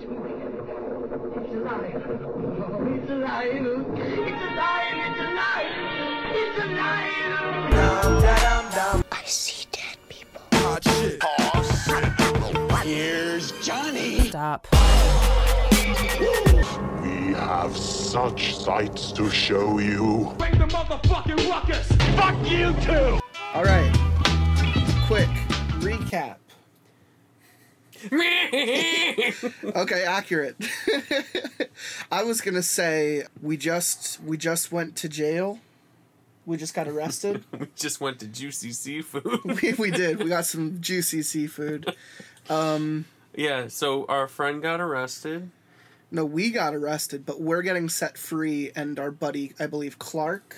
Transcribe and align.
It's 0.00 0.06
alive. 0.06 0.30
Oh, 1.42 2.86
it's 2.86 3.10
alive. 3.10 3.50
It's 3.50 4.30
alive. 4.46 4.94
It's 4.94 5.18
alive. 5.18 5.74
It's 6.34 6.58
alive. 6.62 7.18
I 9.10 9.22
see 9.24 9.66
dead 9.72 9.98
people. 10.08 10.42
Here's 12.84 13.50
Johnny. 13.60 14.28
Stop. 14.28 14.68
We 17.02 17.34
have 17.34 17.76
such 17.76 18.54
sights 18.54 19.10
to 19.12 19.28
show 19.28 19.80
you. 19.80 20.32
Bring 20.38 20.58
the 20.58 20.66
motherfucking 20.66 21.50
ruckus. 21.50 21.90
Fuck 22.16 22.38
you 22.48 22.72
too. 22.84 23.18
All 23.52 23.64
right. 23.64 23.92
Quick 25.08 25.28
recap. 25.80 26.36
okay, 29.76 30.04
accurate. 30.04 30.56
I 32.10 32.22
was 32.24 32.40
gonna 32.40 32.62
say 32.62 33.24
we 33.42 33.56
just 33.56 34.20
we 34.22 34.36
just 34.36 34.72
went 34.72 34.96
to 34.96 35.08
jail. 35.08 35.60
We 36.46 36.56
just 36.56 36.74
got 36.74 36.88
arrested. 36.88 37.44
We 37.58 37.66
just 37.76 38.00
went 38.00 38.20
to 38.20 38.26
Juicy 38.26 38.72
Seafood. 38.72 39.44
we, 39.44 39.74
we 39.74 39.90
did. 39.90 40.22
We 40.22 40.28
got 40.30 40.46
some 40.46 40.80
juicy 40.80 41.22
seafood. 41.22 41.94
Um, 42.48 43.04
yeah, 43.34 43.68
so 43.68 44.06
our 44.06 44.26
friend 44.28 44.62
got 44.62 44.80
arrested. 44.80 45.50
No, 46.10 46.24
we 46.24 46.50
got 46.50 46.74
arrested, 46.74 47.26
but 47.26 47.38
we're 47.40 47.60
getting 47.60 47.90
set 47.90 48.16
free, 48.16 48.70
and 48.74 48.98
our 48.98 49.10
buddy, 49.10 49.52
I 49.60 49.66
believe 49.66 49.98
Clark, 49.98 50.56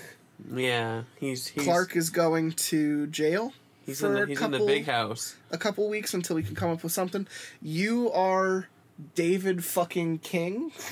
Yeah, 0.55 1.03
he's, 1.19 1.49
he's 1.49 1.65
Clark 1.65 1.97
is 1.97 2.11
going 2.11 2.53
to 2.53 3.09
jail. 3.09 3.53
He's 3.87 4.01
for 4.01 4.07
in 4.09 4.13
the 4.15 4.23
a 4.23 4.27
he's 4.27 4.41
in 4.41 4.51
the 4.51 4.59
couple- 4.59 4.67
big 4.67 4.87
house. 4.87 5.37
A 5.51 5.59
couple 5.59 5.89
weeks 5.89 6.15
until 6.15 6.37
we 6.37 6.43
can 6.43 6.55
come 6.55 6.71
up 6.71 6.83
with 6.83 6.93
something. 6.93 7.27
You 7.63 8.11
are 8.13 8.69
David 9.15 9.65
fucking 9.65 10.19
King. 10.19 10.73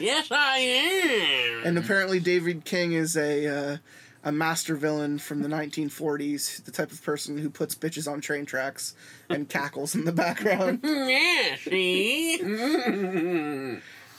Yes, 0.00 0.28
I 0.30 0.58
am. 0.58 1.66
And 1.66 1.76
apparently, 1.76 2.20
David 2.20 2.64
King 2.64 2.92
is 2.92 3.16
a 3.16 3.46
uh, 3.48 3.76
a 4.22 4.30
master 4.30 4.76
villain 4.76 5.18
from 5.18 5.42
the 5.42 5.48
1940s, 5.48 6.62
the 6.64 6.70
type 6.70 6.92
of 6.92 7.02
person 7.02 7.36
who 7.36 7.50
puts 7.50 7.74
bitches 7.74 8.08
on 8.08 8.20
train 8.20 8.46
tracks 8.46 8.94
and 9.28 9.48
cackles 9.58 9.96
in 9.96 10.04
the 10.04 10.12
background. 10.12 10.80
yeah, 10.84 11.56
see. 11.56 12.40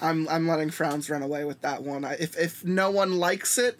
I'm 0.01 0.27
I'm 0.27 0.47
letting 0.47 0.69
frowns 0.69 1.09
run 1.09 1.21
away 1.21 1.45
with 1.45 1.61
that 1.61 1.81
one. 1.83 2.03
I, 2.03 2.13
if 2.15 2.37
if 2.37 2.65
no 2.65 2.91
one 2.91 3.13
likes 3.17 3.57
it, 3.57 3.79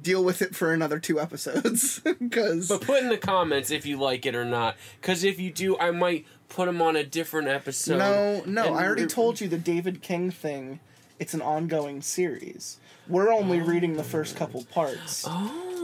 deal 0.00 0.24
with 0.24 0.42
it 0.42 0.54
for 0.54 0.72
another 0.72 0.98
two 0.98 1.20
episodes 1.20 2.00
because 2.18 2.68
But 2.68 2.82
put 2.82 3.02
in 3.02 3.08
the 3.08 3.18
comments 3.18 3.70
if 3.70 3.86
you 3.86 3.98
like 3.98 4.26
it 4.26 4.34
or 4.34 4.44
not, 4.44 4.76
because 5.00 5.24
if 5.24 5.38
you 5.38 5.50
do, 5.50 5.78
I 5.78 5.90
might 5.90 6.26
put 6.48 6.66
them 6.66 6.82
on 6.82 6.96
a 6.96 7.04
different 7.04 7.48
episode. 7.48 7.98
no 7.98 8.42
no 8.46 8.74
I 8.74 8.84
already 8.84 9.02
re- 9.02 9.08
told 9.08 9.40
you 9.40 9.48
the 9.48 9.58
David 9.58 10.02
King 10.02 10.30
thing. 10.30 10.80
It's 11.18 11.32
an 11.32 11.42
ongoing 11.42 12.02
series. 12.02 12.78
We're 13.06 13.32
only 13.32 13.60
reading 13.60 13.96
the 13.96 14.04
first 14.04 14.36
couple 14.36 14.64
parts. 14.64 15.28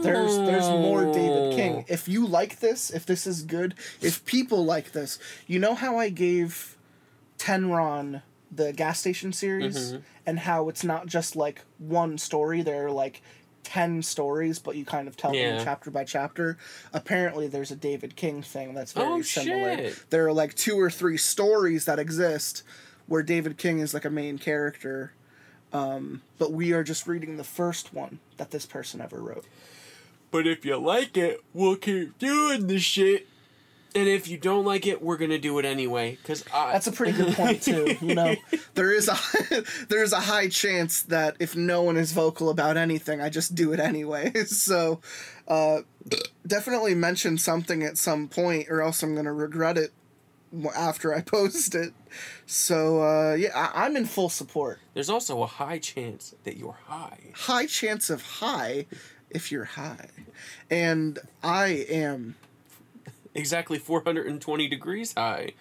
There's 0.01 0.35
there's 0.37 0.67
more 0.67 1.05
David 1.05 1.53
oh. 1.53 1.55
King. 1.55 1.85
If 1.87 2.07
you 2.07 2.25
like 2.25 2.59
this, 2.59 2.89
if 2.89 3.05
this 3.05 3.27
is 3.27 3.43
good, 3.43 3.75
if 4.01 4.25
people 4.25 4.65
like 4.65 4.91
this, 4.91 5.19
you 5.47 5.59
know 5.59 5.75
how 5.75 5.97
I 5.97 6.09
gave 6.09 6.77
Tenron 7.37 8.23
the 8.51 8.73
gas 8.73 8.99
station 8.99 9.31
series 9.31 9.93
mm-hmm. 9.93 10.01
and 10.25 10.39
how 10.39 10.67
it's 10.67 10.83
not 10.83 11.05
just 11.05 11.35
like 11.35 11.61
one 11.77 12.17
story, 12.17 12.61
there 12.61 12.87
are 12.87 12.91
like 12.91 13.21
10 13.63 14.01
stories, 14.03 14.59
but 14.59 14.75
you 14.75 14.85
kind 14.85 15.07
of 15.07 15.15
tell 15.17 15.33
Yeah. 15.35 15.55
them 15.57 15.63
chapter 15.65 15.91
by 15.91 16.03
chapter. 16.03 16.57
Apparently, 16.93 17.47
there's 17.47 17.71
a 17.71 17.75
David 17.75 18.15
King 18.15 18.41
thing 18.41 18.73
that's 18.73 18.91
very 18.93 19.07
Oh, 19.07 19.21
similar. 19.21 19.77
shit. 19.77 20.03
There 20.09 20.25
are 20.27 20.33
like 20.33 20.55
two 20.55 20.79
or 20.79 20.89
three 20.89 21.17
stories 21.17 21.85
that 21.85 21.99
exist 21.99 22.63
where 23.07 23.23
David 23.23 23.57
King 23.57 23.79
is 23.79 23.93
like 23.93 24.05
a 24.05 24.09
main 24.09 24.37
character. 24.37 25.13
Um, 25.73 26.21
but 26.37 26.51
we 26.51 26.73
are 26.73 26.83
just 26.83 27.07
reading 27.07 27.37
the 27.37 27.43
first 27.45 27.93
one 27.93 28.19
that 28.37 28.51
this 28.51 28.65
person 28.65 28.99
ever 28.99 29.21
wrote. 29.21 29.45
But 30.31 30.45
if 30.47 30.65
you 30.65 30.77
like 30.77 31.15
it, 31.17 31.41
we'll 31.53 31.75
keep 31.77 32.17
doing 32.19 32.67
the 32.67 32.79
shit. 32.79 33.27
And 33.93 34.07
if 34.07 34.27
you 34.29 34.37
don't 34.37 34.63
like 34.63 34.87
it, 34.87 35.01
we're 35.01 35.17
gonna 35.17 35.37
do 35.37 35.59
it 35.59 35.65
anyway. 35.65 36.17
Cause 36.23 36.45
I, 36.53 36.71
That's 36.71 36.87
a 36.87 36.91
pretty 36.93 37.11
good 37.11 37.33
point 37.35 37.61
too. 37.61 37.97
You 38.01 38.15
know, 38.19 38.35
there 38.73 38.93
is 38.93 39.09
a 39.09 39.17
there 39.89 40.01
is 40.01 40.13
a 40.13 40.19
high 40.21 40.47
chance 40.47 41.03
that 41.03 41.35
if 41.39 41.55
no 41.57 41.83
one 41.83 41.97
is 41.97 42.13
vocal 42.13 42.49
about 42.49 42.77
anything, 42.77 43.19
I 43.21 43.29
just 43.29 43.53
do 43.55 43.73
it 43.73 43.79
anyway. 43.79 44.31
So, 44.45 45.01
uh, 45.47 45.81
definitely 46.47 46.95
mention 46.95 47.37
something 47.37 47.83
at 47.83 47.97
some 47.97 48.27
point, 48.29 48.67
or 48.69 48.81
else 48.81 49.03
I'm 49.03 49.13
gonna 49.15 49.33
regret 49.33 49.77
it 49.77 49.91
after 50.75 51.13
I 51.13 51.21
post 51.21 51.75
it. 51.75 51.93
So 52.45 53.01
uh, 53.01 53.33
yeah, 53.35 53.49
I- 53.73 53.85
I'm 53.85 53.95
in 53.97 54.05
full 54.05 54.29
support. 54.29 54.79
there's 54.93 55.09
also 55.09 55.43
a 55.43 55.47
high 55.47 55.79
chance 55.79 56.33
that 56.45 56.57
you're 56.57 56.77
high. 56.87 57.31
High 57.33 57.65
chance 57.65 58.09
of 58.09 58.21
high, 58.21 58.85
if 59.29 59.51
you're 59.51 59.65
high, 59.65 60.09
and 60.69 61.19
I 61.43 61.85
am 61.89 62.35
Exactly 63.33 63.79
420 63.79 64.67
degrees 64.67 65.13
high. 65.13 65.51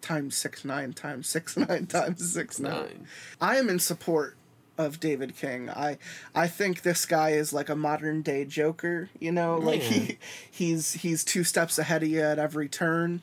times 0.00 0.36
six 0.36 0.64
nine 0.64 0.92
times 0.92 1.28
six 1.28 1.56
nine 1.68 1.86
times 1.86 2.32
six 2.32 2.58
nine. 2.60 2.72
Nine. 2.72 3.06
I 3.40 3.56
am 3.56 3.68
in 3.68 3.78
support 3.78 4.36
of 4.76 5.00
David 5.00 5.36
King. 5.36 5.68
I 5.70 5.98
I 6.34 6.46
think 6.46 6.82
this 6.82 7.04
guy 7.04 7.30
is 7.30 7.52
like 7.52 7.68
a 7.68 7.74
modern 7.76 8.22
day 8.22 8.44
Joker, 8.44 9.10
you 9.18 9.32
know, 9.32 9.56
like 9.56 9.80
he 9.82 10.18
he's 10.50 10.92
he's 10.94 11.24
two 11.24 11.44
steps 11.44 11.78
ahead 11.78 12.02
of 12.02 12.08
you 12.08 12.20
at 12.20 12.38
every 12.38 12.68
turn. 12.68 13.22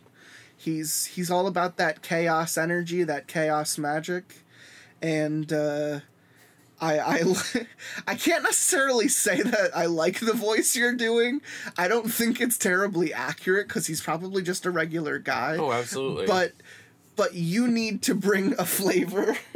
He's 0.57 1.05
he's 1.05 1.31
all 1.31 1.47
about 1.47 1.77
that 1.77 2.01
chaos 2.01 2.57
energy, 2.57 3.03
that 3.03 3.27
chaos 3.27 3.77
magic. 3.77 4.41
And 5.01 5.51
uh 5.53 5.99
I 6.81 6.99
I 6.99 7.35
I 8.07 8.15
can't 8.15 8.43
necessarily 8.43 9.07
say 9.07 9.41
that 9.41 9.71
I 9.75 9.85
like 9.85 10.19
the 10.19 10.33
voice 10.33 10.75
you're 10.75 10.95
doing. 10.95 11.41
I 11.77 11.87
don't 11.87 12.11
think 12.11 12.41
it's 12.41 12.57
terribly 12.57 13.13
accurate 13.13 13.67
cuz 13.69 13.87
he's 13.87 14.01
probably 14.01 14.41
just 14.43 14.65
a 14.65 14.71
regular 14.71 15.19
guy. 15.19 15.57
Oh, 15.57 15.71
absolutely. 15.71 16.27
but 16.27 16.53
but 17.15 17.33
you 17.33 17.67
need 17.67 18.01
to 18.03 18.15
bring 18.15 18.53
a 18.59 18.65
flavor. 18.65 19.37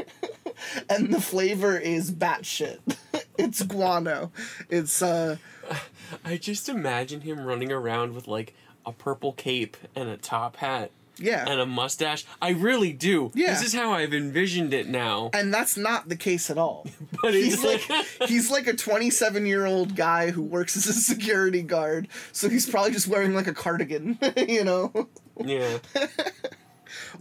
And 0.90 1.14
the 1.14 1.22
flavor 1.22 1.78
is 1.78 2.12
batshit. 2.12 2.80
It's 3.38 3.62
guano. 3.64 4.32
It's 4.70 5.02
uh 5.02 5.38
I 6.26 6.36
just 6.36 6.68
imagine 6.68 7.22
him 7.22 7.46
running 7.46 7.72
around 7.72 8.14
with 8.14 8.28
like 8.28 8.54
a 8.86 8.92
purple 8.92 9.32
cape 9.32 9.78
and 9.96 10.10
a 10.10 10.18
top 10.18 10.58
hat 10.58 10.92
yeah 11.20 11.46
and 11.48 11.60
a 11.60 11.66
mustache. 11.66 12.26
I 12.42 12.50
really 12.50 12.92
do. 12.94 13.32
Yeah. 13.34 13.54
This 13.54 13.64
is 13.64 13.74
how 13.74 13.92
I've 13.94 14.14
envisioned 14.14 14.74
it 14.74 14.88
now. 14.88 15.30
and 15.34 15.54
that's 15.54 15.78
not 15.78 16.10
the 16.10 16.16
case 16.16 16.50
at 16.50 16.58
all 16.58 16.86
But 17.22 17.34
he's 17.34 17.64
like 17.64 17.82
he's 18.28 18.52
like 18.52 18.68
a 18.68 18.74
27 18.74 19.46
year 19.46 19.66
old 19.66 19.96
guy 19.96 20.32
who 20.32 20.42
works 20.42 20.76
as 20.76 20.88
a 20.88 20.94
security 20.94 21.62
guard 21.62 22.08
so 22.32 22.50
he's 22.50 22.70
probably 22.70 22.92
just 22.92 23.08
wearing 23.08 23.34
like 23.34 23.48
a 23.48 23.54
cardigan 23.54 24.18
you 24.38 24.64
know 24.64 25.08
yeah. 25.44 25.78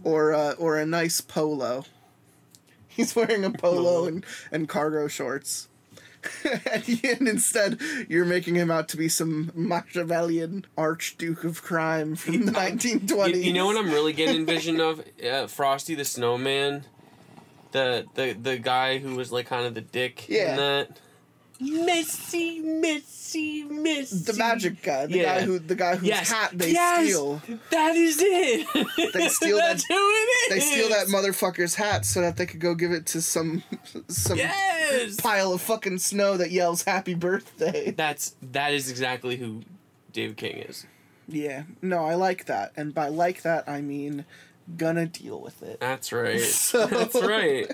or 0.03 0.33
uh, 0.33 0.53
or 0.53 0.77
a 0.77 0.85
nice 0.85 1.21
polo 1.21 1.85
he's 2.87 3.15
wearing 3.15 3.45
a 3.45 3.49
polo 3.51 4.05
and, 4.07 4.25
and 4.51 4.67
cargo 4.67 5.07
shorts 5.07 5.68
and, 6.71 7.27
instead 7.27 7.79
you're 8.07 8.25
making 8.25 8.55
him 8.55 8.69
out 8.71 8.87
to 8.89 8.97
be 8.97 9.07
some 9.09 9.51
Machiavellian 9.55 10.65
archduke 10.77 11.43
of 11.43 11.63
crime 11.63 12.15
from 12.15 12.45
the 12.45 12.51
1920s 12.51 13.35
You, 13.35 13.41
you 13.41 13.53
know 13.53 13.65
what 13.65 13.77
I'm 13.77 13.89
really 13.91 14.13
getting 14.13 14.45
vision 14.45 14.79
of? 14.79 15.03
Uh, 15.23 15.47
Frosty 15.47 15.95
the 15.95 16.05
Snowman. 16.05 16.85
The, 17.71 18.05
the 18.15 18.33
the 18.33 18.57
guy 18.57 18.97
who 18.97 19.15
was 19.15 19.31
like 19.31 19.45
kind 19.47 19.65
of 19.65 19.75
the 19.75 19.81
dick 19.81 20.27
Yeah. 20.27 20.51
in 20.51 20.57
that. 20.57 20.99
Messy, 21.61 22.61
messy, 22.61 23.63
messy. 23.63 24.15
the 24.31 24.33
magic 24.37 24.81
guy 24.81 25.05
the 25.07 25.17
Yeah. 25.17 25.23
guy 25.39 25.41
who 25.45 25.59
the 25.59 25.75
guy 25.75 25.95
whose 25.97 26.07
Yes. 26.07 26.31
hat 26.31 26.51
they 26.53 26.71
yes! 26.71 27.03
steal 27.09 27.41
That 27.71 27.95
is 27.95 28.17
it. 28.21 28.67
They 29.13 29.27
steal 29.27 29.57
that- 29.57 29.67
That's 29.67 29.85
who 29.85 29.93
it 29.95 29.97
is. 29.97 30.49
they 30.49 30.59
steal 30.61 30.89
that 30.89 31.07
motherfucker's 31.07 31.75
hat 31.75 32.05
so 32.05 32.21
that 32.21 32.37
they 32.37 32.45
could 32.45 32.59
go 32.61 32.75
give 32.75 32.91
it 32.91 33.05
to 33.07 33.21
some 33.21 33.63
some 34.07 34.37
Yes. 34.37 35.17
pile 35.17 35.51
of 35.53 35.61
fucking 35.61 35.99
snow 35.99 36.37
that 36.37 36.51
yells 36.51 36.83
happy 36.83 37.13
birthday 37.13 37.91
That's 37.91 38.35
that 38.41 38.73
is 38.73 38.89
exactly 38.89 39.35
who 39.35 39.63
David 40.13 40.37
King 40.37 40.57
is. 40.59 40.85
yeah 41.27 41.63
no 41.81 42.05
i 42.05 42.15
like 42.15 42.45
that 42.45 42.71
and 42.77 42.93
by 42.93 43.07
like 43.09 43.41
that 43.43 43.67
i 43.69 43.81
mean 43.81 44.25
gonna 44.77 45.05
deal 45.05 45.39
with 45.39 45.61
it 45.63 45.79
That's 45.79 46.11
right. 46.11 46.39
So- 46.39 46.85
That's 46.87 47.21
right. 47.21 47.71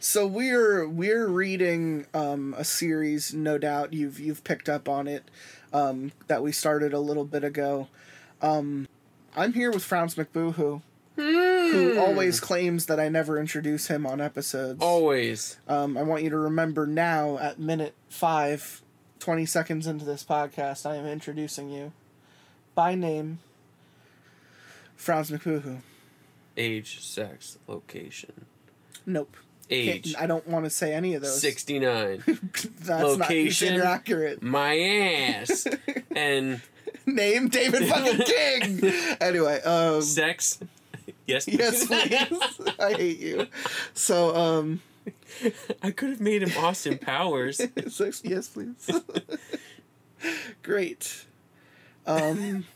So 0.00 0.26
we're 0.26 0.88
we're 0.88 1.28
reading 1.28 2.06
um, 2.14 2.54
a 2.58 2.64
series, 2.64 3.32
no 3.32 3.58
doubt 3.58 3.92
you've 3.92 4.18
you've 4.18 4.42
picked 4.44 4.68
up 4.68 4.88
on 4.88 5.06
it, 5.06 5.24
um, 5.72 6.12
that 6.26 6.42
we 6.42 6.50
started 6.52 6.92
a 6.92 6.98
little 7.00 7.24
bit 7.24 7.44
ago. 7.44 7.88
Um, 8.40 8.88
I'm 9.36 9.52
here 9.52 9.70
with 9.70 9.84
Frowns 9.84 10.16
McBooHoo, 10.16 10.82
who 11.16 11.98
always 11.98 12.40
claims 12.40 12.86
that 12.86 12.98
I 12.98 13.08
never 13.08 13.38
introduce 13.38 13.86
him 13.86 14.04
on 14.06 14.20
episodes. 14.20 14.82
Always. 14.82 15.58
Um, 15.68 15.96
I 15.96 16.02
want 16.02 16.22
you 16.24 16.30
to 16.30 16.36
remember 16.38 16.86
now 16.86 17.38
at 17.38 17.58
minute 17.60 17.94
five, 18.08 18.82
20 19.20 19.46
seconds 19.46 19.86
into 19.86 20.04
this 20.04 20.24
podcast, 20.24 20.84
I 20.84 20.96
am 20.96 21.06
introducing 21.06 21.70
you 21.70 21.92
by 22.74 22.94
name, 22.96 23.38
Frowns 24.96 25.30
McBooHoo. 25.30 25.78
Age, 26.56 27.00
sex, 27.02 27.58
location. 27.66 28.46
Nope. 29.06 29.36
Age. 29.70 30.12
Can't- 30.12 30.22
I 30.22 30.26
don't 30.26 30.46
want 30.46 30.64
to 30.64 30.70
say 30.70 30.92
any 30.94 31.14
of 31.14 31.22
those. 31.22 31.40
69. 31.40 32.22
That's 32.80 33.02
Location. 33.02 33.74
not 33.78 33.84
inaccurate. 33.84 34.42
My 34.42 34.78
ass. 34.78 35.66
and 36.14 36.60
Name 37.06 37.48
David 37.48 37.88
fucking 37.88 38.20
King. 38.80 38.92
anyway, 39.20 39.60
um, 39.62 40.02
sex. 40.02 40.58
Yes. 41.26 41.48
yes, 41.48 41.86
please. 41.86 42.70
I 42.78 42.92
hate 42.94 43.18
you. 43.18 43.46
So, 43.94 44.34
um, 44.36 44.82
I 45.82 45.90
could 45.90 46.10
have 46.10 46.20
made 46.20 46.42
him 46.42 46.52
Austin 46.62 46.98
Powers. 46.98 47.60
sex, 47.88 48.20
yes, 48.24 48.48
please. 48.48 48.90
Great. 50.62 51.24
Um, 52.06 52.66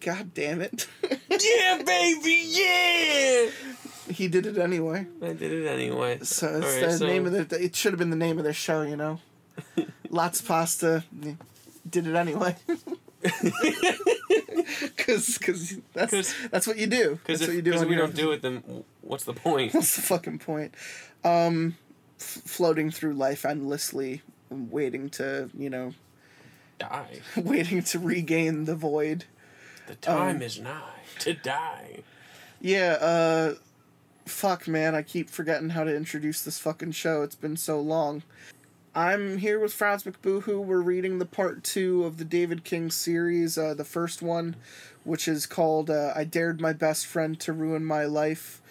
God 0.00 0.32
damn 0.34 0.60
it. 0.60 0.88
yeah, 1.30 1.82
baby, 1.84 2.42
yeah! 2.46 3.50
he 4.10 4.28
did 4.28 4.46
it 4.46 4.58
anyway. 4.58 5.06
I 5.22 5.32
did 5.34 5.52
it 5.52 5.66
anyway. 5.66 6.18
So 6.22 6.60
it's 6.62 6.80
the 6.80 6.98
so- 6.98 7.06
name 7.06 7.26
of 7.26 7.32
the. 7.48 7.62
It 7.62 7.76
should 7.76 7.92
have 7.92 7.98
been 7.98 8.10
the 8.10 8.16
name 8.16 8.38
of 8.38 8.44
their 8.44 8.52
show, 8.52 8.82
you 8.82 8.96
know. 8.96 9.20
Lots 10.10 10.40
of 10.40 10.46
pasta. 10.48 11.04
Did 11.88 12.06
it 12.06 12.14
anyway. 12.14 12.56
Because 14.96 15.36
cause 15.38 15.76
that's 15.92 16.12
'Cause- 16.12 16.34
that's 16.50 16.66
what 16.66 16.78
you 16.78 16.86
do. 16.86 17.16
Because 17.16 17.42
if, 17.42 17.48
what 17.48 17.56
you 17.56 17.62
do. 17.62 17.74
on 17.76 17.88
we 17.88 17.94
don't 17.96 18.14
do 18.14 18.30
it, 18.32 18.42
then 18.42 18.84
what's 19.02 19.24
the 19.24 19.34
point? 19.34 19.74
What's 19.74 19.96
the 19.96 20.02
fucking 20.02 20.38
point? 20.38 20.74
Um, 21.24 21.76
f- 22.18 22.24
floating 22.46 22.90
through 22.90 23.14
life 23.14 23.44
endlessly, 23.44 24.22
waiting 24.48 25.10
to 25.10 25.50
you 25.56 25.68
know, 25.70 25.92
Die. 26.78 27.20
waiting 27.36 27.82
to 27.82 27.98
regain 27.98 28.64
the 28.64 28.74
void. 28.76 29.24
The 29.90 29.96
time 29.96 30.36
Um, 30.36 30.42
is 30.42 30.60
nigh 30.60 31.00
to 31.18 31.34
die. 31.34 32.04
Yeah. 32.60 32.92
Uh, 33.00 33.54
fuck, 34.24 34.68
man. 34.68 34.94
I 34.94 35.02
keep 35.02 35.28
forgetting 35.28 35.70
how 35.70 35.82
to 35.82 35.92
introduce 35.92 36.42
this 36.42 36.60
fucking 36.60 36.92
show. 36.92 37.22
It's 37.22 37.34
been 37.34 37.56
so 37.56 37.80
long. 37.80 38.22
I'm 38.94 39.38
here 39.38 39.58
with 39.58 39.72
Frowns 39.74 40.04
McBooHoo. 40.04 40.64
We're 40.64 40.80
reading 40.80 41.18
the 41.18 41.26
part 41.26 41.64
two 41.64 42.04
of 42.04 42.18
the 42.18 42.24
David 42.24 42.62
King 42.62 42.92
series, 42.92 43.58
uh, 43.58 43.74
the 43.74 43.84
first 43.84 44.22
one, 44.22 44.54
which 45.02 45.26
is 45.26 45.44
called 45.44 45.90
uh, 45.90 46.12
I 46.14 46.22
Dared 46.22 46.60
My 46.60 46.72
Best 46.72 47.04
Friend 47.06 47.38
to 47.40 47.52
Ruin 47.52 47.84
My 47.84 48.04
Life, 48.04 48.62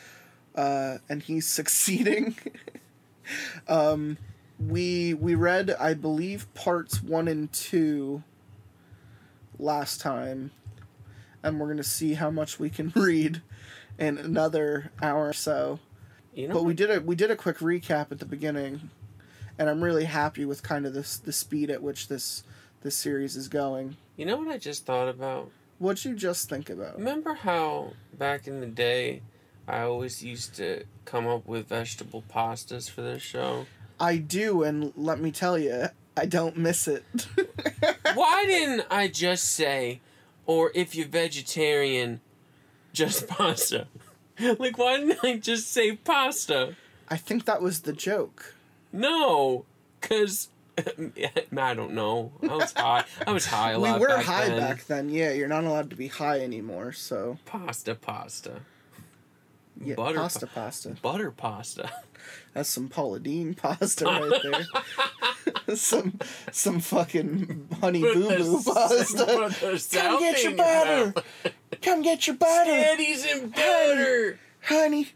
uh, 0.56 1.00
and 1.10 1.22
he's 1.22 1.46
succeeding. 1.50 2.38
um, 3.68 4.18
we, 4.58 5.14
we 5.16 5.36
read, 5.36 5.76
I 5.78 5.96
believe, 5.96 6.54
parts 6.54 7.04
one 7.04 7.28
and 7.28 7.52
two 7.52 8.24
last 9.58 10.00
time, 10.00 10.52
and 11.44 11.60
we're 11.60 11.68
going 11.68 11.78
to 11.78 11.84
see 11.84 12.14
how 12.16 12.30
much 12.30 12.60
we 12.60 12.70
can 12.70 12.92
read 12.96 13.42
in 13.98 14.18
another 14.18 14.92
hour 15.02 15.28
or 15.28 15.34
so 15.34 15.80
You 16.34 16.48
know, 16.48 16.54
but 16.56 16.64
we 16.64 16.74
did 16.74 16.90
a 16.90 17.02
we 17.02 17.16
did 17.16 17.32
a 17.32 17.36
quick 17.36 17.58
recap 17.58 18.12
at 18.12 18.20
the 18.20 18.26
beginning, 18.26 18.90
and 19.58 19.70
I'm 19.70 19.84
really 19.84 20.06
happy 20.06 20.46
with 20.46 20.64
kind 20.64 20.86
of 20.86 20.94
this 20.94 21.18
the 21.18 21.34
speed 21.34 21.70
at 21.70 21.82
which 21.82 22.08
this 22.08 22.44
this 22.82 22.96
series 22.96 23.36
is 23.36 23.48
going. 23.50 23.98
you 24.16 24.26
know 24.26 24.38
what 24.38 24.48
I 24.48 24.58
just 24.58 24.86
thought 24.86 25.10
about? 25.10 25.52
What'd 25.80 26.06
you 26.06 26.14
just 26.16 26.50
think 26.50 26.70
about? 26.70 26.98
Remember 26.98 27.34
how 27.34 27.94
back 28.18 28.48
in 28.48 28.60
the 28.62 28.68
day, 28.68 29.22
I 29.68 29.82
always 29.82 30.24
used 30.24 30.56
to 30.56 30.84
come 31.06 31.28
up 31.28 31.46
with 31.48 31.68
vegetable 31.68 32.24
pastas 32.34 32.90
for 32.90 33.02
this 33.02 33.22
show? 33.22 33.66
I 34.00 34.18
do, 34.18 34.64
and 34.64 34.94
let 34.96 35.20
me 35.20 35.32
tell 35.32 35.58
you, 35.58 35.88
I 36.16 36.26
don't 36.26 36.58
miss 36.58 36.88
it. 36.88 37.04
Why 38.14 38.46
didn't 38.46 38.86
I 38.90 39.08
just 39.08 39.46
say, 39.52 40.00
or 40.50 40.72
if 40.74 40.96
you're 40.96 41.08
vegetarian, 41.08 42.22
just 42.92 43.28
pasta? 43.38 43.86
Like, 44.58 44.80
why 44.80 44.98
didn't 44.98 45.24
I 45.24 45.38
just 45.38 45.72
say 45.72 45.96
pasta? 45.96 46.76
I 47.08 47.18
think 47.18 47.46
that 47.46 47.62
was 47.62 47.82
the 47.82 47.94
joke. 47.94 48.56
No, 48.92 49.66
because 50.02 50.50
I 50.78 51.74
don't 51.76 51.94
know. 51.94 52.32
I 52.42 52.56
was 52.56 52.74
high. 52.76 53.04
I 53.28 53.32
was 53.32 53.46
high 53.46 53.74
a 53.74 53.80
we 53.80 53.90
lot. 53.90 54.00
were 54.00 54.08
back 54.08 54.26
high 54.26 54.48
then. 54.48 54.58
back 54.60 54.86
then. 54.88 55.10
Yeah, 55.10 55.34
you're 55.34 55.48
not 55.48 55.66
allowed 55.66 55.92
to 55.92 55.96
be 55.96 56.08
high 56.08 56.40
anymore. 56.40 56.94
So 56.94 57.38
Pasta, 57.46 57.94
pasta, 57.94 58.62
yeah, 59.80 59.94
Butter 59.94 60.18
pasta, 60.18 60.48
pa- 60.48 60.54
pasta. 60.62 60.90
butter 61.02 61.30
pasta. 61.30 61.92
That's 62.60 62.72
some 62.72 62.90
Paula 62.90 63.22
Deen 63.22 63.54
pasta 63.54 64.04
right 64.04 64.42
there. 65.66 65.76
some 65.78 66.20
some 66.52 66.82
fucking 66.82 67.70
honey 67.80 68.02
boo 68.02 68.28
boo 68.28 68.62
pasta. 68.66 69.50
Come 69.94 70.20
get 70.20 70.44
your 70.44 70.56
butter. 70.58 71.14
Come 71.82 72.02
get 72.02 72.28
your 72.28 72.36
butter. 72.36 72.72
Eddie's 72.72 73.26
and 73.26 73.56
butter. 73.56 74.40
honey, 74.62 75.08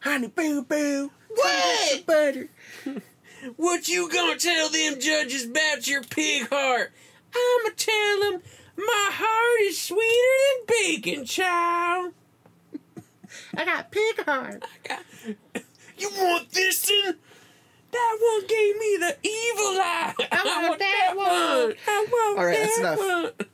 honey, 0.00 0.26
boo 0.26 0.64
boo. 0.64 1.10
What? 1.34 2.04
Butter. 2.04 2.50
What 3.56 3.88
you 3.88 4.10
gonna 4.10 4.36
tell 4.36 4.68
them 4.68 5.00
judges 5.00 5.46
about 5.46 5.88
your 5.88 6.02
pig 6.02 6.50
heart? 6.50 6.92
I'ma 7.34 7.70
tell 7.74 8.20
them 8.20 8.42
my 8.76 9.08
heart 9.12 9.62
is 9.62 9.80
sweeter 9.80 10.66
than 10.66 10.66
bacon, 10.68 11.24
child. 11.24 12.12
I 13.56 13.64
got 13.64 13.90
pig 13.90 14.26
heart. 14.26 14.62
You 16.02 16.10
want 16.16 16.50
this 16.50 16.90
one? 17.04 17.16
That 17.92 18.18
one 18.20 18.40
gave 18.48 18.76
me 18.76 18.96
the 18.98 19.16
evil 19.22 19.80
eye. 19.80 20.14
I, 20.32 20.66
want 20.68 20.78
that 20.78 21.12
one. 21.14 21.74
I 21.86 22.06
want 22.10 22.38
All 22.38 22.44
right, 22.44 22.58
that 22.58 22.68
that's 22.82 23.00
enough. 23.00 23.22
one. 23.38 23.48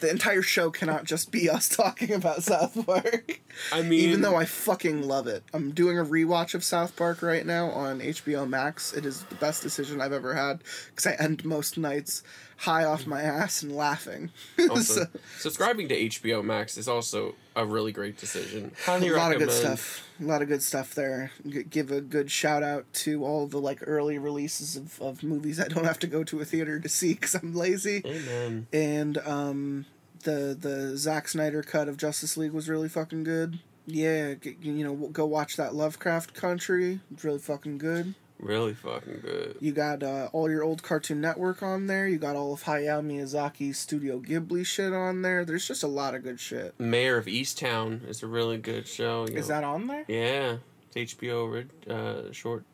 The 0.00 0.10
entire 0.10 0.42
show 0.42 0.70
cannot 0.70 1.04
just 1.04 1.30
be 1.30 1.48
us 1.48 1.68
talking 1.76 2.12
about 2.12 2.42
South 2.42 2.84
Park. 2.84 3.40
I 3.72 3.82
mean, 3.82 4.00
Even 4.00 4.22
though 4.22 4.34
I 4.36 4.44
fucking 4.44 5.06
love 5.06 5.26
it. 5.28 5.44
I'm 5.54 5.70
doing 5.70 5.98
a 5.98 6.04
rewatch 6.04 6.54
of 6.54 6.64
South 6.64 6.96
Park 6.96 7.22
right 7.22 7.46
now 7.46 7.70
on 7.70 8.00
HBO 8.00 8.48
Max. 8.48 8.92
It 8.92 9.06
is 9.06 9.22
the 9.24 9.36
best 9.36 9.62
decision 9.62 10.00
I've 10.00 10.12
ever 10.12 10.34
had 10.34 10.62
because 10.90 11.06
I 11.06 11.12
end 11.12 11.44
most 11.44 11.78
nights 11.78 12.22
high 12.58 12.84
off 12.84 13.06
my 13.06 13.20
ass 13.22 13.62
and 13.62 13.74
laughing. 13.74 14.30
also, 14.70 15.04
So- 15.04 15.06
subscribing 15.38 15.88
to 15.88 15.96
HBO 16.06 16.42
Max 16.44 16.76
is 16.76 16.88
also 16.88 17.34
a 17.56 17.64
really 17.64 17.92
great 17.92 18.16
decision. 18.18 18.72
Highly 18.84 19.08
a 19.08 19.16
lot 19.16 19.32
of 19.32 19.38
good 19.38 19.50
stuff. 19.52 20.08
A 20.20 20.24
lot 20.24 20.42
of 20.42 20.48
good 20.48 20.62
stuff 20.62 20.94
there. 20.94 21.30
G- 21.46 21.62
give 21.64 21.90
a 21.90 22.00
good 22.00 22.30
shout 22.30 22.62
out 22.62 22.84
to 22.94 23.24
all 23.24 23.46
the 23.46 23.58
like 23.60 23.78
early 23.86 24.18
releases 24.18 24.76
of, 24.76 25.00
of 25.00 25.22
movies 25.22 25.58
I 25.60 25.68
don't 25.68 25.84
have 25.84 25.98
to 26.00 26.06
go 26.06 26.22
to 26.24 26.40
a 26.40 26.44
theater 26.44 26.78
to 26.80 26.88
see 26.88 27.14
because 27.14 27.34
I'm 27.34 27.54
lazy. 27.54 28.02
Amen. 28.04 28.66
And 28.72 29.18
um, 29.18 29.86
the 30.22 30.56
the 30.58 30.96
Zack 30.96 31.28
Snyder 31.28 31.62
cut 31.62 31.88
of 31.88 31.96
Justice 31.96 32.36
League 32.36 32.52
was 32.52 32.68
really 32.68 32.88
fucking 32.88 33.24
good. 33.24 33.58
Yeah, 33.86 34.34
g- 34.34 34.56
you 34.62 34.82
know, 34.84 34.94
go 34.94 35.26
watch 35.26 35.56
that 35.56 35.74
Lovecraft 35.74 36.32
Country. 36.34 37.00
It's 37.12 37.22
really 37.24 37.38
fucking 37.38 37.78
good. 37.78 38.14
Really 38.40 38.74
fucking 38.74 39.20
good. 39.22 39.56
You 39.60 39.72
got 39.72 40.02
uh, 40.02 40.28
all 40.32 40.50
your 40.50 40.62
old 40.64 40.82
Cartoon 40.82 41.20
Network 41.20 41.62
on 41.62 41.86
there. 41.86 42.06
You 42.08 42.18
got 42.18 42.36
all 42.36 42.52
of 42.52 42.64
Hayao 42.64 43.00
Miyazaki's 43.02 43.78
Studio 43.78 44.18
Ghibli 44.20 44.66
shit 44.66 44.92
on 44.92 45.22
there. 45.22 45.44
There's 45.44 45.66
just 45.66 45.82
a 45.82 45.86
lot 45.88 46.14
of 46.14 46.22
good 46.24 46.40
shit. 46.40 46.74
Mare 46.78 47.16
of 47.16 47.26
Easttown 47.26 48.06
is 48.08 48.22
a 48.22 48.26
really 48.26 48.58
good 48.58 48.86
show. 48.88 49.26
you 49.28 49.36
Is 49.36 49.48
know. 49.48 49.54
that 49.54 49.64
on 49.64 49.86
there? 49.86 50.04
Yeah, 50.08 50.56
it's 50.94 51.14
HBO 51.14 51.64
uh, 51.88 52.32
short 52.32 52.64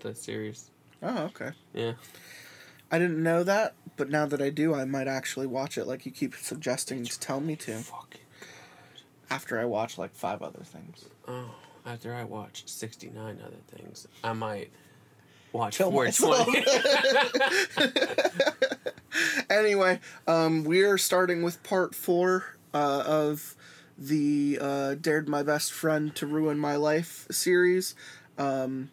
that 0.00 0.16
series. 0.16 0.70
Oh, 1.02 1.24
okay. 1.24 1.50
Yeah. 1.74 1.92
I 2.90 2.98
didn't 2.98 3.22
know 3.22 3.42
that, 3.44 3.74
but 3.96 4.08
now 4.10 4.26
that 4.26 4.40
I 4.40 4.50
do, 4.50 4.74
I 4.74 4.84
might 4.84 5.06
actually 5.08 5.46
watch 5.46 5.76
it 5.76 5.86
like 5.86 6.06
you 6.06 6.12
keep 6.12 6.34
suggesting 6.36 7.04
to 7.04 7.20
tell 7.20 7.40
me 7.40 7.56
to 7.56 7.74
Fucking. 7.78 8.20
after 9.28 9.60
I 9.60 9.64
watch 9.64 9.98
like 9.98 10.14
five 10.14 10.40
other 10.42 10.62
things. 10.64 11.04
Oh, 11.28 11.50
after 11.84 12.14
I 12.14 12.24
watch 12.24 12.62
sixty 12.66 13.10
nine 13.10 13.38
other 13.44 13.60
things, 13.76 14.08
I 14.24 14.32
might 14.32 14.70
watch 15.52 15.78
Kill 15.78 15.90
four 15.90 16.04
myself. 16.04 16.46
twenty. 16.46 16.64
Anyway, 19.50 19.98
um, 20.28 20.62
we're 20.64 20.96
starting 20.96 21.42
with 21.42 21.62
part 21.64 21.94
four 21.94 22.56
uh, 22.72 23.02
of 23.04 23.56
the 23.98 24.56
uh, 24.60 24.94
Dared 24.94 25.28
My 25.28 25.42
Best 25.42 25.72
Friend 25.72 26.14
to 26.14 26.26
Ruin 26.26 26.58
My 26.58 26.76
Life 26.76 27.26
series. 27.30 27.94
Um, 28.38 28.90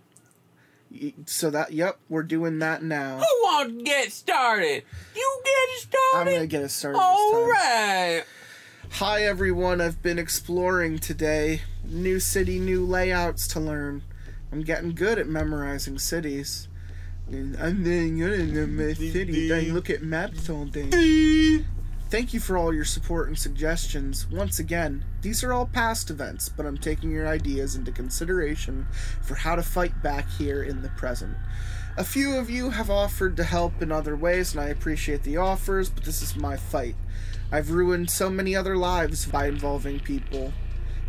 so 1.28 1.52
that, 1.52 1.72
yep, 1.72 2.00
we're 2.10 2.24
doing 2.24 2.58
that 2.60 2.82
now. 2.82 3.18
Who 3.20 3.44
wants 3.44 3.78
to 3.78 3.84
get 3.84 4.12
started? 4.12 4.84
You 5.16 5.42
get 5.46 5.52
it 5.52 5.70
I'm 5.72 5.90
started. 5.90 6.34
gonna 6.34 6.48
get 6.48 6.62
it 6.64 6.70
started. 6.70 7.00
this 7.00 7.32
time. 7.32 7.50
right. 7.50 8.24
Hi 8.94 9.24
everyone, 9.24 9.80
I've 9.82 10.02
been 10.02 10.18
exploring 10.18 10.98
today. 10.98 11.62
New 11.86 12.20
city, 12.20 12.58
new 12.60 12.84
layouts 12.86 13.48
to 13.50 13.60
learn. 13.60 14.02
I'm 14.52 14.62
getting 14.62 14.94
good 14.94 15.20
at 15.20 15.28
memorizing 15.28 16.00
cities. 16.00 16.68
And 17.30 17.58
I'm 17.58 17.84
getting 17.84 18.18
good 18.20 18.58
at 18.58 18.70
my 18.70 18.94
city. 18.94 19.54
I 19.54 19.72
look 19.74 19.90
at 19.90 20.02
maps 20.02 20.50
all 20.50 20.66
day. 20.66 21.64
Thank 22.10 22.34
you 22.34 22.40
for 22.40 22.58
all 22.58 22.74
your 22.74 22.86
support 22.86 23.28
and 23.28 23.38
suggestions. 23.38 24.30
Once 24.32 24.60
again, 24.60 25.04
these 25.22 25.44
are 25.44 25.52
all 25.52 25.66
past 25.66 26.10
events, 26.10 26.48
but 26.48 26.66
I'm 26.66 26.78
taking 26.78 27.12
your 27.12 27.28
ideas 27.28 27.76
into 27.76 27.92
consideration 27.92 28.88
for 29.22 29.36
how 29.36 29.58
to 29.58 29.62
fight 29.62 30.02
back 30.02 30.30
here 30.30 30.64
in 30.64 30.84
the 30.84 30.90
present. 30.90 31.36
A 31.98 32.06
few 32.06 32.38
of 32.38 32.50
you 32.50 32.70
have 32.70 32.90
offered 32.90 33.36
to 33.36 33.44
help 33.44 33.82
in 33.82 33.92
other 33.92 34.16
ways, 34.16 34.54
and 34.54 34.62
I 34.62 34.70
appreciate 34.70 35.24
the 35.24 35.36
offers, 35.36 35.90
but 35.90 36.06
this 36.06 36.22
is 36.22 36.38
my 36.38 36.56
fight. 36.56 36.96
I've 37.52 37.72
ruined 37.72 38.10
so 38.10 38.30
many 38.30 38.56
other 38.56 38.78
lives 38.78 39.26
by 39.26 39.48
involving 39.48 40.00
people. 40.00 40.54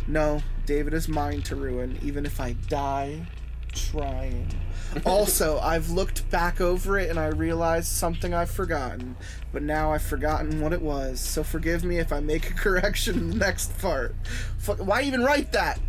No, 0.05 0.41
David 0.69 0.93
is 0.93 1.09
mine 1.09 1.41
to 1.41 1.55
ruin, 1.55 1.97
even 2.03 2.27
if 2.27 2.39
I 2.39 2.53
die 2.67 3.25
trying. 3.71 4.47
also, 5.03 5.57
I've 5.57 5.89
looked 5.89 6.29
back 6.29 6.61
over 6.61 6.99
it 6.99 7.09
and 7.09 7.17
I 7.17 7.29
realized 7.29 7.87
something 7.87 8.35
I've 8.35 8.51
forgotten, 8.51 9.15
but 9.51 9.63
now 9.63 9.91
I've 9.91 10.03
forgotten 10.03 10.61
what 10.61 10.71
it 10.71 10.83
was. 10.83 11.19
So 11.19 11.43
forgive 11.43 11.83
me 11.83 11.97
if 11.97 12.13
I 12.13 12.19
make 12.19 12.51
a 12.51 12.53
correction 12.65 13.17
in 13.17 13.29
the 13.31 13.35
next 13.37 13.75
part. 13.79 14.13
Fuck, 14.59 14.77
why 14.77 15.01
even 15.01 15.23
write 15.23 15.51
that? 15.53 15.79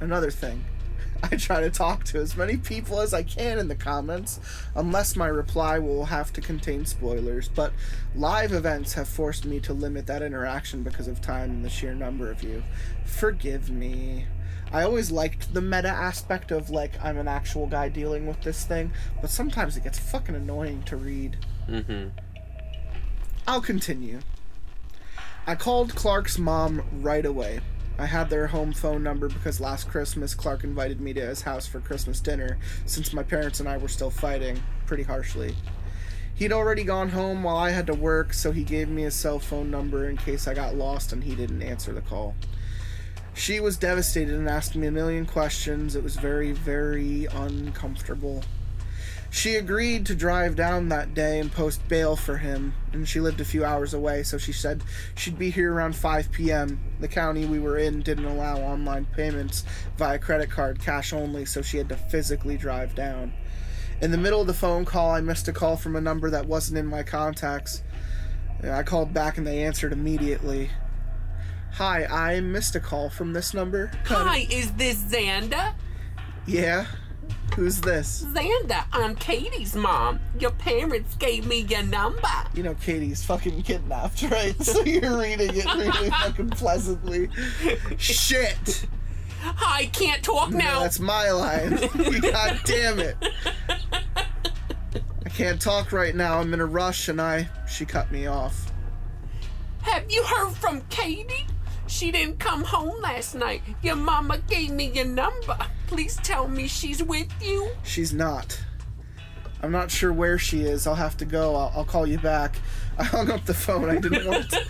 Another 0.00 0.32
thing. 0.32 0.64
I 1.22 1.36
try 1.36 1.60
to 1.60 1.70
talk 1.70 2.04
to 2.04 2.18
as 2.18 2.36
many 2.36 2.56
people 2.56 3.00
as 3.00 3.14
I 3.14 3.22
can 3.22 3.58
in 3.58 3.68
the 3.68 3.74
comments, 3.74 4.40
unless 4.74 5.16
my 5.16 5.26
reply 5.26 5.78
will 5.78 6.06
have 6.06 6.32
to 6.34 6.40
contain 6.40 6.84
spoilers, 6.84 7.48
but 7.48 7.72
live 8.14 8.52
events 8.52 8.94
have 8.94 9.08
forced 9.08 9.44
me 9.44 9.60
to 9.60 9.72
limit 9.72 10.06
that 10.06 10.22
interaction 10.22 10.82
because 10.82 11.08
of 11.08 11.20
time 11.20 11.50
and 11.50 11.64
the 11.64 11.70
sheer 11.70 11.94
number 11.94 12.30
of 12.30 12.42
you. 12.42 12.62
Forgive 13.04 13.70
me. 13.70 14.26
I 14.72 14.82
always 14.82 15.10
liked 15.10 15.54
the 15.54 15.60
meta 15.60 15.88
aspect 15.88 16.50
of 16.50 16.70
like 16.70 16.92
I'm 17.02 17.18
an 17.18 17.28
actual 17.28 17.66
guy 17.66 17.88
dealing 17.88 18.26
with 18.26 18.42
this 18.42 18.64
thing, 18.64 18.92
but 19.20 19.30
sometimes 19.30 19.76
it 19.76 19.84
gets 19.84 19.98
fucking 19.98 20.34
annoying 20.34 20.82
to 20.84 20.96
read. 20.96 21.36
Mm-hmm. 21.68 22.08
I'll 23.46 23.60
continue. 23.60 24.20
I 25.46 25.54
called 25.54 25.94
Clark's 25.94 26.38
mom 26.38 26.82
right 27.00 27.24
away. 27.24 27.60
I 27.98 28.06
had 28.06 28.28
their 28.28 28.46
home 28.48 28.72
phone 28.72 29.02
number 29.02 29.28
because 29.28 29.60
last 29.60 29.88
Christmas 29.88 30.34
Clark 30.34 30.64
invited 30.64 31.00
me 31.00 31.14
to 31.14 31.20
his 31.20 31.42
house 31.42 31.66
for 31.66 31.80
Christmas 31.80 32.20
dinner 32.20 32.58
since 32.84 33.14
my 33.14 33.22
parents 33.22 33.58
and 33.60 33.68
I 33.68 33.78
were 33.78 33.88
still 33.88 34.10
fighting 34.10 34.62
pretty 34.84 35.02
harshly. 35.02 35.56
He'd 36.34 36.52
already 36.52 36.84
gone 36.84 37.08
home 37.08 37.42
while 37.42 37.56
I 37.56 37.70
had 37.70 37.86
to 37.86 37.94
work, 37.94 38.34
so 38.34 38.52
he 38.52 38.62
gave 38.62 38.90
me 38.90 39.02
his 39.02 39.14
cell 39.14 39.38
phone 39.38 39.70
number 39.70 40.10
in 40.10 40.18
case 40.18 40.46
I 40.46 40.52
got 40.52 40.74
lost 40.74 41.12
and 41.12 41.24
he 41.24 41.34
didn't 41.34 41.62
answer 41.62 41.92
the 41.92 42.02
call. 42.02 42.34
She 43.32 43.60
was 43.60 43.78
devastated 43.78 44.34
and 44.34 44.48
asked 44.48 44.76
me 44.76 44.86
a 44.86 44.90
million 44.90 45.24
questions. 45.24 45.96
It 45.96 46.02
was 46.02 46.16
very, 46.16 46.52
very 46.52 47.26
uncomfortable. 47.26 48.42
She 49.30 49.56
agreed 49.56 50.06
to 50.06 50.14
drive 50.14 50.56
down 50.56 50.88
that 50.88 51.14
day 51.14 51.38
and 51.38 51.52
post 51.52 51.86
bail 51.88 52.16
for 52.16 52.38
him, 52.38 52.74
and 52.92 53.08
she 53.08 53.20
lived 53.20 53.40
a 53.40 53.44
few 53.44 53.64
hours 53.64 53.92
away, 53.92 54.22
so 54.22 54.38
she 54.38 54.52
said 54.52 54.82
she'd 55.14 55.38
be 55.38 55.50
here 55.50 55.72
around 55.72 55.94
5 55.94 56.32
p.m. 56.32 56.80
The 57.00 57.08
county 57.08 57.44
we 57.44 57.58
were 57.58 57.76
in 57.76 58.00
didn't 58.00 58.24
allow 58.24 58.58
online 58.58 59.06
payments 59.06 59.64
via 59.98 60.18
credit 60.18 60.50
card, 60.50 60.80
cash 60.80 61.12
only, 61.12 61.44
so 61.44 61.60
she 61.60 61.76
had 61.76 61.88
to 61.90 61.96
physically 61.96 62.56
drive 62.56 62.94
down. 62.94 63.32
In 64.00 64.10
the 64.10 64.18
middle 64.18 64.40
of 64.40 64.46
the 64.46 64.54
phone 64.54 64.84
call, 64.84 65.10
I 65.10 65.20
missed 65.20 65.48
a 65.48 65.52
call 65.52 65.76
from 65.76 65.96
a 65.96 66.00
number 66.00 66.30
that 66.30 66.46
wasn't 66.46 66.78
in 66.78 66.86
my 66.86 67.02
contacts. 67.02 67.82
I 68.62 68.82
called 68.82 69.12
back 69.12 69.38
and 69.38 69.46
they 69.46 69.62
answered 69.62 69.92
immediately. 69.92 70.70
Hi, 71.72 72.04
I 72.06 72.40
missed 72.40 72.74
a 72.74 72.80
call 72.80 73.10
from 73.10 73.32
this 73.32 73.52
number. 73.52 73.90
Hi, 74.06 74.46
is 74.50 74.72
this 74.72 75.02
Xander? 75.02 75.74
Yeah? 76.46 76.86
Who's 77.54 77.80
this? 77.80 78.24
Xander, 78.34 78.84
I'm 78.92 79.14
Katie's 79.16 79.74
mom. 79.74 80.20
Your 80.38 80.50
parents 80.50 81.14
gave 81.16 81.46
me 81.46 81.60
your 81.60 81.82
number. 81.84 82.28
You 82.54 82.62
know 82.62 82.74
Katie's 82.74 83.24
fucking 83.24 83.62
kidnapped, 83.62 84.22
right? 84.22 84.54
So 84.62 84.82
you're 84.84 85.18
reading 85.18 85.50
it 85.56 85.64
really 85.64 86.10
fucking 86.10 86.50
pleasantly. 86.50 87.30
Shit! 87.96 88.86
I 89.42 89.88
can't 89.92 90.22
talk 90.22 90.50
No, 90.50 90.58
now. 90.58 90.80
that's 90.80 91.00
my 91.00 91.30
line. 91.30 91.70
God 92.20 92.60
damn 92.64 92.98
it. 92.98 93.16
I 95.24 95.28
can't 95.30 95.60
talk 95.60 95.92
right 95.92 96.14
now. 96.14 96.40
I'm 96.40 96.52
in 96.52 96.60
a 96.60 96.66
rush 96.66 97.08
and 97.08 97.20
I. 97.20 97.48
She 97.68 97.84
cut 97.86 98.10
me 98.12 98.26
off. 98.26 98.70
Have 99.82 100.10
you 100.10 100.22
heard 100.24 100.52
from 100.54 100.80
Katie? 100.90 101.46
She 101.86 102.10
didn't 102.10 102.38
come 102.38 102.64
home 102.64 103.00
last 103.00 103.34
night. 103.34 103.62
Your 103.82 103.96
mama 103.96 104.38
gave 104.48 104.70
me 104.72 104.90
your 104.90 105.04
number. 105.04 105.56
Please 105.86 106.16
tell 106.16 106.48
me 106.48 106.66
she's 106.66 107.02
with 107.02 107.32
you. 107.42 107.70
She's 107.84 108.12
not. 108.12 108.60
I'm 109.62 109.72
not 109.72 109.90
sure 109.90 110.12
where 110.12 110.38
she 110.38 110.62
is. 110.62 110.86
I'll 110.86 110.94
have 110.94 111.16
to 111.18 111.24
go. 111.24 111.54
I'll, 111.56 111.72
I'll 111.76 111.84
call 111.84 112.06
you 112.06 112.18
back. 112.18 112.56
I 112.98 113.04
hung 113.04 113.30
up 113.30 113.44
the 113.44 113.54
phone. 113.54 113.88
I 113.88 113.98
didn't 113.98 114.26
want 114.26 114.50
to. 114.50 114.64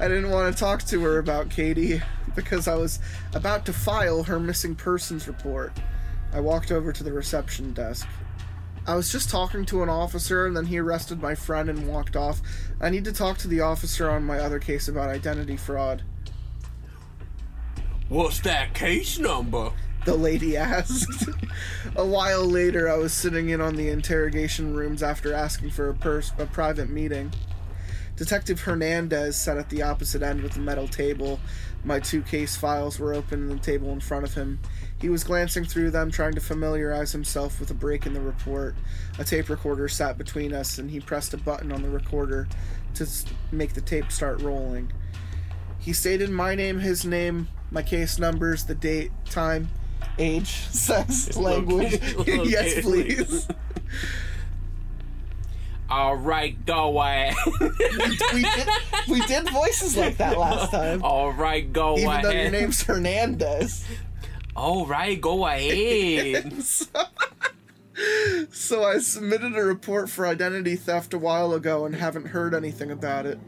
I 0.00 0.08
didn't 0.08 0.30
want 0.30 0.54
to 0.54 0.58
talk 0.58 0.82
to 0.84 1.02
her 1.02 1.18
about 1.18 1.50
Katie 1.50 2.00
because 2.34 2.68
I 2.68 2.74
was 2.74 3.00
about 3.34 3.66
to 3.66 3.72
file 3.72 4.22
her 4.22 4.40
missing 4.40 4.74
persons 4.74 5.28
report. 5.28 5.72
I 6.32 6.40
walked 6.40 6.72
over 6.72 6.92
to 6.92 7.04
the 7.04 7.12
reception 7.12 7.72
desk. 7.72 8.08
I 8.86 8.94
was 8.94 9.12
just 9.12 9.30
talking 9.30 9.66
to 9.66 9.82
an 9.82 9.88
officer 9.88 10.46
and 10.46 10.56
then 10.56 10.66
he 10.66 10.78
arrested 10.78 11.20
my 11.20 11.34
friend 11.34 11.68
and 11.68 11.86
walked 11.86 12.16
off. 12.16 12.40
I 12.80 12.88
need 12.88 13.04
to 13.04 13.12
talk 13.12 13.36
to 13.38 13.48
the 13.48 13.60
officer 13.60 14.08
on 14.08 14.24
my 14.24 14.38
other 14.38 14.58
case 14.58 14.88
about 14.88 15.10
identity 15.10 15.56
fraud. 15.56 16.02
What's 18.10 18.40
that 18.40 18.74
case 18.74 19.20
number? 19.20 19.70
the 20.04 20.16
lady 20.16 20.56
asked. 20.56 21.28
a 21.96 22.04
while 22.04 22.44
later, 22.44 22.90
I 22.90 22.96
was 22.96 23.12
sitting 23.12 23.50
in 23.50 23.60
on 23.60 23.76
the 23.76 23.88
interrogation 23.88 24.74
rooms 24.74 25.00
after 25.00 25.32
asking 25.32 25.70
for 25.70 25.90
a, 25.90 25.94
pers- 25.94 26.32
a 26.36 26.46
private 26.46 26.90
meeting. 26.90 27.32
Detective 28.16 28.60
Hernandez 28.62 29.36
sat 29.36 29.58
at 29.58 29.68
the 29.70 29.82
opposite 29.82 30.22
end 30.22 30.42
with 30.42 30.56
a 30.56 30.58
metal 30.58 30.88
table. 30.88 31.38
My 31.84 32.00
two 32.00 32.22
case 32.22 32.56
files 32.56 32.98
were 32.98 33.14
open 33.14 33.48
on 33.48 33.56
the 33.56 33.62
table 33.62 33.92
in 33.92 34.00
front 34.00 34.24
of 34.24 34.34
him. 34.34 34.58
He 35.00 35.08
was 35.08 35.22
glancing 35.22 35.64
through 35.64 35.92
them, 35.92 36.10
trying 36.10 36.34
to 36.34 36.40
familiarize 36.40 37.12
himself 37.12 37.60
with 37.60 37.70
a 37.70 37.74
break 37.74 38.06
in 38.06 38.12
the 38.12 38.20
report. 38.20 38.74
A 39.20 39.24
tape 39.24 39.48
recorder 39.48 39.86
sat 39.86 40.18
between 40.18 40.52
us, 40.52 40.78
and 40.78 40.90
he 40.90 40.98
pressed 40.98 41.32
a 41.32 41.38
button 41.38 41.70
on 41.70 41.82
the 41.82 41.88
recorder 41.88 42.48
to 42.94 43.06
make 43.52 43.74
the 43.74 43.80
tape 43.80 44.10
start 44.10 44.42
rolling. 44.42 44.92
He 45.78 45.92
stated 45.92 46.28
my 46.28 46.56
name, 46.56 46.80
his 46.80 47.04
name, 47.04 47.48
my 47.70 47.82
case 47.82 48.18
numbers, 48.18 48.64
the 48.64 48.74
date, 48.74 49.10
time, 49.26 49.68
age, 50.18 50.48
sex, 50.70 51.36
language. 51.36 52.00
Yes, 52.26 52.80
please. 52.82 53.48
All 55.88 56.14
right, 56.16 56.64
go 56.66 57.00
ahead. 57.02 57.34
we 58.32 58.42
did 58.42 58.68
we 59.08 59.20
did 59.26 59.50
voices 59.50 59.96
like 59.96 60.18
that 60.18 60.38
last 60.38 60.70
time. 60.70 61.02
All 61.02 61.32
right, 61.32 61.72
go 61.72 61.96
Even 61.96 62.08
ahead. 62.08 62.24
though 62.24 62.30
your 62.30 62.50
name's 62.50 62.82
Hernandez. 62.82 63.84
All 64.54 64.86
right, 64.86 65.20
go 65.20 65.46
ahead. 65.46 66.52
So 68.50 68.82
I 68.84 68.98
submitted 68.98 69.54
a 69.54 69.62
report 69.62 70.08
for 70.08 70.26
identity 70.26 70.74
theft 70.76 71.12
a 71.12 71.18
while 71.18 71.52
ago 71.52 71.84
and 71.84 71.94
haven't 71.94 72.28
heard 72.28 72.54
anything 72.54 72.90
about 72.90 73.26
it. 73.26 73.38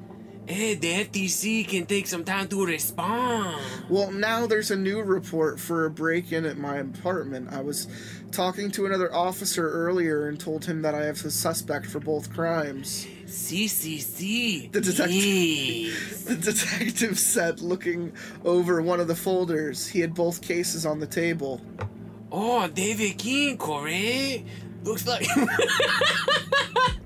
Hey, 0.47 0.75
the 0.75 1.05
FTC 1.05 1.67
can 1.67 1.87
take 1.87 2.07
some 2.07 2.25
time 2.25 2.49
to 2.49 2.65
respond. 2.67 3.61
Well, 3.89 4.11
now 4.11 4.47
there's 4.47 4.71
a 4.71 4.77
new 4.77 5.01
report 5.03 5.59
for 5.61 5.85
a 5.87 5.91
break 5.91 6.33
in 6.33 6.45
at 6.45 6.57
my 6.59 6.77
apartment. 6.79 7.53
I 7.53 7.61
was 7.61 7.87
talking 8.33 8.71
to 8.73 8.87
another 8.87 9.15
officer 9.15 9.69
earlier 9.71 10.29
and 10.29 10.39
told 10.39 10.65
him 10.65 10.83
that 10.83 10.95
I 10.95 11.05
have 11.05 11.25
a 11.25 11.31
suspect 11.31 11.87
for 11.87 12.01
both 12.01 12.33
crimes. 12.33 13.07
CCC. 13.27 14.71
The 14.73 14.81
detective- 14.81 16.25
The 16.27 16.37
detective 16.37 17.19
said, 17.19 17.61
looking 17.61 18.13
over 18.45 18.81
one 18.83 19.01
of 19.01 19.09
the 19.09 19.17
folders. 19.17 19.87
He 19.89 20.01
had 20.01 20.15
both 20.15 20.41
cases 20.43 20.87
on 20.87 21.01
the 21.01 21.07
table. 21.07 21.61
Oh, 22.31 22.69
David 22.69 23.19
King, 23.19 23.59
correct? 23.59 24.45
Looks 24.85 25.07
like. 25.07 25.27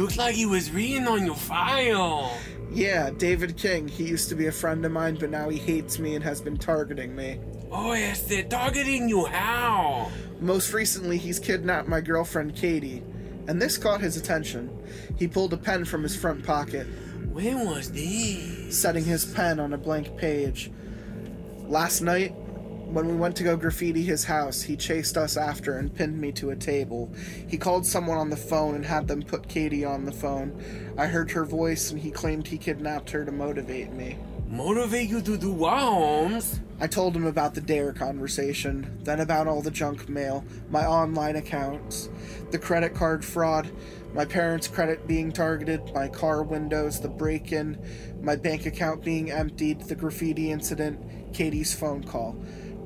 Looks 0.00 0.16
like 0.16 0.34
he 0.34 0.46
was 0.46 0.70
reading 0.70 1.06
on 1.06 1.26
your 1.26 1.34
file. 1.34 2.34
Yeah, 2.72 3.10
David 3.10 3.58
King. 3.58 3.86
He 3.86 4.04
used 4.04 4.30
to 4.30 4.34
be 4.34 4.46
a 4.46 4.52
friend 4.52 4.82
of 4.86 4.92
mine, 4.92 5.18
but 5.20 5.28
now 5.28 5.50
he 5.50 5.58
hates 5.58 5.98
me 5.98 6.14
and 6.14 6.24
has 6.24 6.40
been 6.40 6.56
targeting 6.56 7.14
me. 7.14 7.38
Oh, 7.70 7.92
yes, 7.92 8.22
they're 8.22 8.44
targeting 8.44 9.10
you. 9.10 9.26
How? 9.26 10.10
Most 10.40 10.72
recently, 10.72 11.18
he's 11.18 11.38
kidnapped 11.38 11.86
my 11.86 12.00
girlfriend 12.00 12.56
Katie, 12.56 13.02
and 13.46 13.60
this 13.60 13.76
caught 13.76 14.00
his 14.00 14.16
attention. 14.16 14.70
He 15.18 15.28
pulled 15.28 15.52
a 15.52 15.58
pen 15.58 15.84
from 15.84 16.02
his 16.02 16.16
front 16.16 16.46
pocket, 16.46 16.86
When 17.30 17.66
was 17.66 17.92
this? 17.92 18.80
setting 18.80 19.04
his 19.04 19.26
pen 19.26 19.60
on 19.60 19.74
a 19.74 19.78
blank 19.78 20.16
page. 20.16 20.70
Last 21.66 22.00
night, 22.00 22.34
when 22.92 23.06
we 23.06 23.14
went 23.14 23.36
to 23.36 23.44
go 23.44 23.56
graffiti 23.56 24.02
his 24.02 24.24
house, 24.24 24.62
he 24.62 24.76
chased 24.76 25.16
us 25.16 25.36
after 25.36 25.78
and 25.78 25.94
pinned 25.94 26.20
me 26.20 26.32
to 26.32 26.50
a 26.50 26.56
table. 26.56 27.12
He 27.46 27.56
called 27.56 27.86
someone 27.86 28.18
on 28.18 28.30
the 28.30 28.36
phone 28.36 28.74
and 28.74 28.84
had 28.84 29.06
them 29.06 29.22
put 29.22 29.48
Katie 29.48 29.84
on 29.84 30.04
the 30.04 30.12
phone. 30.12 30.60
I 30.98 31.06
heard 31.06 31.30
her 31.30 31.44
voice, 31.44 31.90
and 31.90 32.00
he 32.00 32.10
claimed 32.10 32.46
he 32.46 32.58
kidnapped 32.58 33.10
her 33.10 33.24
to 33.24 33.32
motivate 33.32 33.92
me. 33.92 34.18
Motivate 34.48 35.08
you 35.08 35.20
to 35.22 35.36
do 35.36 35.52
what, 35.52 35.78
Holmes? 35.78 36.58
I 36.80 36.88
told 36.88 37.14
him 37.14 37.26
about 37.26 37.54
the 37.54 37.60
Dare 37.60 37.92
conversation, 37.92 38.98
then 39.04 39.20
about 39.20 39.46
all 39.46 39.62
the 39.62 39.70
junk 39.70 40.08
mail, 40.08 40.44
my 40.70 40.84
online 40.84 41.36
accounts, 41.36 42.08
the 42.50 42.58
credit 42.58 42.94
card 42.94 43.24
fraud, 43.24 43.70
my 44.12 44.24
parents' 44.24 44.66
credit 44.66 45.06
being 45.06 45.30
targeted, 45.30 45.94
my 45.94 46.08
car 46.08 46.42
windows, 46.42 47.00
the 47.00 47.08
break 47.08 47.52
in, 47.52 47.78
my 48.22 48.34
bank 48.34 48.66
account 48.66 49.04
being 49.04 49.30
emptied, 49.30 49.82
the 49.82 49.94
graffiti 49.94 50.50
incident, 50.50 50.98
Katie's 51.32 51.74
phone 51.74 52.02
call, 52.02 52.36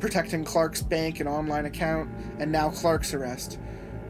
protecting 0.04 0.44
Clark's 0.44 0.82
bank 0.82 1.18
and 1.18 1.26
online 1.26 1.64
account, 1.64 2.10
and 2.38 2.52
now 2.52 2.68
Clark's 2.68 3.14
arrest. 3.14 3.58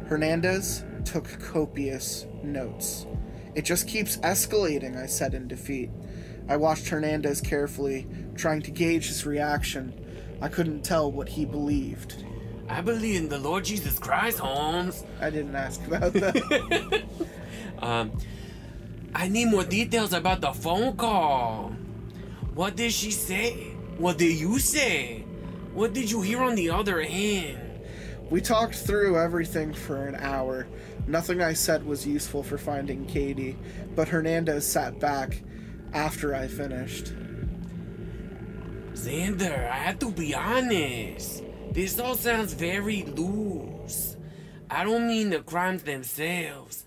Hernandez 0.09 0.85
took 1.05 1.39
copious 1.39 2.27
notes. 2.43 3.07
It 3.55 3.65
just 3.65 3.87
keeps 3.87 4.17
escalating, 4.17 5.01
I 5.01 5.07
said 5.07 5.35
in 5.35 5.47
defeat. 5.47 5.91
I 6.49 6.57
watched 6.57 6.89
Hernandez 6.89 7.41
carefully, 7.41 8.09
trying 8.35 8.61
to 8.63 8.73
gauge 8.73 9.07
his 9.07 9.25
reaction. 9.25 9.95
I 10.43 10.49
couldn't 10.49 10.83
tell 10.83 11.13
what 11.13 11.29
he 11.29 11.45
believed. 11.45 12.25
I 12.69 12.81
believe 12.81 13.21
in 13.21 13.29
the 13.29 13.39
Lord 13.39 13.65
Jesus 13.65 13.97
Christ, 14.01 14.41
Holmes. 14.41 15.05
I 15.21 15.31
didn't 15.31 15.55
ask 15.55 15.81
about 15.87 16.13
that. 16.15 17.05
Um, 17.79 18.13
I 19.15 19.29
need 19.29 19.47
more 19.47 19.65
details 19.65 20.13
about 20.13 20.41
the 20.41 20.53
phone 20.53 20.97
call. 20.97 21.73
What 22.55 22.77
did 22.77 22.93
she 22.93 23.11
say? 23.11 23.75
What 23.99 24.17
did 24.17 24.33
you 24.37 24.59
say? 24.59 25.25
What 25.75 25.93
did 25.93 26.11
you 26.11 26.23
hear 26.23 26.43
on 26.43 26.55
the 26.55 26.71
other 26.71 27.01
end? 27.01 27.65
we 28.31 28.41
talked 28.41 28.75
through 28.75 29.19
everything 29.19 29.73
for 29.73 30.07
an 30.07 30.17
hour. 30.17 30.67
Nothing 31.07 31.43
I 31.43 31.53
said 31.53 31.85
was 31.85 32.07
useful 32.07 32.43
for 32.43 32.59
finding 32.59 33.07
Katie, 33.07 33.57
but 33.95 34.09
Hernandez 34.09 34.67
sat 34.67 34.99
back 34.99 35.43
after 35.93 36.35
I 36.35 36.49
finished. 36.49 37.13
Xander, 38.95 39.71
I 39.71 39.77
have 39.77 39.99
to 39.99 40.11
be 40.11 40.35
honest. 40.35 41.43
This 41.73 41.99
all 41.99 42.15
sounds 42.15 42.55
very 42.55 43.03
loose. 43.03 44.17
I 44.71 44.85
don't 44.85 45.07
mean 45.07 45.31
the 45.31 45.41
crimes 45.41 45.83
themselves. 45.83 46.85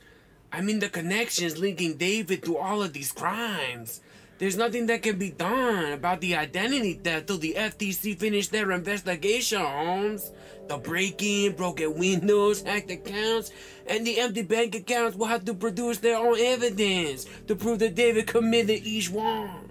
I 0.51 0.62
mean 0.62 0.79
the 0.79 0.89
connections 0.89 1.58
linking 1.58 1.98
David 1.98 2.44
to 2.44 2.58
all 2.58 2.82
of 2.82 2.94
these 2.94 3.12
crimes. 3.12 4.01
There's 4.39 4.56
nothing 4.56 4.86
that 4.88 5.01
can 5.01 5.17
be 5.17 5.32
done 5.32 5.94
about 5.94 6.22
the 6.22 6.36
identity 6.36 6.94
theft 6.94 7.27
till 7.27 7.39
the 7.39 7.56
FTC 7.58 8.17
finish 8.20 8.50
their 8.50 8.72
investigation, 8.72 9.60
Holmes. 9.60 10.32
The 10.67 10.77
break-in, 10.77 11.53
broken 11.53 11.98
windows, 11.98 12.62
hacked 12.62 12.91
accounts, 12.91 13.51
and 13.88 14.06
the 14.06 14.20
empty 14.20 14.44
bank 14.44 14.75
accounts 14.75 15.17
will 15.17 15.27
have 15.27 15.46
to 15.46 15.53
produce 15.53 16.00
their 16.00 16.17
own 16.17 16.38
evidence 16.39 17.25
to 17.48 17.56
prove 17.56 17.79
that 17.79 17.96
David 17.96 18.27
committed 18.27 18.86
each 18.86 19.10
one. 19.10 19.70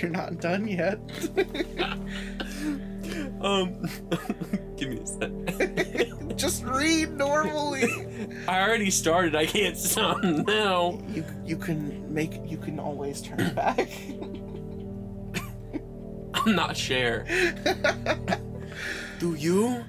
You're 0.00 0.10
not 0.10 0.40
done 0.40 0.66
yet. 0.66 0.98
Um, 3.40 3.88
give 4.76 4.90
me 4.90 5.00
a 5.00 5.06
sec. 5.06 5.69
Just 6.50 6.64
read 6.64 7.12
normally. 7.12 7.84
I 8.48 8.60
already 8.60 8.90
started. 8.90 9.36
I 9.36 9.46
can't 9.46 9.76
stop 9.76 10.20
now. 10.24 11.00
you 11.06 11.24
you 11.46 11.56
can 11.56 12.12
make 12.12 12.40
you 12.44 12.56
can 12.58 12.80
always 12.80 13.22
turn 13.22 13.54
back. 13.54 13.88
I'm 16.34 16.56
not 16.56 16.76
sure. 16.76 17.24
Do 19.20 19.34
you? 19.34 19.84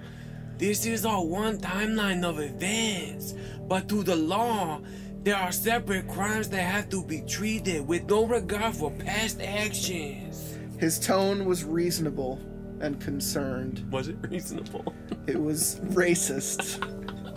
This 0.60 0.86
is 0.86 1.04
all 1.04 1.28
one 1.28 1.58
timeline 1.58 2.24
of 2.24 2.40
events, 2.40 3.34
but 3.68 3.90
to 3.90 4.04
the 4.04 4.16
law, 4.16 4.82
there 5.24 5.38
are 5.38 5.52
separate 5.52 6.08
crimes 6.08 6.48
that 6.50 6.62
have 6.62 6.90
to 6.92 7.04
be 7.04 7.22
treated 7.22 7.88
with 7.88 8.08
no 8.08 8.28
regard 8.28 8.76
for 8.76 8.92
past 8.92 9.42
actions. 9.42 10.60
His 10.78 11.00
tone 11.00 11.46
was 11.46 11.64
reasonable 11.64 12.40
and 12.82 13.00
concerned. 13.00 13.86
Was 13.92 14.08
it 14.08 14.18
reasonable? 14.30 14.94
It 15.28 15.40
was 15.40 15.80
racist 15.94 16.82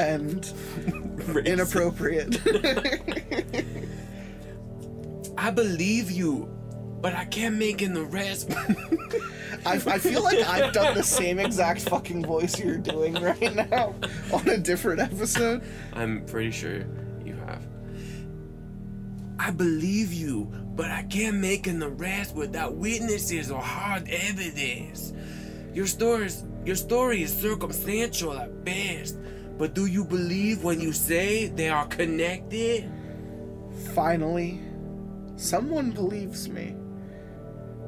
and 0.01 0.51
inappropriate. 1.47 2.41
I 5.39 5.51
believe 5.51 6.11
you, 6.11 6.49
but 7.03 7.15
I 7.15 7.27
can't 7.27 7.57
make 7.57 7.83
an 7.83 7.99
arrest. 7.99 8.51
I, 9.67 9.75
I 9.75 9.99
feel 9.99 10.23
like 10.23 10.39
I've 10.39 10.73
done 10.73 10.95
the 10.95 11.03
same 11.03 11.39
exact 11.39 11.83
fucking 11.83 12.25
voice 12.25 12.59
you're 12.59 12.79
doing 12.79 13.15
right 13.15 13.55
now 13.55 13.95
on 14.33 14.49
a 14.49 14.57
different 14.57 15.01
episode. 15.01 15.63
I'm 15.93 16.25
pretty 16.25 16.51
sure 16.51 16.87
you 17.25 17.35
have. 17.47 17.67
I 19.39 19.51
believe 19.51 20.13
you, 20.13 20.51
but 20.75 20.91
I 20.91 21.05
can't 21.05 21.37
make 21.37 21.67
an 21.67 21.83
arrest 21.83 22.35
without 22.35 22.75
witnesses 22.75 23.51
or 23.51 23.61
hard 23.61 24.09
evidence. 24.09 25.13
Your 25.73 25.87
story 25.87 26.27
is, 26.27 26.45
your 26.65 26.77
story 26.77 27.23
is 27.23 27.33
circumstantial 27.33 28.33
at 28.33 28.65
best, 28.65 29.17
but 29.57 29.75
do 29.75 29.87
you 29.87 30.05
believe 30.05 30.65
when 30.65 30.81
you 30.81 30.93
say 30.93 31.47
they 31.47 31.69
are 31.69 31.87
connected? 31.87 32.91
Finally, 33.95 34.61
someone 35.37 35.93
believes 35.93 36.49
me. 36.49 36.75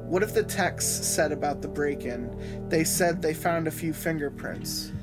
What 0.07 0.23
if 0.23 0.33
the 0.33 0.43
text 0.43 1.03
said 1.15 1.33
about 1.33 1.61
the 1.61 1.67
break 1.67 2.05
in? 2.05 2.69
They 2.69 2.85
said 2.85 3.21
they 3.21 3.33
found 3.33 3.67
a 3.67 3.71
few 3.71 3.91
fingerprints. 3.91 4.93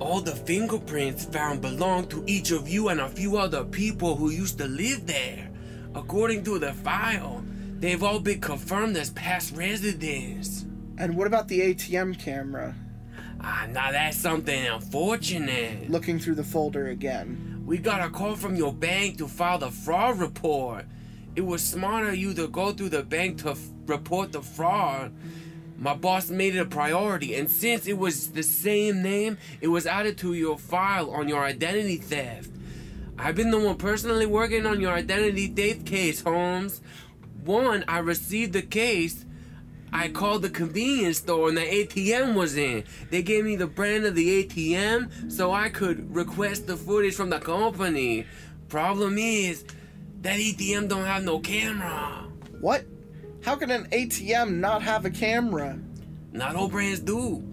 All 0.00 0.20
the 0.20 0.34
fingerprints 0.34 1.24
found 1.26 1.60
belong 1.60 2.08
to 2.08 2.24
each 2.26 2.50
of 2.50 2.68
you 2.68 2.88
and 2.88 3.00
a 3.00 3.08
few 3.08 3.36
other 3.36 3.64
people 3.64 4.16
who 4.16 4.30
used 4.30 4.58
to 4.58 4.66
live 4.66 5.06
there. 5.06 5.50
According 5.94 6.42
to 6.44 6.58
the 6.58 6.72
file, 6.72 7.44
they've 7.78 8.02
all 8.02 8.18
been 8.18 8.40
confirmed 8.40 8.96
as 8.96 9.10
past 9.10 9.56
residents. 9.56 10.64
And 10.98 11.16
what 11.16 11.26
about 11.26 11.48
the 11.48 11.60
ATM 11.60 12.18
camera? 12.18 12.74
Ah, 13.40 13.66
now 13.70 13.92
that's 13.92 14.16
something 14.16 14.66
unfortunate. 14.66 15.90
Looking 15.90 16.18
through 16.18 16.34
the 16.34 16.44
folder 16.44 16.88
again. 16.88 17.62
We 17.64 17.78
got 17.78 18.04
a 18.04 18.10
call 18.10 18.34
from 18.34 18.56
your 18.56 18.72
bank 18.72 19.18
to 19.18 19.28
file 19.28 19.58
the 19.58 19.70
fraud 19.70 20.18
report. 20.18 20.86
It 21.36 21.42
was 21.42 21.62
smart 21.62 22.06
of 22.06 22.16
you 22.16 22.34
to 22.34 22.48
go 22.48 22.72
through 22.72 22.90
the 22.90 23.02
bank 23.02 23.38
to 23.42 23.50
f- 23.50 23.68
report 23.86 24.32
the 24.32 24.42
fraud. 24.42 25.12
My 25.76 25.94
boss 25.94 26.30
made 26.30 26.54
it 26.54 26.60
a 26.60 26.64
priority, 26.64 27.34
and 27.34 27.50
since 27.50 27.86
it 27.86 27.98
was 27.98 28.30
the 28.30 28.42
same 28.42 29.02
name, 29.02 29.38
it 29.60 29.68
was 29.68 29.86
added 29.86 30.16
to 30.18 30.34
your 30.34 30.58
file 30.58 31.10
on 31.10 31.28
your 31.28 31.44
identity 31.44 31.96
theft. 31.96 32.50
I've 33.18 33.36
been 33.36 33.50
the 33.50 33.58
one 33.58 33.76
personally 33.76 34.26
working 34.26 34.66
on 34.66 34.80
your 34.80 34.92
identity 34.92 35.46
theft 35.46 35.86
case, 35.86 36.22
Holmes. 36.22 36.80
One, 37.44 37.84
I 37.86 37.98
received 37.98 38.52
the 38.52 38.62
case. 38.62 39.24
I 39.92 40.08
called 40.08 40.42
the 40.42 40.50
convenience 40.50 41.18
store 41.18 41.48
and 41.48 41.56
the 41.56 41.62
ATM 41.62 42.34
was 42.34 42.56
in. 42.56 42.84
They 43.10 43.22
gave 43.22 43.44
me 43.44 43.54
the 43.54 43.68
brand 43.68 44.04
of 44.04 44.16
the 44.16 44.44
ATM 44.44 45.30
so 45.30 45.52
I 45.52 45.68
could 45.68 46.14
request 46.14 46.66
the 46.66 46.76
footage 46.76 47.14
from 47.14 47.30
the 47.30 47.38
company. 47.38 48.26
Problem 48.68 49.18
is, 49.18 49.64
that 50.24 50.40
ATM 50.40 50.88
don't 50.88 51.04
have 51.04 51.22
no 51.22 51.38
camera. 51.38 52.26
What? 52.58 52.86
How 53.44 53.56
can 53.56 53.70
an 53.70 53.84
ATM 53.90 54.54
not 54.54 54.82
have 54.82 55.04
a 55.04 55.10
camera? 55.10 55.78
Not 56.32 56.56
all 56.56 56.68
brands 56.68 57.00
do. 57.00 57.44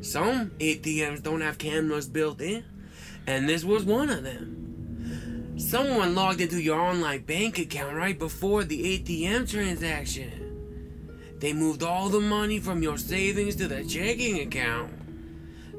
Some 0.00 0.50
ATMs 0.58 1.22
don't 1.22 1.40
have 1.40 1.58
cameras 1.58 2.08
built 2.08 2.40
in, 2.40 2.64
and 3.28 3.48
this 3.48 3.64
was 3.64 3.84
one 3.84 4.10
of 4.10 4.24
them. 4.24 4.69
Someone 5.60 6.14
logged 6.14 6.40
into 6.40 6.60
your 6.60 6.80
online 6.80 7.22
bank 7.22 7.58
account 7.58 7.94
right 7.94 8.18
before 8.18 8.64
the 8.64 8.98
ATM 8.98 9.48
transaction. 9.48 11.36
They 11.38 11.52
moved 11.52 11.82
all 11.82 12.08
the 12.08 12.18
money 12.18 12.58
from 12.58 12.82
your 12.82 12.96
savings 12.96 13.56
to 13.56 13.68
the 13.68 13.84
checking 13.84 14.40
account. 14.40 14.90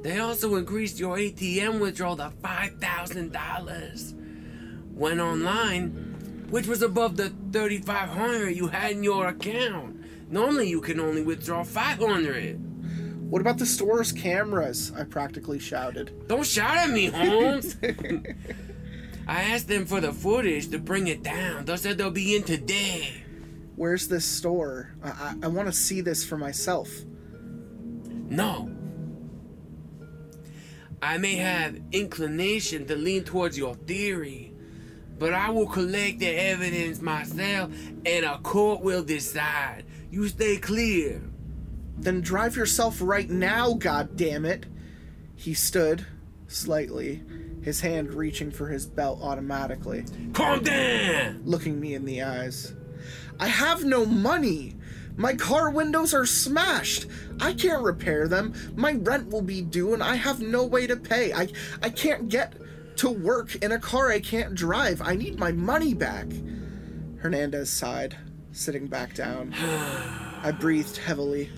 They 0.03 0.19
also 0.19 0.53
increased 0.55 0.99
your 0.99 1.17
ATM 1.17 1.79
withdrawal 1.79 2.15
to 2.17 2.31
$5,000. 2.43 4.93
Went 4.93 5.19
online, 5.19 6.45
which 6.51 6.67
was 6.67 6.83
above 6.83 7.17
the 7.17 7.33
3500 7.51 8.49
you 8.49 8.67
had 8.67 8.91
in 8.91 9.03
your 9.03 9.29
account. 9.29 9.99
Normally 10.29 10.69
you 10.69 10.79
can 10.79 10.99
only 10.99 11.23
withdraw 11.23 11.63
500. 11.63 13.31
What 13.31 13.41
about 13.41 13.57
the 13.57 13.65
store's 13.65 14.11
cameras? 14.11 14.91
I 14.95 15.05
practically 15.05 15.57
shouted. 15.57 16.27
Don't 16.27 16.45
shout 16.45 16.77
at 16.77 16.91
me, 16.91 17.07
Holmes. 17.07 17.77
I 19.31 19.43
asked 19.43 19.69
them 19.69 19.85
for 19.85 20.01
the 20.01 20.11
footage 20.11 20.71
to 20.71 20.77
bring 20.77 21.07
it 21.07 21.23
down. 21.23 21.63
They 21.63 21.77
said 21.77 21.97
they'll 21.97 22.11
be 22.11 22.35
in 22.35 22.43
today. 22.43 23.23
Where's 23.77 24.09
this 24.09 24.25
store? 24.25 24.93
I, 25.01 25.07
I, 25.09 25.35
I 25.43 25.47
want 25.47 25.69
to 25.69 25.71
see 25.71 26.01
this 26.01 26.25
for 26.25 26.35
myself. 26.35 26.89
No. 28.09 28.69
I 31.01 31.17
may 31.17 31.37
have 31.37 31.79
inclination 31.93 32.85
to 32.87 32.97
lean 32.97 33.23
towards 33.23 33.57
your 33.57 33.75
theory, 33.75 34.53
but 35.17 35.33
I 35.33 35.49
will 35.49 35.67
collect 35.67 36.19
the 36.19 36.27
evidence 36.27 37.01
myself 37.01 37.71
and 38.05 38.25
a 38.25 38.37
court 38.39 38.81
will 38.81 39.01
decide. 39.01 39.85
You 40.11 40.27
stay 40.27 40.57
clear. 40.57 41.21
Then 41.97 42.19
drive 42.19 42.57
yourself 42.57 42.97
right 42.99 43.29
now, 43.29 43.75
god 43.75 44.17
damn 44.17 44.43
it. 44.43 44.65
He 45.37 45.53
stood, 45.53 46.05
slightly, 46.49 47.23
his 47.61 47.81
hand 47.81 48.13
reaching 48.13 48.51
for 48.51 48.67
his 48.67 48.85
belt 48.85 49.19
automatically, 49.21 50.05
Calm 50.33 50.63
down! 50.63 51.41
looking 51.45 51.79
me 51.79 51.93
in 51.93 52.05
the 52.05 52.21
eyes. 52.23 52.73
I 53.39 53.47
have 53.47 53.83
no 53.83 54.05
money. 54.05 54.75
My 55.17 55.35
car 55.35 55.69
windows 55.69 56.13
are 56.13 56.25
smashed. 56.25 57.05
I 57.39 57.53
can't 57.53 57.83
repair 57.83 58.27
them. 58.27 58.53
My 58.75 58.93
rent 58.93 59.29
will 59.29 59.41
be 59.41 59.61
due 59.61 59.93
and 59.93 60.01
I 60.01 60.15
have 60.15 60.39
no 60.39 60.65
way 60.65 60.87
to 60.87 60.95
pay. 60.95 61.33
I 61.33 61.49
I 61.81 61.89
can't 61.89 62.29
get 62.29 62.53
to 62.97 63.09
work 63.09 63.55
in 63.55 63.71
a 63.71 63.79
car 63.79 64.11
I 64.11 64.19
can't 64.19 64.55
drive. 64.55 65.01
I 65.01 65.15
need 65.15 65.37
my 65.39 65.51
money 65.51 65.93
back. 65.93 66.27
Hernandez 67.17 67.69
sighed, 67.69 68.17
sitting 68.51 68.87
back 68.87 69.13
down. 69.15 69.53
I 70.43 70.51
breathed 70.51 70.97
heavily. 70.97 71.51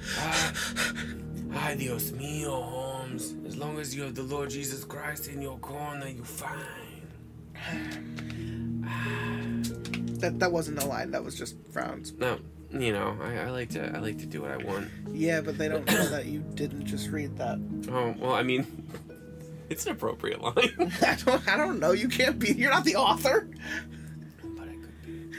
Ay, 1.56 1.76
Dios 1.78 2.12
mío, 2.12 2.83
Holmes. 3.14 3.36
As 3.48 3.58
long 3.58 3.80
as 3.80 3.96
you 3.96 4.04
have 4.04 4.16
the 4.16 4.24
Lord 4.24 4.50
Jesus 4.50 4.84
Christ 4.84 5.28
in 5.28 5.42
your 5.42 5.58
corner, 5.60 6.08
you're 6.08 6.26
fine. 6.26 6.60
That 10.20 10.40
that 10.40 10.54
wasn't 10.54 10.82
a 10.82 10.86
line. 10.86 11.12
That 11.12 11.22
was 11.22 11.36
just 11.38 11.58
frowns. 11.70 12.14
No, 12.14 12.40
you 12.72 12.94
know, 12.94 13.18
I, 13.22 13.40
I 13.40 13.50
like 13.50 13.70
to 13.72 13.94
I 13.94 14.00
like 14.00 14.20
to 14.20 14.26
do 14.26 14.42
what 14.42 14.52
I 14.52 14.58
want. 14.58 14.88
Yeah, 15.12 15.42
but 15.42 15.58
they 15.58 15.68
don't 15.68 15.86
know 15.86 16.08
that 16.08 16.28
you 16.28 16.40
didn't 16.40 16.86
just 16.86 17.10
read 17.10 17.38
that. 17.40 17.60
Oh 17.92 18.16
well, 18.18 18.34
I 18.34 18.42
mean, 18.42 18.88
it's 19.70 19.86
an 19.86 19.92
appropriate 19.92 20.42
line. 20.42 20.56
I 21.02 21.18
don't. 21.26 21.46
I 21.50 21.58
don't 21.58 21.78
know. 21.78 21.92
You 21.92 22.08
can't 22.08 22.40
be. 22.40 22.54
You're 22.54 22.72
not 22.72 22.86
the 22.86 22.96
author. 22.96 23.50
but 24.42 24.64
I 24.70 24.76
could 24.76 25.06
be. 25.06 25.30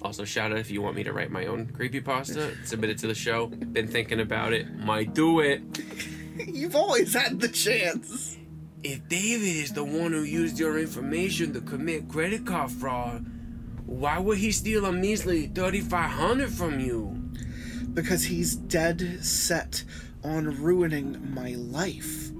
Also, 0.00 0.24
shout 0.24 0.52
out 0.52 0.58
if 0.58 0.70
you 0.70 0.80
want 0.80 0.96
me 0.96 1.04
to 1.04 1.12
write 1.12 1.30
my 1.30 1.44
own 1.44 1.66
creepypasta, 1.66 2.64
submit 2.66 2.88
it 2.88 2.98
to 2.98 3.06
the 3.06 3.14
show. 3.14 3.48
Been 3.48 3.88
thinking 3.88 4.20
about 4.20 4.54
it, 4.54 4.74
might 4.78 5.12
do 5.12 5.40
it. 5.40 5.60
You've 6.46 6.74
always 6.74 7.14
had 7.14 7.40
the 7.40 7.48
chance. 7.48 8.36
If 8.82 9.08
David 9.08 9.56
is 9.56 9.72
the 9.72 9.84
one 9.84 10.12
who 10.12 10.22
used 10.22 10.58
your 10.58 10.78
information 10.78 11.52
to 11.52 11.60
commit 11.60 12.08
credit 12.08 12.44
card 12.44 12.72
fraud, 12.72 13.24
why 13.86 14.18
would 14.18 14.38
he 14.38 14.50
steal 14.50 14.84
a 14.84 14.92
measly 14.92 15.46
3500 15.46 16.50
from 16.50 16.80
you? 16.80 17.30
Because 17.92 18.24
he's 18.24 18.56
dead 18.56 19.24
set 19.24 19.84
on 20.24 20.60
ruining 20.60 21.32
my 21.32 21.50
life. 21.50 22.30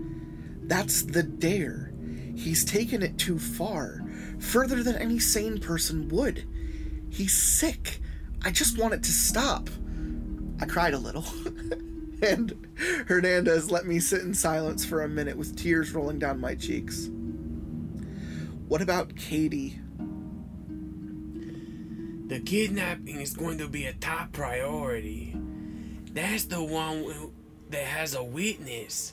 That's 0.62 1.02
the 1.02 1.22
dare. 1.22 1.92
He's 2.34 2.64
taken 2.64 3.02
it 3.02 3.16
too 3.16 3.38
far, 3.38 4.04
further 4.40 4.82
than 4.82 4.96
any 4.96 5.20
sane 5.20 5.60
person 5.60 6.08
would. 6.08 6.48
He's 7.10 7.32
sick. 7.32 8.00
I 8.42 8.50
just 8.50 8.76
want 8.76 8.94
it 8.94 9.04
to 9.04 9.12
stop. 9.12 9.70
I 10.60 10.66
cried 10.66 10.94
a 10.94 10.98
little. 10.98 11.24
and 12.22 12.76
Hernandez 13.06 13.70
let 13.70 13.86
me 13.86 14.00
sit 14.00 14.22
in 14.22 14.34
silence 14.34 14.84
for 14.84 15.02
a 15.02 15.08
minute 15.08 15.36
with 15.36 15.56
tears 15.56 15.92
rolling 15.92 16.18
down 16.18 16.40
my 16.40 16.54
cheeks. 16.54 17.08
What 18.68 18.80
about 18.82 19.16
Katie? 19.16 19.78
The 22.26 22.40
kidnapping 22.40 23.20
is 23.20 23.34
going 23.34 23.58
to 23.58 23.68
be 23.68 23.84
a 23.84 23.92
top 23.92 24.32
priority. 24.32 25.36
That's 26.12 26.44
the 26.46 26.62
one 26.62 27.32
that 27.70 27.84
has 27.84 28.14
a 28.14 28.24
witness. 28.24 29.12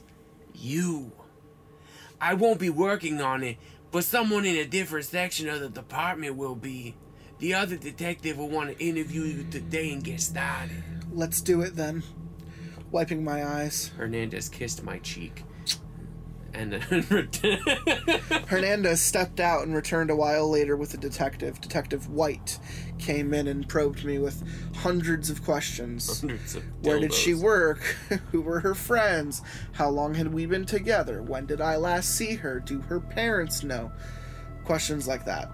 You. 0.53 1.11
I 2.21 2.35
won't 2.35 2.59
be 2.59 2.69
working 2.69 3.19
on 3.21 3.43
it, 3.43 3.57
but 3.91 4.03
someone 4.03 4.45
in 4.45 4.55
a 4.55 4.65
different 4.65 5.05
section 5.05 5.49
of 5.49 5.59
the 5.59 5.69
department 5.69 6.35
will 6.37 6.55
be. 6.55 6.95
The 7.39 7.55
other 7.55 7.75
detective 7.75 8.37
will 8.37 8.49
want 8.49 8.69
to 8.69 8.85
interview 8.85 9.23
you 9.23 9.43
today 9.49 9.91
and 9.91 10.03
get 10.03 10.21
started. 10.21 10.83
Let's 11.11 11.41
do 11.41 11.61
it 11.61 11.75
then. 11.75 12.03
Wiping 12.91 13.23
my 13.23 13.45
eyes. 13.45 13.91
Hernandez 13.97 14.49
kissed 14.49 14.83
my 14.83 14.99
cheek. 14.99 15.43
And 16.53 16.73
Hernandez 18.47 19.01
stepped 19.01 19.39
out 19.39 19.63
and 19.63 19.73
returned 19.73 20.09
a 20.09 20.15
while 20.15 20.49
later 20.49 20.75
with 20.75 20.93
a 20.93 20.97
detective. 20.97 21.61
Detective 21.61 22.09
White 22.09 22.59
came 22.99 23.33
in 23.33 23.47
and 23.47 23.67
probed 23.67 24.03
me 24.03 24.19
with 24.19 24.43
hundreds 24.75 25.29
of 25.29 25.45
questions. 25.45 26.19
Hundreds 26.19 26.55
of 26.55 26.63
Where 26.81 26.99
did 26.99 27.13
she 27.13 27.33
work? 27.33 27.79
Who 28.31 28.41
were 28.41 28.59
her 28.59 28.75
friends? 28.75 29.41
How 29.71 29.89
long 29.89 30.13
had 30.13 30.33
we 30.33 30.45
been 30.45 30.65
together? 30.65 31.21
When 31.21 31.45
did 31.45 31.61
I 31.61 31.77
last 31.77 32.15
see 32.15 32.35
her? 32.35 32.59
Do 32.59 32.81
her 32.81 32.99
parents 32.99 33.63
know? 33.63 33.91
Questions 34.65 35.07
like 35.07 35.23
that. 35.25 35.49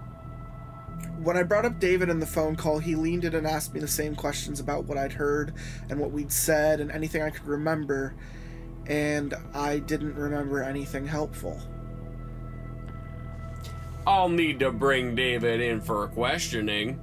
When 1.22 1.36
I 1.36 1.42
brought 1.42 1.64
up 1.64 1.80
David 1.80 2.08
in 2.10 2.20
the 2.20 2.26
phone 2.26 2.54
call, 2.54 2.78
he 2.78 2.94
leaned 2.94 3.24
in 3.24 3.34
and 3.34 3.46
asked 3.46 3.74
me 3.74 3.80
the 3.80 3.88
same 3.88 4.14
questions 4.14 4.60
about 4.60 4.84
what 4.84 4.96
I'd 4.96 5.12
heard 5.12 5.52
and 5.90 5.98
what 5.98 6.12
we'd 6.12 6.30
said 6.30 6.80
and 6.80 6.92
anything 6.92 7.22
I 7.22 7.30
could 7.30 7.46
remember, 7.46 8.14
and 8.86 9.34
I 9.52 9.80
didn't 9.80 10.14
remember 10.14 10.62
anything 10.62 11.06
helpful. 11.06 11.60
I'll 14.06 14.28
need 14.28 14.60
to 14.60 14.70
bring 14.70 15.16
David 15.16 15.60
in 15.60 15.80
for 15.80 16.06
questioning. 16.06 17.00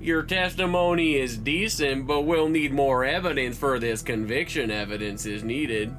Your 0.00 0.22
testimony 0.22 1.16
is 1.16 1.36
decent, 1.36 2.06
but 2.06 2.20
we'll 2.20 2.48
need 2.48 2.72
more 2.72 3.04
evidence 3.04 3.58
for 3.58 3.80
this 3.80 4.00
conviction 4.00 4.70
evidence 4.70 5.26
is 5.26 5.42
needed. 5.42 5.92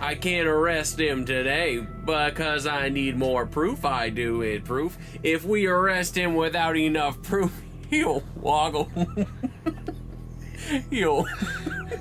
I 0.00 0.14
can't 0.14 0.46
arrest 0.46 0.98
him 1.00 1.24
today 1.24 1.78
because 2.04 2.66
I 2.66 2.88
need 2.88 3.16
more 3.16 3.46
proof. 3.46 3.84
I 3.84 4.10
do 4.10 4.42
it 4.42 4.64
proof. 4.64 4.96
If 5.22 5.44
we 5.44 5.66
arrest 5.66 6.16
him 6.16 6.34
without 6.34 6.76
enough 6.76 7.20
proof, 7.22 7.52
he'll 7.90 8.22
woggle. 8.36 8.90
he'll 10.90 11.26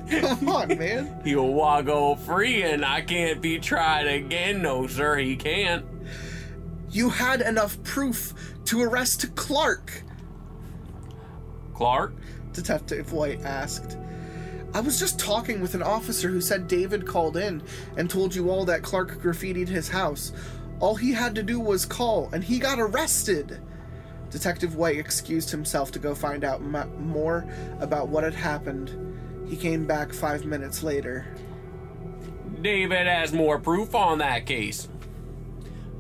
Come 0.10 0.50
on, 0.50 0.68
man. 0.78 1.22
he'll 1.24 1.54
woggle 1.54 2.16
free, 2.18 2.64
and 2.64 2.84
I 2.84 3.02
can't 3.02 3.42
be 3.42 3.60
tried 3.60 4.08
again. 4.08 4.62
No, 4.62 4.88
sir, 4.88 5.18
he 5.18 5.36
can't. 5.36 5.86
You 6.90 7.10
had 7.10 7.42
enough 7.42 7.82
proof 7.84 8.34
to 8.66 8.82
arrest 8.82 9.36
Clark, 9.36 10.04
Clark. 11.74 12.14
Detective 12.54 13.14
White 13.14 13.42
asked. 13.44 13.98
I 14.74 14.82
was 14.82 15.00
just 15.00 15.20
talking 15.20 15.62
with 15.62 15.76
an 15.76 15.82
officer 15.82 16.30
who 16.30 16.42
said 16.42 16.68
David 16.68 17.08
called 17.08 17.38
in 17.38 17.64
and 17.96 18.10
told 18.10 18.36
you 18.36 18.50
all 18.50 18.66
that 18.66 18.84
Clark 18.84 19.22
graffitied 19.22 19.68
his 19.68 19.90
house. 19.90 20.34
All 20.80 20.96
he 20.96 21.14
had 21.14 21.34
to 21.36 21.44
do 21.44 21.60
was 21.60 21.86
call, 21.86 22.30
and 22.32 22.44
he 22.44 22.60
got 22.60 22.80
arrested. 22.80 23.60
Detective 24.30 24.76
White 24.76 24.98
excused 24.98 25.50
himself 25.50 25.92
to 25.94 26.00
go 26.00 26.14
find 26.14 26.44
out 26.44 26.60
m- 26.62 27.08
more 27.08 27.46
about 27.80 28.10
what 28.10 28.24
had 28.24 28.36
happened. 28.36 29.48
He 29.50 29.56
came 29.56 29.88
back 29.88 30.14
five 30.14 30.46
minutes 30.46 30.84
later. 30.84 31.26
David 32.62 33.08
has 33.08 33.32
more 33.34 33.58
proof 33.60 33.96
on 33.96 34.18
that 34.18 34.46
case. 34.46 34.90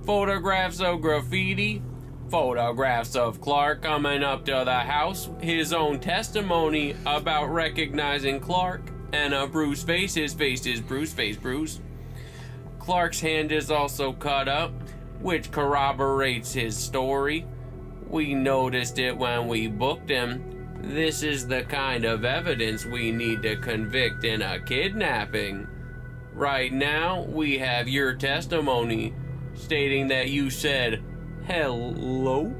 Photographs 0.06 0.82
of 0.82 1.01
graffiti, 1.01 1.82
photographs 2.29 3.15
of 3.15 3.41
Clark 3.41 3.81
coming 3.81 4.23
up 4.23 4.45
to 4.45 4.63
the 4.65 4.79
house, 4.79 5.29
his 5.39 5.73
own 5.73 5.99
testimony 5.99 6.95
about 7.05 7.47
recognizing 7.47 8.39
Clark, 8.39 8.81
and 9.13 9.33
uh, 9.33 9.43
a 9.43 9.47
bruised 9.47 9.85
face. 9.85 10.13
His 10.13 10.33
face 10.33 10.65
is 10.65 10.81
bruised, 10.81 11.15
face 11.15 11.37
bruised. 11.37 11.81
Clark's 12.79 13.19
hand 13.19 13.51
is 13.51 13.71
also 13.71 14.13
cut 14.13 14.47
up, 14.47 14.71
which 15.19 15.51
corroborates 15.51 16.53
his 16.53 16.77
story. 16.77 17.45
We 18.07 18.33
noticed 18.33 18.99
it 18.99 19.17
when 19.17 19.47
we 19.47 19.67
booked 19.67 20.09
him. 20.09 20.77
This 20.81 21.23
is 21.23 21.47
the 21.47 21.63
kind 21.63 22.05
of 22.05 22.23
evidence 22.23 22.85
we 22.85 23.11
need 23.11 23.41
to 23.43 23.57
convict 23.57 24.23
in 24.23 24.41
a 24.41 24.59
kidnapping. 24.59 25.67
Right 26.33 26.71
now, 26.71 27.23
we 27.23 27.57
have 27.57 27.87
your 27.87 28.13
testimony 28.13 29.13
stating 29.55 30.07
that 30.09 30.29
you 30.29 30.49
said 30.49 31.03
hello 31.47 32.53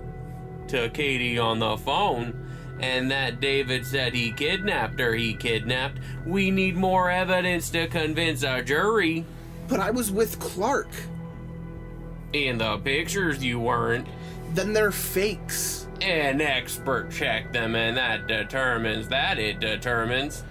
to 0.70 0.90
Katie 0.90 1.38
on 1.38 1.60
the 1.60 1.76
phone 1.76 2.48
and 2.80 3.12
that 3.12 3.42
David 3.42 3.86
said 3.86 4.14
he 4.14 4.32
kidnapped 4.32 5.00
her. 5.00 5.14
He 5.14 5.34
kidnapped. 5.34 6.00
We 6.26 6.52
need 6.52 6.76
more 6.76 7.10
evidence 7.10 7.70
to 7.72 7.88
convince 7.88 8.44
a 8.44 8.62
jury. 8.62 9.26
But 9.68 9.80
I 9.80 9.92
was 9.92 10.12
with 10.12 10.40
Clark. 10.40 10.90
In 12.32 12.60
the 12.60 12.78
pictures, 12.78 13.44
you 13.44 13.60
weren't. 13.60 14.08
Then 14.54 14.74
they're 14.74 14.92
fakes. 14.92 15.88
An 16.02 16.40
expert 16.40 17.12
checked 17.12 17.54
them, 17.54 17.76
and 17.76 17.98
that 17.98 18.28
determines 18.28 19.08
that 19.08 19.40
it 19.40 19.60
determines. 19.60 20.44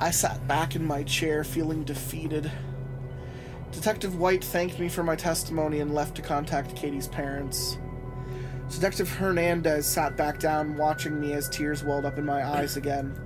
I 0.00 0.10
sat 0.10 0.48
back 0.48 0.74
in 0.74 0.84
my 0.84 1.02
chair 1.02 1.44
feeling 1.44 1.84
defeated. 1.84 2.50
Detective 3.72 4.18
White 4.18 4.42
thanked 4.42 4.78
me 4.78 4.88
for 4.88 5.02
my 5.02 5.16
testimony 5.16 5.80
and 5.80 5.94
left 5.94 6.14
to 6.16 6.22
contact 6.22 6.74
Katie's 6.74 7.08
parents. 7.08 7.78
Detective 8.70 9.10
Hernandez 9.10 9.86
sat 9.86 10.16
back 10.16 10.38
down 10.38 10.76
watching 10.76 11.20
me 11.20 11.32
as 11.32 11.48
tears 11.48 11.82
welled 11.82 12.04
up 12.04 12.18
in 12.18 12.24
my 12.24 12.44
eyes 12.44 12.76
again. 12.76 13.18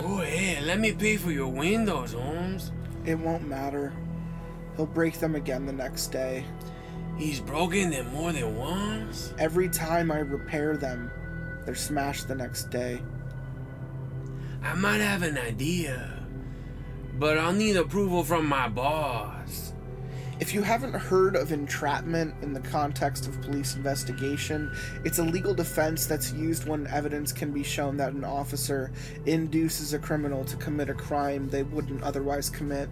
Oh, 0.00 0.18
hey, 0.18 0.60
let 0.62 0.80
me 0.80 0.92
pay 0.92 1.16
for 1.16 1.30
your 1.30 1.48
windows, 1.48 2.12
Holmes. 2.12 2.72
It 3.04 3.18
won't 3.18 3.46
matter. 3.46 3.92
He'll 4.76 4.86
break 4.86 5.18
them 5.20 5.34
again 5.34 5.66
the 5.66 5.72
next 5.72 6.08
day. 6.08 6.44
He's 7.16 7.40
broken 7.40 7.90
them 7.90 8.12
more 8.12 8.32
than 8.32 8.56
once. 8.56 9.32
Every 9.38 9.68
time 9.68 10.10
I 10.10 10.18
repair 10.18 10.76
them, 10.76 11.10
they're 11.64 11.74
smashed 11.74 12.28
the 12.28 12.34
next 12.34 12.70
day. 12.70 13.02
I 14.62 14.74
might 14.74 15.00
have 15.00 15.22
an 15.22 15.38
idea, 15.38 16.22
but 17.18 17.38
I'll 17.38 17.52
need 17.52 17.76
approval 17.76 18.24
from 18.24 18.46
my 18.46 18.68
boss. 18.68 19.65
If 20.38 20.52
you 20.52 20.60
haven't 20.60 20.92
heard 20.92 21.34
of 21.34 21.50
entrapment 21.50 22.34
in 22.42 22.52
the 22.52 22.60
context 22.60 23.26
of 23.26 23.40
police 23.40 23.74
investigation, 23.74 24.70
it's 25.02 25.18
a 25.18 25.22
legal 25.22 25.54
defense 25.54 26.04
that's 26.04 26.30
used 26.34 26.68
when 26.68 26.86
evidence 26.88 27.32
can 27.32 27.52
be 27.52 27.62
shown 27.62 27.96
that 27.96 28.12
an 28.12 28.22
officer 28.22 28.92
induces 29.24 29.94
a 29.94 29.98
criminal 29.98 30.44
to 30.44 30.56
commit 30.58 30.90
a 30.90 30.94
crime 30.94 31.48
they 31.48 31.62
wouldn't 31.62 32.02
otherwise 32.02 32.50
commit. 32.50 32.90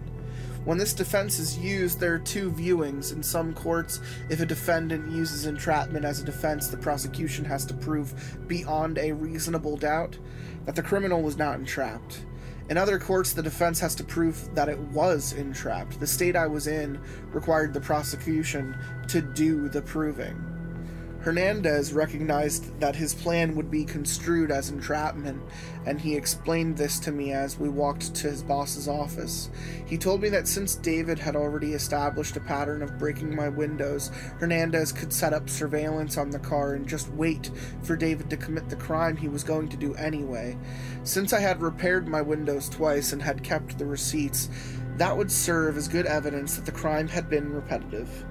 When 0.64 0.78
this 0.78 0.94
defense 0.94 1.38
is 1.38 1.58
used, 1.58 2.00
there 2.00 2.14
are 2.14 2.18
two 2.18 2.50
viewings. 2.50 3.12
In 3.12 3.22
some 3.22 3.52
courts, 3.52 4.00
if 4.30 4.40
a 4.40 4.46
defendant 4.46 5.10
uses 5.12 5.44
entrapment 5.44 6.06
as 6.06 6.22
a 6.22 6.24
defense, 6.24 6.68
the 6.68 6.78
prosecution 6.78 7.44
has 7.44 7.66
to 7.66 7.74
prove 7.74 8.38
beyond 8.48 8.96
a 8.96 9.12
reasonable 9.12 9.76
doubt 9.76 10.16
that 10.64 10.76
the 10.76 10.82
criminal 10.82 11.20
was 11.20 11.36
not 11.36 11.58
entrapped. 11.58 12.24
In 12.70 12.78
other 12.78 12.98
courts, 12.98 13.34
the 13.34 13.42
defense 13.42 13.78
has 13.80 13.94
to 13.96 14.04
prove 14.04 14.54
that 14.54 14.70
it 14.70 14.78
was 14.78 15.34
entrapped. 15.34 16.00
The 16.00 16.06
state 16.06 16.34
I 16.34 16.46
was 16.46 16.66
in 16.66 16.98
required 17.30 17.74
the 17.74 17.80
prosecution 17.80 18.74
to 19.08 19.20
do 19.20 19.68
the 19.68 19.82
proving. 19.82 20.53
Hernandez 21.24 21.94
recognized 21.94 22.78
that 22.80 22.94
his 22.94 23.14
plan 23.14 23.56
would 23.56 23.70
be 23.70 23.82
construed 23.82 24.50
as 24.50 24.68
entrapment, 24.68 25.42
and 25.86 25.98
he 25.98 26.14
explained 26.14 26.76
this 26.76 26.98
to 26.98 27.12
me 27.12 27.32
as 27.32 27.58
we 27.58 27.70
walked 27.70 28.14
to 28.14 28.28
his 28.28 28.42
boss's 28.42 28.88
office. 28.88 29.48
He 29.86 29.96
told 29.96 30.20
me 30.20 30.28
that 30.28 30.46
since 30.46 30.74
David 30.74 31.18
had 31.18 31.34
already 31.34 31.72
established 31.72 32.36
a 32.36 32.40
pattern 32.40 32.82
of 32.82 32.98
breaking 32.98 33.34
my 33.34 33.48
windows, 33.48 34.10
Hernandez 34.38 34.92
could 34.92 35.14
set 35.14 35.32
up 35.32 35.48
surveillance 35.48 36.18
on 36.18 36.28
the 36.28 36.38
car 36.38 36.74
and 36.74 36.86
just 36.86 37.10
wait 37.12 37.50
for 37.82 37.96
David 37.96 38.28
to 38.28 38.36
commit 38.36 38.68
the 38.68 38.76
crime 38.76 39.16
he 39.16 39.28
was 39.28 39.42
going 39.42 39.70
to 39.70 39.78
do 39.78 39.94
anyway. 39.94 40.58
Since 41.04 41.32
I 41.32 41.40
had 41.40 41.62
repaired 41.62 42.06
my 42.06 42.20
windows 42.20 42.68
twice 42.68 43.14
and 43.14 43.22
had 43.22 43.42
kept 43.42 43.78
the 43.78 43.86
receipts, 43.86 44.50
that 44.98 45.16
would 45.16 45.32
serve 45.32 45.78
as 45.78 45.88
good 45.88 46.04
evidence 46.04 46.56
that 46.56 46.66
the 46.66 46.72
crime 46.72 47.08
had 47.08 47.30
been 47.30 47.50
repetitive. 47.50 48.26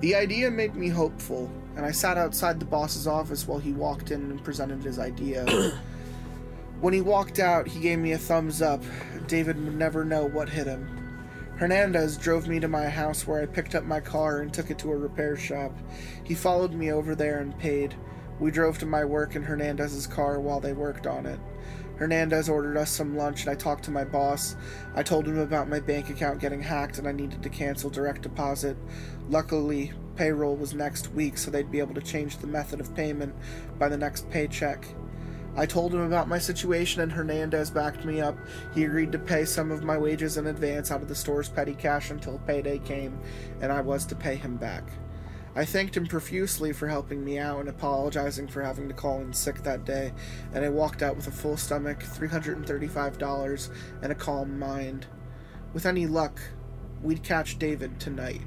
The 0.00 0.14
idea 0.14 0.48
made 0.48 0.76
me 0.76 0.88
hopeful, 0.88 1.50
and 1.76 1.84
I 1.84 1.90
sat 1.90 2.16
outside 2.16 2.58
the 2.58 2.66
boss's 2.66 3.06
office 3.06 3.46
while 3.46 3.58
he 3.58 3.72
walked 3.72 4.10
in 4.10 4.30
and 4.30 4.42
presented 4.42 4.82
his 4.82 4.98
idea. 4.98 5.44
when 6.80 6.94
he 6.94 7.02
walked 7.02 7.38
out, 7.38 7.68
he 7.68 7.80
gave 7.80 7.98
me 7.98 8.12
a 8.12 8.18
thumbs 8.18 8.62
up. 8.62 8.82
David 9.26 9.62
would 9.62 9.76
never 9.76 10.04
know 10.04 10.24
what 10.24 10.48
hit 10.48 10.66
him. 10.66 11.06
Hernandez 11.58 12.16
drove 12.16 12.48
me 12.48 12.60
to 12.60 12.68
my 12.68 12.88
house 12.88 13.26
where 13.26 13.42
I 13.42 13.46
picked 13.46 13.74
up 13.74 13.84
my 13.84 14.00
car 14.00 14.40
and 14.40 14.52
took 14.52 14.70
it 14.70 14.78
to 14.80 14.92
a 14.92 14.96
repair 14.96 15.36
shop. 15.36 15.72
He 16.24 16.34
followed 16.34 16.72
me 16.72 16.92
over 16.92 17.14
there 17.14 17.40
and 17.40 17.58
paid. 17.58 17.94
We 18.40 18.50
drove 18.50 18.78
to 18.78 18.86
my 18.86 19.04
work 19.04 19.36
in 19.36 19.42
Hernandez's 19.42 20.06
car 20.06 20.40
while 20.40 20.60
they 20.60 20.74
worked 20.74 21.06
on 21.06 21.24
it. 21.24 21.40
Hernandez 21.96 22.50
ordered 22.50 22.76
us 22.76 22.90
some 22.90 23.16
lunch 23.16 23.42
and 23.42 23.50
I 23.50 23.54
talked 23.54 23.84
to 23.84 23.90
my 23.90 24.04
boss. 24.04 24.54
I 24.94 25.02
told 25.02 25.26
him 25.26 25.38
about 25.38 25.68
my 25.68 25.80
bank 25.80 26.10
account 26.10 26.40
getting 26.40 26.60
hacked 26.62 26.98
and 26.98 27.08
I 27.08 27.12
needed 27.12 27.42
to 27.42 27.48
cancel 27.48 27.88
direct 27.88 28.20
deposit. 28.22 28.76
Luckily, 29.30 29.92
payroll 30.16 30.56
was 30.56 30.74
next 30.74 31.12
week, 31.12 31.38
so 31.38 31.50
they'd 31.50 31.70
be 31.70 31.78
able 31.78 31.94
to 31.94 32.00
change 32.00 32.38
the 32.38 32.46
method 32.46 32.80
of 32.80 32.94
payment 32.94 33.34
by 33.78 33.88
the 33.88 33.96
next 33.96 34.28
paycheck. 34.30 34.86
I 35.58 35.64
told 35.64 35.94
him 35.94 36.00
about 36.00 36.28
my 36.28 36.38
situation 36.38 37.00
and 37.00 37.10
Hernandez 37.10 37.70
backed 37.70 38.04
me 38.04 38.20
up. 38.20 38.36
He 38.74 38.84
agreed 38.84 39.10
to 39.12 39.18
pay 39.18 39.46
some 39.46 39.70
of 39.70 39.82
my 39.82 39.96
wages 39.96 40.36
in 40.36 40.46
advance 40.48 40.90
out 40.90 41.00
of 41.00 41.08
the 41.08 41.14
store's 41.14 41.48
petty 41.48 41.74
cash 41.74 42.10
until 42.10 42.38
payday 42.40 42.78
came, 42.80 43.18
and 43.62 43.72
I 43.72 43.80
was 43.80 44.04
to 44.06 44.14
pay 44.14 44.36
him 44.36 44.56
back. 44.56 44.84
I 45.54 45.64
thanked 45.64 45.96
him 45.96 46.06
profusely 46.06 46.74
for 46.74 46.86
helping 46.86 47.24
me 47.24 47.38
out 47.38 47.60
and 47.60 47.70
apologizing 47.70 48.48
for 48.48 48.62
having 48.62 48.88
to 48.88 48.94
call 48.94 49.22
in 49.22 49.32
sick 49.32 49.62
that 49.62 49.86
day, 49.86 50.12
and 50.52 50.62
I 50.62 50.68
walked 50.68 51.02
out 51.02 51.16
with 51.16 51.28
a 51.28 51.30
full 51.30 51.56
stomach, 51.56 52.00
$335, 52.00 53.70
and 54.02 54.12
a 54.12 54.14
calm 54.14 54.58
mind. 54.58 55.06
With 55.72 55.86
any 55.86 56.06
luck, 56.06 56.38
we'd 57.02 57.22
catch 57.22 57.58
David 57.58 57.98
tonight. 57.98 58.42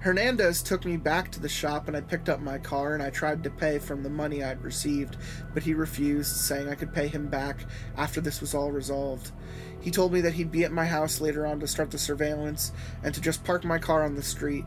Hernandez 0.00 0.62
took 0.62 0.86
me 0.86 0.96
back 0.96 1.30
to 1.30 1.40
the 1.40 1.48
shop 1.48 1.86
and 1.86 1.94
I 1.94 2.00
picked 2.00 2.30
up 2.30 2.40
my 2.40 2.56
car 2.56 2.94
and 2.94 3.02
I 3.02 3.10
tried 3.10 3.44
to 3.44 3.50
pay 3.50 3.78
from 3.78 4.02
the 4.02 4.08
money 4.08 4.42
I'd 4.42 4.62
received, 4.62 5.18
but 5.52 5.62
he 5.62 5.74
refused, 5.74 6.36
saying 6.36 6.70
I 6.70 6.74
could 6.74 6.94
pay 6.94 7.06
him 7.06 7.28
back 7.28 7.66
after 7.98 8.22
this 8.22 8.40
was 8.40 8.54
all 8.54 8.72
resolved. 8.72 9.32
He 9.78 9.90
told 9.90 10.14
me 10.14 10.22
that 10.22 10.32
he'd 10.32 10.50
be 10.50 10.64
at 10.64 10.72
my 10.72 10.86
house 10.86 11.20
later 11.20 11.46
on 11.46 11.60
to 11.60 11.66
start 11.66 11.90
the 11.90 11.98
surveillance 11.98 12.72
and 13.02 13.14
to 13.14 13.20
just 13.20 13.44
park 13.44 13.62
my 13.62 13.78
car 13.78 14.02
on 14.02 14.14
the 14.14 14.22
street. 14.22 14.64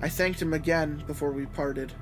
I 0.00 0.08
thanked 0.08 0.40
him 0.40 0.54
again 0.54 1.04
before 1.06 1.32
we 1.32 1.44
parted. 1.44 1.92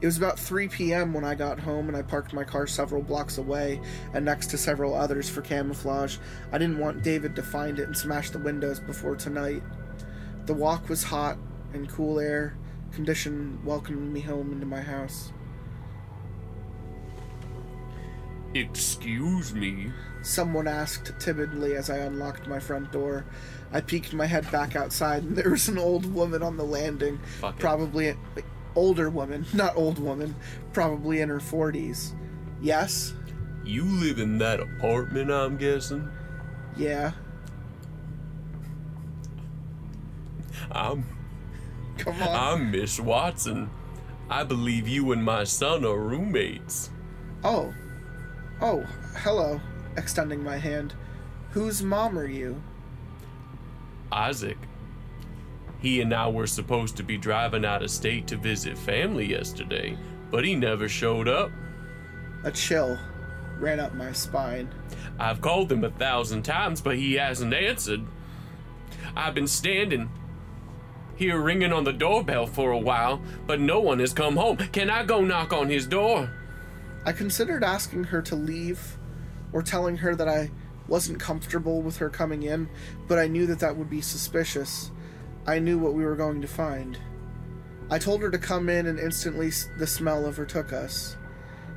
It 0.00 0.06
was 0.06 0.16
about 0.16 0.40
3 0.40 0.66
p.m. 0.66 1.14
when 1.14 1.24
I 1.24 1.36
got 1.36 1.60
home 1.60 1.86
and 1.86 1.96
I 1.96 2.02
parked 2.02 2.32
my 2.32 2.42
car 2.42 2.66
several 2.66 3.02
blocks 3.02 3.38
away 3.38 3.80
and 4.12 4.24
next 4.24 4.48
to 4.48 4.58
several 4.58 4.96
others 4.96 5.30
for 5.30 5.40
camouflage. 5.40 6.16
I 6.50 6.58
didn't 6.58 6.80
want 6.80 7.04
David 7.04 7.36
to 7.36 7.44
find 7.44 7.78
it 7.78 7.86
and 7.86 7.96
smash 7.96 8.30
the 8.30 8.40
windows 8.40 8.80
before 8.80 9.14
tonight. 9.14 9.62
The 10.46 10.54
walk 10.54 10.88
was 10.88 11.04
hot 11.04 11.38
and 11.74 11.88
cool 11.88 12.18
air 12.18 12.56
condition 12.92 13.58
welcomed 13.64 14.12
me 14.12 14.20
home 14.20 14.52
into 14.52 14.66
my 14.66 14.80
house. 14.80 15.32
Excuse 18.54 19.54
me. 19.54 19.90
Someone 20.22 20.68
asked 20.68 21.12
timidly 21.18 21.74
as 21.74 21.88
I 21.88 21.98
unlocked 21.98 22.46
my 22.46 22.58
front 22.58 22.92
door. 22.92 23.24
I 23.72 23.80
peeked 23.80 24.12
my 24.12 24.26
head 24.26 24.50
back 24.52 24.76
outside, 24.76 25.22
and 25.22 25.36
there 25.36 25.50
was 25.50 25.68
an 25.68 25.78
old 25.78 26.12
woman 26.12 26.42
on 26.42 26.58
the 26.58 26.64
landing. 26.64 27.18
Fuck 27.40 27.54
it. 27.54 27.60
probably 27.60 28.14
older 28.74 29.08
woman, 29.08 29.46
not 29.54 29.76
old 29.76 29.98
woman, 29.98 30.34
probably 30.72 31.20
in 31.20 31.28
her 31.30 31.40
40s. 31.40 32.12
Yes? 32.60 33.14
You 33.64 33.84
live 33.84 34.18
in 34.18 34.38
that 34.38 34.60
apartment, 34.60 35.30
I'm 35.30 35.56
guessing? 35.56 36.10
Yeah. 36.76 37.12
I'm 40.70 41.04
Come 41.98 42.22
on. 42.22 42.58
I'm 42.58 42.70
Miss 42.70 42.98
Watson. 42.98 43.70
I 44.30 44.44
believe 44.44 44.88
you 44.88 45.12
and 45.12 45.22
my 45.24 45.44
son 45.44 45.84
are 45.84 45.98
roommates. 45.98 46.90
oh. 47.44 47.72
Oh, 48.60 48.82
hello. 49.16 49.60
Extending 49.96 50.44
my 50.44 50.56
hand. 50.56 50.94
Whose 51.50 51.82
mom 51.82 52.16
are 52.16 52.26
you? 52.28 52.62
Isaac. 54.12 54.56
He 55.80 56.00
and 56.00 56.14
I 56.14 56.28
were 56.28 56.46
supposed 56.46 56.96
to 56.98 57.02
be 57.02 57.18
driving 57.18 57.64
out 57.64 57.82
of 57.82 57.90
state 57.90 58.28
to 58.28 58.36
visit 58.36 58.78
family 58.78 59.28
yesterday, 59.28 59.98
but 60.30 60.44
he 60.44 60.54
never 60.54 60.88
showed 60.88 61.26
up. 61.26 61.50
A 62.44 62.52
chill 62.52 62.96
ran 63.58 63.80
up 63.80 63.94
my 63.94 64.12
spine. 64.12 64.72
I've 65.18 65.40
called 65.40 65.72
him 65.72 65.82
a 65.82 65.90
thousand 65.90 66.44
times, 66.44 66.80
but 66.80 66.96
he 66.96 67.14
hasn't 67.14 67.52
answered. 67.52 68.02
I've 69.16 69.34
been 69.34 69.48
standing 69.48 70.08
here 71.22 71.40
ringing 71.40 71.72
on 71.72 71.84
the 71.84 71.92
doorbell 71.92 72.46
for 72.46 72.72
a 72.72 72.78
while, 72.78 73.22
but 73.46 73.60
no 73.60 73.78
one 73.78 74.00
has 74.00 74.12
come 74.12 74.34
home. 74.34 74.56
Can 74.56 74.90
I 74.90 75.04
go 75.04 75.20
knock 75.20 75.52
on 75.52 75.68
his 75.68 75.86
door? 75.86 76.28
I 77.06 77.12
considered 77.12 77.62
asking 77.62 78.04
her 78.04 78.20
to 78.22 78.34
leave 78.34 78.98
or 79.52 79.62
telling 79.62 79.98
her 79.98 80.16
that 80.16 80.26
I 80.26 80.50
wasn't 80.88 81.20
comfortable 81.20 81.80
with 81.80 81.98
her 81.98 82.10
coming 82.10 82.42
in, 82.42 82.68
but 83.06 83.20
I 83.20 83.28
knew 83.28 83.46
that 83.46 83.60
that 83.60 83.76
would 83.76 83.88
be 83.88 84.00
suspicious. 84.00 84.90
I 85.46 85.60
knew 85.60 85.78
what 85.78 85.94
we 85.94 86.04
were 86.04 86.16
going 86.16 86.42
to 86.42 86.48
find. 86.48 86.98
I 87.88 88.00
told 88.00 88.20
her 88.22 88.30
to 88.30 88.38
come 88.38 88.68
in, 88.68 88.86
and 88.86 88.98
instantly 88.98 89.52
the 89.78 89.86
smell 89.86 90.26
overtook 90.26 90.72
us. 90.72 91.16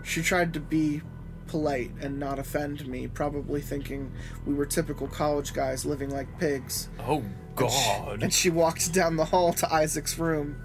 She 0.01 0.23
tried 0.23 0.55
to 0.55 0.59
be 0.59 1.03
polite 1.47 1.91
and 2.01 2.19
not 2.19 2.39
offend 2.39 2.87
me, 2.87 3.07
probably 3.07 3.61
thinking 3.61 4.11
we 4.45 4.53
were 4.53 4.65
typical 4.65 5.07
college 5.07 5.53
guys 5.53 5.85
living 5.85 6.09
like 6.09 6.39
pigs. 6.39 6.89
Oh, 6.99 7.23
God. 7.55 8.23
And 8.23 8.33
she 8.33 8.49
walked 8.49 8.93
down 8.93 9.15
the 9.15 9.25
hall 9.25 9.53
to 9.53 9.73
Isaac's 9.73 10.17
room. 10.17 10.57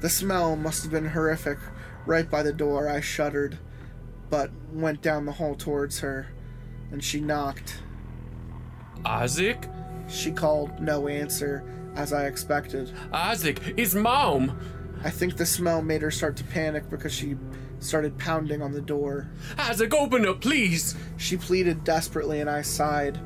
The 0.00 0.08
smell 0.08 0.56
must 0.56 0.82
have 0.82 0.92
been 0.92 1.08
horrific. 1.10 1.58
Right 2.04 2.28
by 2.28 2.42
the 2.42 2.52
door, 2.52 2.88
I 2.88 3.00
shuddered, 3.00 3.58
but 4.28 4.50
went 4.72 5.02
down 5.02 5.24
the 5.24 5.32
hall 5.32 5.54
towards 5.54 6.00
her, 6.00 6.26
and 6.90 7.02
she 7.02 7.20
knocked. 7.20 7.80
Isaac? 9.04 9.68
She 10.08 10.32
called, 10.32 10.80
no 10.80 11.06
answer, 11.06 11.64
as 11.94 12.12
I 12.12 12.26
expected. 12.26 12.92
Isaac, 13.12 13.60
it's 13.76 13.94
mom. 13.94 14.58
I 15.04 15.10
think 15.10 15.36
the 15.36 15.46
smell 15.46 15.82
made 15.82 16.02
her 16.02 16.10
start 16.10 16.36
to 16.38 16.44
panic 16.44 16.90
because 16.90 17.12
she 17.12 17.36
started 17.84 18.18
pounding 18.18 18.62
on 18.62 18.72
the 18.72 18.80
door. 18.80 19.30
Isaac, 19.58 19.94
open 19.94 20.26
up, 20.26 20.40
please. 20.40 20.94
She 21.16 21.36
pleaded 21.36 21.84
desperately, 21.84 22.40
and 22.40 22.48
I 22.48 22.62
sighed. 22.62 23.18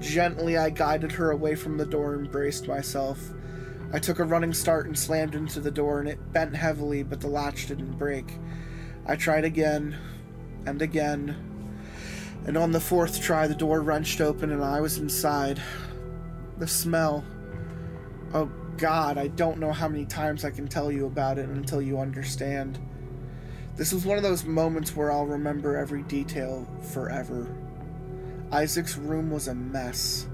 Gently, 0.00 0.56
I 0.56 0.70
guided 0.70 1.12
her 1.12 1.30
away 1.30 1.54
from 1.54 1.76
the 1.76 1.86
door 1.86 2.14
and 2.14 2.30
braced 2.30 2.68
myself. 2.68 3.32
I 3.92 3.98
took 3.98 4.18
a 4.18 4.24
running 4.24 4.54
start 4.54 4.86
and 4.86 4.98
slammed 4.98 5.34
into 5.34 5.60
the 5.60 5.70
door, 5.70 6.00
and 6.00 6.08
it 6.08 6.32
bent 6.32 6.56
heavily, 6.56 7.02
but 7.02 7.20
the 7.20 7.28
latch 7.28 7.66
didn't 7.68 7.98
break. 7.98 8.38
I 9.06 9.16
tried 9.16 9.44
again 9.44 9.96
and 10.64 10.80
again, 10.80 11.36
and 12.46 12.56
on 12.56 12.72
the 12.72 12.80
fourth 12.80 13.20
try, 13.20 13.46
the 13.46 13.54
door 13.54 13.80
wrenched 13.82 14.20
open 14.20 14.50
and 14.50 14.64
I 14.64 14.80
was 14.80 14.98
inside. 14.98 15.62
The 16.58 16.66
smell. 16.66 17.24
Oh, 18.34 18.50
God, 18.78 19.16
I 19.16 19.28
don't 19.28 19.58
know 19.58 19.72
how 19.72 19.88
many 19.88 20.06
times 20.06 20.44
I 20.44 20.50
can 20.50 20.66
tell 20.66 20.90
you 20.90 21.06
about 21.06 21.38
it 21.38 21.48
until 21.48 21.80
you 21.80 22.00
understand. 22.00 22.80
This 23.74 23.92
was 23.92 24.04
one 24.04 24.18
of 24.18 24.22
those 24.22 24.44
moments 24.44 24.94
where 24.94 25.10
I'll 25.10 25.26
remember 25.26 25.76
every 25.78 26.02
detail 26.02 26.68
forever. 26.92 27.46
Isaac's 28.50 28.98
room 28.98 29.30
was 29.30 29.48
a 29.48 29.54
mess. 29.54 30.28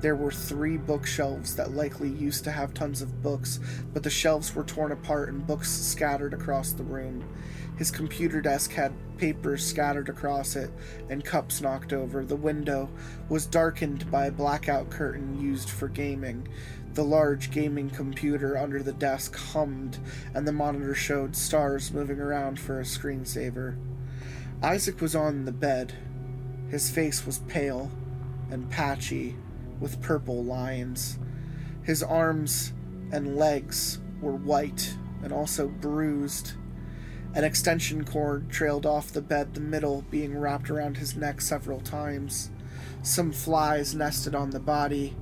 There 0.00 0.16
were 0.16 0.30
three 0.30 0.76
bookshelves 0.76 1.56
that 1.56 1.72
likely 1.72 2.10
used 2.10 2.44
to 2.44 2.50
have 2.50 2.74
tons 2.74 3.00
of 3.00 3.22
books, 3.22 3.58
but 3.94 4.02
the 4.02 4.10
shelves 4.10 4.54
were 4.54 4.64
torn 4.64 4.92
apart 4.92 5.30
and 5.30 5.46
books 5.46 5.70
scattered 5.70 6.34
across 6.34 6.72
the 6.72 6.82
room. 6.84 7.24
His 7.78 7.90
computer 7.90 8.42
desk 8.42 8.70
had 8.72 8.92
papers 9.16 9.66
scattered 9.66 10.10
across 10.10 10.54
it 10.54 10.70
and 11.08 11.24
cups 11.24 11.62
knocked 11.62 11.94
over. 11.94 12.22
The 12.22 12.36
window 12.36 12.90
was 13.30 13.46
darkened 13.46 14.10
by 14.10 14.26
a 14.26 14.30
blackout 14.30 14.90
curtain 14.90 15.40
used 15.40 15.70
for 15.70 15.88
gaming. 15.88 16.46
The 16.94 17.04
large 17.04 17.50
gaming 17.50 17.90
computer 17.90 18.56
under 18.56 18.80
the 18.80 18.92
desk 18.92 19.36
hummed, 19.36 19.98
and 20.32 20.46
the 20.46 20.52
monitor 20.52 20.94
showed 20.94 21.34
stars 21.34 21.92
moving 21.92 22.20
around 22.20 22.60
for 22.60 22.78
a 22.78 22.84
screensaver. 22.84 23.76
Isaac 24.62 25.00
was 25.00 25.16
on 25.16 25.44
the 25.44 25.52
bed. 25.52 25.92
His 26.70 26.90
face 26.90 27.26
was 27.26 27.40
pale 27.48 27.90
and 28.48 28.70
patchy, 28.70 29.34
with 29.80 30.00
purple 30.00 30.44
lines. 30.44 31.18
His 31.82 32.00
arms 32.00 32.72
and 33.10 33.36
legs 33.36 33.98
were 34.20 34.36
white 34.36 34.96
and 35.22 35.32
also 35.32 35.66
bruised. 35.66 36.52
An 37.34 37.42
extension 37.42 38.04
cord 38.04 38.50
trailed 38.50 38.86
off 38.86 39.12
the 39.12 39.20
bed, 39.20 39.54
the 39.54 39.60
middle 39.60 40.02
being 40.10 40.38
wrapped 40.38 40.70
around 40.70 40.98
his 40.98 41.16
neck 41.16 41.40
several 41.40 41.80
times. 41.80 42.50
Some 43.02 43.32
flies 43.32 43.96
nested 43.96 44.36
on 44.36 44.50
the 44.50 44.60
body, 44.60 45.16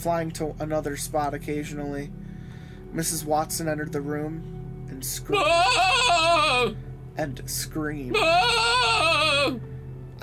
flying 0.00 0.30
to 0.32 0.54
another 0.58 0.96
spot 0.96 1.34
occasionally. 1.34 2.10
Mrs. 2.94 3.24
Watson 3.24 3.68
entered 3.68 3.92
the 3.92 4.00
room 4.00 4.86
and 4.88 5.04
screamed. 5.04 6.76
And 7.16 7.42
screamed. 7.48 8.16
I 8.18 9.58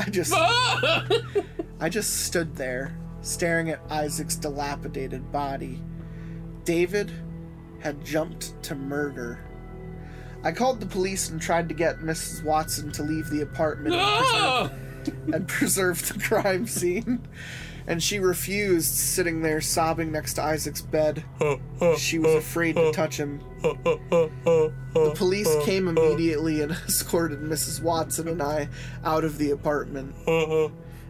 just! 0.09 0.33
I 1.79 1.89
just 1.89 2.25
stood 2.25 2.55
there, 2.55 2.97
staring 3.21 3.69
at 3.69 3.79
Isaac's 3.89 4.35
dilapidated 4.35 5.31
body. 5.31 5.81
David 6.63 7.11
had 7.79 8.03
jumped 8.03 8.61
to 8.63 8.75
murder. 8.75 9.39
I 10.43 10.51
called 10.51 10.79
the 10.79 10.87
police 10.87 11.29
and 11.29 11.39
tried 11.39 11.69
to 11.69 11.75
get 11.75 11.99
Mrs. 11.99 12.43
Watson 12.43 12.91
to 12.93 13.03
leave 13.03 13.29
the 13.29 13.41
apartment 13.41 13.95
and 13.95 14.71
preserve, 14.71 15.33
and 15.33 15.47
preserve 15.47 16.07
the 16.07 16.19
crime 16.19 16.65
scene. 16.65 17.27
And 17.87 18.03
she 18.03 18.19
refused, 18.19 18.93
sitting 18.93 19.41
there 19.41 19.61
sobbing 19.61 20.11
next 20.11 20.33
to 20.33 20.43
Isaac's 20.43 20.81
bed. 20.81 21.23
She 21.97 22.19
was 22.19 22.35
afraid 22.35 22.75
to 22.75 22.91
touch 22.91 23.15
him. 23.17 23.39
The 23.61 25.13
police 25.15 25.49
came 25.63 25.87
immediately 25.87 26.61
and 26.61 26.71
escorted 26.87 27.39
Mrs. 27.39 27.81
Watson 27.81 28.27
and 28.27 28.41
I 28.41 28.67
out 29.05 29.23
of 29.23 29.37
the 29.37 29.51
apartment. 29.51 30.15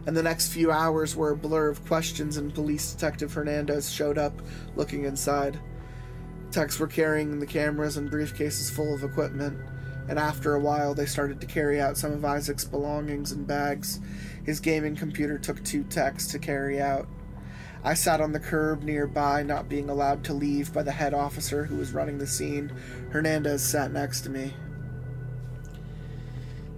And 0.06 0.16
the 0.16 0.22
next 0.22 0.52
few 0.52 0.70
hours 0.70 1.16
were 1.16 1.32
a 1.32 1.36
blur 1.36 1.68
of 1.68 1.84
questions, 1.84 2.36
and 2.36 2.54
police 2.54 2.92
detective 2.92 3.32
Hernandez 3.34 3.90
showed 3.90 4.16
up 4.16 4.40
looking 4.76 5.04
inside. 5.04 5.58
Techs 6.52 6.78
were 6.78 6.86
carrying 6.86 7.40
the 7.40 7.46
cameras 7.46 7.96
and 7.98 8.10
briefcases 8.10 8.70
full 8.70 8.94
of 8.94 9.02
equipment, 9.04 9.58
and 10.08 10.18
after 10.18 10.54
a 10.54 10.60
while, 10.60 10.94
they 10.94 11.04
started 11.04 11.40
to 11.42 11.46
carry 11.46 11.78
out 11.78 11.98
some 11.98 12.12
of 12.12 12.24
Isaac's 12.24 12.64
belongings 12.64 13.32
in 13.32 13.44
bags. 13.44 14.00
His 14.48 14.60
gaming 14.60 14.96
computer 14.96 15.36
took 15.36 15.62
two 15.62 15.84
techs 15.84 16.26
to 16.28 16.38
carry 16.38 16.80
out. 16.80 17.06
I 17.84 17.92
sat 17.92 18.22
on 18.22 18.32
the 18.32 18.40
curb 18.40 18.82
nearby, 18.82 19.42
not 19.42 19.68
being 19.68 19.90
allowed 19.90 20.24
to 20.24 20.32
leave 20.32 20.72
by 20.72 20.82
the 20.82 20.90
head 20.90 21.12
officer 21.12 21.64
who 21.64 21.76
was 21.76 21.92
running 21.92 22.16
the 22.16 22.26
scene. 22.26 22.72
Hernandez 23.10 23.62
sat 23.62 23.92
next 23.92 24.22
to 24.22 24.30
me. 24.30 24.54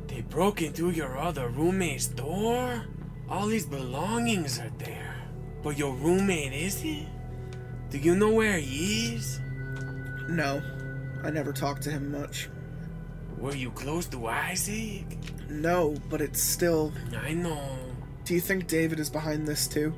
They 0.08 0.22
broke 0.22 0.62
into 0.62 0.90
your 0.90 1.16
other 1.16 1.48
roommate's 1.48 2.08
door? 2.08 2.86
All 3.28 3.46
his 3.46 3.66
belongings 3.66 4.58
are 4.58 4.72
there. 4.78 5.14
But 5.62 5.78
your 5.78 5.94
roommate 5.94 6.52
isn't? 6.52 7.06
Do 7.88 7.98
you 7.98 8.16
know 8.16 8.32
where 8.32 8.58
he 8.58 9.14
is? 9.14 9.38
No, 10.28 10.60
I 11.22 11.30
never 11.30 11.52
talked 11.52 11.82
to 11.82 11.90
him 11.92 12.10
much. 12.10 12.48
Were 13.40 13.54
you 13.54 13.70
close 13.70 14.06
to 14.08 14.26
Isaac? 14.26 15.06
No, 15.48 15.96
but 16.10 16.20
it's 16.20 16.42
still. 16.42 16.92
I 17.16 17.32
know. 17.32 17.58
Do 18.24 18.34
you 18.34 18.40
think 18.40 18.66
David 18.66 19.00
is 19.00 19.08
behind 19.08 19.48
this 19.48 19.66
too? 19.66 19.94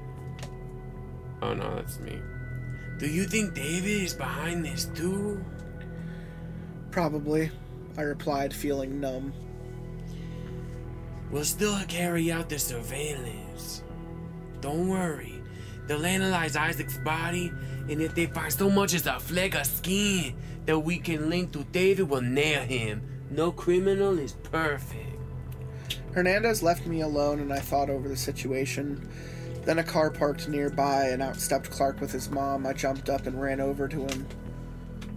Oh 1.43 1.53
no, 1.53 1.75
that's 1.75 1.99
me. 1.99 2.21
Do 2.99 3.09
you 3.09 3.25
think 3.25 3.55
David 3.55 4.05
is 4.05 4.15
behind 4.15 4.65
this 4.65 4.85
too? 4.95 5.45
Probably, 6.93 7.51
I 7.99 8.03
replied, 8.03 8.55
feeling 8.55 9.01
numb. 9.01 9.33
We'll 11.33 11.45
still 11.45 11.77
carry 11.89 12.31
out 12.31 12.49
the 12.49 12.61
surveillance. 12.61 13.83
Don't 14.61 14.87
worry. 14.89 15.43
They'll 15.89 16.07
analyze 16.07 16.55
Isaac's 16.55 16.99
body, 16.99 17.53
and 17.89 18.01
if 18.01 18.15
they 18.15 18.27
find 18.27 18.53
so 18.53 18.71
much 18.71 18.95
as 18.95 19.07
a 19.07 19.19
fleck 19.19 19.57
of 19.57 19.67
skin 19.67 20.37
that 20.67 20.79
we 20.79 20.99
can 20.99 21.29
link 21.29 21.53
to 21.55 21.65
David, 21.65 22.09
we'll 22.09 22.21
nail 22.21 22.63
him. 22.63 23.03
No 23.33 23.51
criminal 23.51 24.19
is 24.19 24.33
perfect. 24.33 25.17
Hernandez 26.13 26.63
left 26.63 26.87
me 26.87 27.01
alone 27.01 27.41
and 27.41 27.51
I 27.51 27.61
thought 27.61 27.89
over 27.89 28.07
the 28.07 28.17
situation. 28.17 29.09
Then 29.65 29.79
a 29.79 29.83
car 29.83 30.11
parked 30.11 30.49
nearby 30.49 31.09
and 31.09 31.23
out 31.23 31.37
stepped 31.37 31.71
Clark 31.71 32.03
with 32.03 32.13
his 32.13 32.29
mom. 32.29 32.67
I 32.67 32.75
jumped 32.75 33.09
up 33.09 33.27
and 33.27 33.41
ran 33.41 33.59
over 33.59 33.89
to 33.89 34.01
him. 34.01 34.27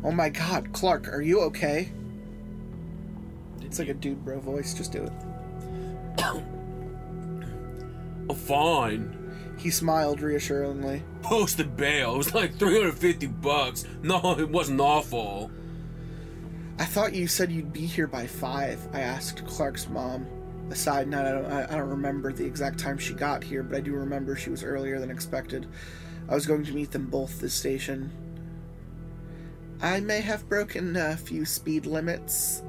Oh 0.02 0.12
my 0.12 0.30
god, 0.30 0.72
Clark, 0.72 1.10
are 1.10 1.22
you 1.22 1.42
okay? 1.42 1.92
It's 3.62 3.80
like 3.80 3.90
a 3.90 3.94
dude 3.94 4.24
bro 4.24 4.40
voice, 4.40 4.74
just 4.74 4.92
do 4.92 5.04
it. 5.04 5.14
Oh, 8.28 8.34
fine. 8.34 9.16
He 9.60 9.70
smiled 9.70 10.20
reassuringly. 10.20 11.04
Posted 11.22 11.78
bail. 11.78 12.16
It 12.16 12.18
was 12.18 12.34
like 12.34 12.58
350 12.58 13.28
bucks. 13.28 13.86
No, 14.02 14.36
it 14.40 14.50
wasn't 14.50 14.82
awful. 14.82 15.52
I 16.78 16.86
thought 16.86 17.14
you 17.14 17.28
said 17.28 17.52
you'd 17.52 17.72
be 17.72 17.86
here 17.86 18.08
by 18.08 18.28
five, 18.28 18.80
I 18.94 19.00
asked 19.00 19.46
Clark's 19.46 19.88
mom. 19.88 20.28
A 20.70 20.76
side 20.76 21.08
note, 21.08 21.26
I 21.26 21.32
don't, 21.32 21.46
I 21.46 21.64
I 21.64 21.78
don't 21.78 21.90
remember 21.90 22.34
the 22.34 22.46
exact 22.46 22.80
time 22.80 22.98
she 22.98 23.14
got 23.14 23.44
here, 23.44 23.64
but 23.64 23.78
I 23.78 23.82
do 23.82 23.94
remember 23.94 24.36
she 24.36 24.50
was 24.50 24.64
earlier 24.64 25.00
than 25.00 25.12
expected. 25.12 25.68
I 26.28 26.34
was 26.34 26.48
going 26.48 26.66
to 26.66 26.74
meet 26.74 26.92
them 26.92 27.06
both 27.06 27.36
at 27.36 27.42
the 27.42 27.50
station. 27.50 28.12
I 29.82 30.00
may 30.00 30.22
have 30.22 30.50
broken 30.50 30.96
a 30.96 31.16
few 31.16 31.46
speed 31.46 31.86
limits. 31.86 32.64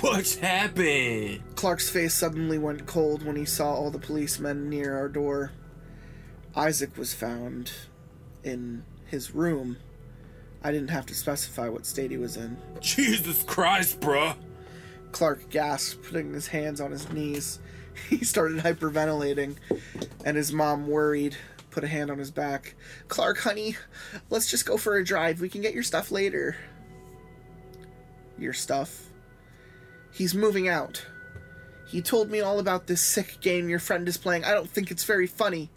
What's 0.00 0.36
happened? 0.36 1.42
Clark's 1.54 1.90
face 1.90 2.14
suddenly 2.14 2.58
went 2.58 2.86
cold 2.86 3.24
when 3.24 3.36
he 3.36 3.44
saw 3.44 3.74
all 3.74 3.90
the 3.90 3.98
policemen 3.98 4.70
near 4.70 4.96
our 4.96 5.08
door. 5.08 5.52
Isaac 6.54 6.96
was 6.96 7.12
found 7.12 7.72
in 8.44 8.84
his 9.06 9.34
room. 9.34 9.76
I 10.64 10.70
didn't 10.70 10.90
have 10.90 11.06
to 11.06 11.14
specify 11.14 11.68
what 11.68 11.86
state 11.86 12.10
he 12.10 12.16
was 12.16 12.36
in. 12.36 12.56
Jesus 12.80 13.42
Christ, 13.42 14.00
bruh. 14.00 14.36
Clark 15.10 15.50
gasped, 15.50 16.04
putting 16.04 16.32
his 16.32 16.46
hands 16.48 16.80
on 16.80 16.90
his 16.90 17.10
knees. 17.12 17.58
He 18.08 18.24
started 18.24 18.62
hyperventilating, 18.62 19.56
and 20.24 20.34
his 20.34 20.50
mom, 20.50 20.86
worried, 20.86 21.36
put 21.70 21.84
a 21.84 21.86
hand 21.86 22.10
on 22.10 22.16
his 22.16 22.30
back. 22.30 22.74
Clark, 23.08 23.38
honey, 23.38 23.76
let's 24.30 24.50
just 24.50 24.64
go 24.64 24.78
for 24.78 24.96
a 24.96 25.04
drive. 25.04 25.42
We 25.42 25.50
can 25.50 25.60
get 25.60 25.74
your 25.74 25.82
stuff 25.82 26.10
later. 26.10 26.56
Your 28.38 28.54
stuff? 28.54 29.10
He's 30.10 30.34
moving 30.34 30.68
out. 30.68 31.04
He 31.86 32.00
told 32.00 32.30
me 32.30 32.40
all 32.40 32.58
about 32.58 32.86
this 32.86 33.02
sick 33.02 33.38
game 33.42 33.68
your 33.68 33.78
friend 33.78 34.08
is 34.08 34.16
playing. 34.16 34.44
I 34.44 34.52
don't 34.52 34.70
think 34.70 34.90
it's 34.90 35.04
very 35.04 35.26
funny. 35.26 35.70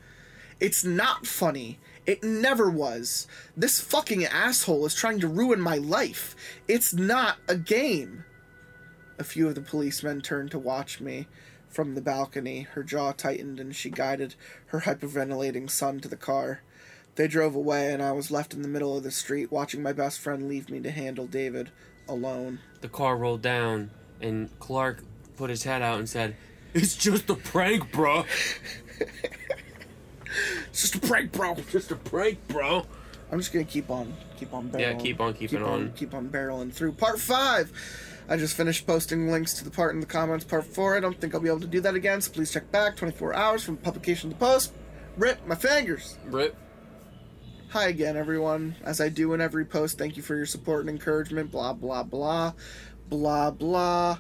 It's 0.60 0.86
not 0.86 1.28
funny. 1.28 1.80
It 2.06 2.24
never 2.24 2.70
was. 2.70 3.28
This 3.58 3.80
fucking 3.80 4.26
asshole 4.26 4.86
is 4.86 4.94
trying 4.94 5.20
to 5.22 5.28
ruin 5.28 5.60
my 5.60 5.78
life. 5.78 6.36
It's 6.68 6.94
not 6.94 7.38
a 7.48 7.58
game. 7.58 8.26
A 9.18 9.24
few 9.24 9.48
of 9.48 9.56
the 9.56 9.62
policemen 9.62 10.22
turned 10.22 10.52
to 10.52 10.60
watch 10.60 11.02
me 11.02 11.28
from 11.68 11.96
the 11.96 12.02
balcony. 12.02 12.62
Her 12.62 12.84
jaw 12.84 13.12
tightened 13.12 13.60
and 13.60 13.76
she 13.76 13.90
guided 13.90 14.36
her 14.68 14.82
hyperventilating 14.82 15.70
son 15.70 16.00
to 16.02 16.08
the 16.08 16.16
car. 16.16 16.62
They 17.16 17.28
drove 17.28 17.56
away, 17.56 17.94
and 17.94 18.04
I 18.04 18.12
was 18.12 18.30
left 18.30 18.54
in 18.54 18.62
the 18.62 18.68
middle 18.68 18.98
of 18.98 19.04
the 19.04 19.12
street 19.12 19.52
watching 19.52 19.82
my 19.82 19.94
best 19.94 20.20
friend 20.20 20.50
leave 20.50 20.70
me 20.70 20.82
to 20.82 20.92
handle 20.92 21.28
David 21.28 21.72
alone. 22.10 22.60
The 22.82 22.90
car 22.90 23.16
rolled 23.16 23.42
down, 23.42 23.90
and 24.20 24.50
Clark 24.60 25.02
put 25.38 25.50
his 25.50 25.64
head 25.64 25.82
out 25.82 25.98
and 25.98 26.10
said, 26.10 26.36
It's 26.74 26.96
just 26.96 27.30
a 27.30 27.36
prank, 27.36 27.92
bro. 27.94 28.26
It's 30.70 30.82
just 30.82 30.96
a 30.96 31.00
prank, 31.00 31.32
bro. 31.32 31.56
Just 31.72 31.92
a 31.92 31.96
prank, 31.96 32.48
bro. 32.48 32.86
I'm 33.32 33.40
just 33.40 33.52
gonna 33.52 33.66
keep 33.66 33.90
on, 33.90 34.14
keep 34.38 34.54
on 34.54 34.70
barreling. 34.70 34.80
Yeah, 34.80 34.94
keep 34.94 35.20
on 35.20 35.34
keeping 35.34 35.60
keep 35.60 35.68
on. 35.68 35.94
keep 35.94 36.14
on 36.14 36.30
barreling 36.30 36.72
through 36.72 36.94
part 36.94 37.20
five. 37.20 37.72
I 38.28 38.38
just 38.38 38.56
finished 38.56 38.88
posting 38.88 39.30
links 39.30 39.54
to 39.56 39.64
the 39.64 39.70
part 39.70 39.94
in 39.94 40.00
the 40.00 40.08
comments. 40.08 40.46
Part 40.46 40.66
four. 40.66 40.96
I 40.98 41.00
don't 41.00 41.20
think 41.20 41.34
I'll 41.36 41.42
be 41.42 41.50
able 41.50 41.60
to 41.62 41.68
do 41.68 41.82
that 41.82 41.96
again, 41.96 42.22
so 42.22 42.32
please 42.32 42.52
check 42.52 42.72
back. 42.72 42.96
24 42.96 43.36
hours 43.36 43.64
from 43.64 43.78
publication 43.78 44.30
to 44.30 44.36
post. 44.36 44.74
Rip 45.18 45.46
my 45.48 45.56
fingers. 45.56 46.18
Rip. 46.26 46.56
Hi 47.70 47.88
again, 47.88 48.16
everyone. 48.16 48.76
As 48.84 49.02
I 49.02 49.10
do 49.10 49.34
in 49.34 49.42
every 49.42 49.66
post, 49.66 49.98
thank 49.98 50.18
you 50.18 50.24
for 50.24 50.36
your 50.36 50.46
support 50.46 50.82
and 50.82 50.90
encouragement. 50.90 51.52
Blah 51.52 51.74
blah 51.74 52.04
blah, 52.04 52.54
blah 53.10 53.52
blah. 53.52 54.18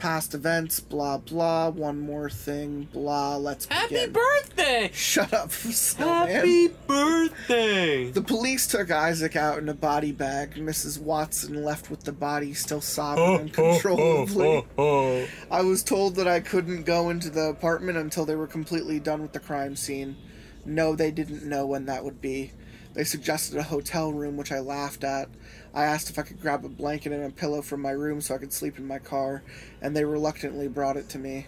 Past 0.00 0.34
events. 0.34 0.80
Blah 0.80 1.18
blah. 1.18 1.68
One 1.68 2.00
more 2.00 2.30
thing. 2.30 2.88
Blah. 2.92 3.36
Let's 3.36 3.66
Happy 3.66 3.94
begin. 3.94 4.12
birthday! 4.12 4.90
Shut 4.92 5.32
up, 5.32 5.52
Snowman. 5.52 6.28
Happy 6.28 6.68
birthday! 6.86 8.10
The 8.10 8.22
police 8.22 8.66
took 8.66 8.90
Isaac 8.90 9.36
out 9.36 9.58
in 9.58 9.68
a 9.68 9.74
body 9.74 10.12
bag. 10.12 10.54
Mrs. 10.54 11.00
Watson 11.00 11.62
left 11.62 11.90
with 11.90 12.04
the 12.04 12.12
body 12.12 12.54
still 12.54 12.80
sobbing 12.80 13.24
oh, 13.24 13.32
oh, 13.32 13.38
uncontrollably. 13.38 14.66
Oh, 14.78 15.26
I 15.50 15.62
was 15.62 15.82
told 15.82 16.16
that 16.16 16.26
I 16.26 16.40
couldn't 16.40 16.84
go 16.84 17.10
into 17.10 17.30
the 17.30 17.48
apartment 17.48 17.98
until 17.98 18.24
they 18.24 18.36
were 18.36 18.46
completely 18.46 18.98
done 19.00 19.22
with 19.22 19.32
the 19.32 19.40
crime 19.40 19.76
scene. 19.76 20.16
No, 20.64 20.94
they 20.94 21.10
didn't 21.10 21.44
know 21.44 21.66
when 21.66 21.86
that 21.86 22.04
would 22.04 22.20
be. 22.20 22.52
They 23.00 23.04
suggested 23.04 23.56
a 23.56 23.62
hotel 23.62 24.12
room, 24.12 24.36
which 24.36 24.52
I 24.52 24.60
laughed 24.60 25.04
at. 25.04 25.30
I 25.72 25.84
asked 25.84 26.10
if 26.10 26.18
I 26.18 26.22
could 26.22 26.38
grab 26.38 26.66
a 26.66 26.68
blanket 26.68 27.12
and 27.12 27.24
a 27.24 27.30
pillow 27.30 27.62
from 27.62 27.80
my 27.80 27.92
room 27.92 28.20
so 28.20 28.34
I 28.34 28.38
could 28.38 28.52
sleep 28.52 28.76
in 28.76 28.86
my 28.86 28.98
car, 28.98 29.42
and 29.80 29.96
they 29.96 30.04
reluctantly 30.04 30.68
brought 30.68 30.98
it 30.98 31.08
to 31.08 31.18
me. 31.18 31.46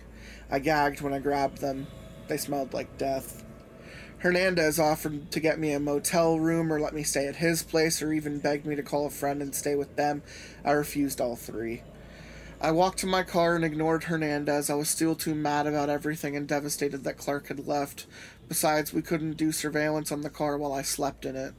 I 0.51 0.61
gagged 0.61 1.03
when 1.03 1.13
I 1.13 1.19
grabbed 1.19 1.59
them. 1.59 1.89
They 2.27 2.39
smelled 2.39 2.73
like 2.73 2.97
death. 2.97 3.45
Hernandez 4.21 4.79
offered 4.79 5.31
to 5.31 5.41
get 5.41 5.59
me 5.59 5.73
a 5.73 5.79
motel 5.79 6.41
room 6.41 6.73
or 6.73 6.81
let 6.81 6.95
me 6.95 7.03
stay 7.03 7.27
at 7.27 7.37
his 7.37 7.63
place 7.63 8.01
or 8.01 8.15
even 8.15 8.39
begged 8.39 8.65
me 8.65 8.75
to 8.75 8.83
call 8.83 9.05
a 9.05 9.11
friend 9.11 9.43
and 9.43 9.55
stay 9.55 9.75
with 9.75 9.95
them. 9.95 10.23
I 10.65 10.71
refused 10.71 11.21
all 11.21 11.37
three. 11.37 11.83
I 12.63 12.71
walked 12.71 13.01
to 13.01 13.09
my 13.09 13.25
car 13.25 13.57
and 13.57 13.65
ignored 13.65 14.05
Hernandez. 14.05 14.71
I 14.71 14.75
was 14.75 14.89
still 14.89 15.17
too 15.17 15.35
mad 15.35 15.67
about 15.67 15.91
everything 15.91 16.37
and 16.37 16.47
devastated 16.47 17.03
that 17.03 17.19
Clark 17.19 17.49
had 17.49 17.67
left. 17.67 18.07
Besides, 18.49 18.93
we 18.93 19.03
couldn't 19.03 19.37
do 19.37 19.51
surveillance 19.51 20.13
on 20.13 20.21
the 20.21 20.31
car 20.31 20.57
while 20.57 20.73
I 20.73 20.83
slept 20.83 21.25
in 21.25 21.35
it. 21.35 21.55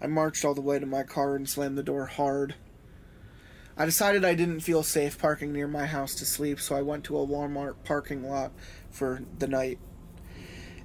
I 0.00 0.06
marched 0.06 0.46
all 0.46 0.54
the 0.54 0.62
way 0.62 0.78
to 0.78 0.86
my 0.86 1.02
car 1.02 1.36
and 1.36 1.46
slammed 1.46 1.76
the 1.76 1.82
door 1.82 2.06
hard. 2.06 2.54
I 3.76 3.84
decided 3.84 4.24
I 4.24 4.34
didn't 4.34 4.60
feel 4.60 4.82
safe 4.82 5.18
parking 5.18 5.52
near 5.52 5.68
my 5.68 5.84
house 5.84 6.14
to 6.14 6.24
sleep, 6.24 6.58
so 6.58 6.74
I 6.74 6.80
went 6.80 7.04
to 7.04 7.18
a 7.18 7.26
Walmart 7.26 7.84
parking 7.84 8.26
lot 8.26 8.50
for 8.90 9.20
the 9.38 9.48
night. 9.48 9.78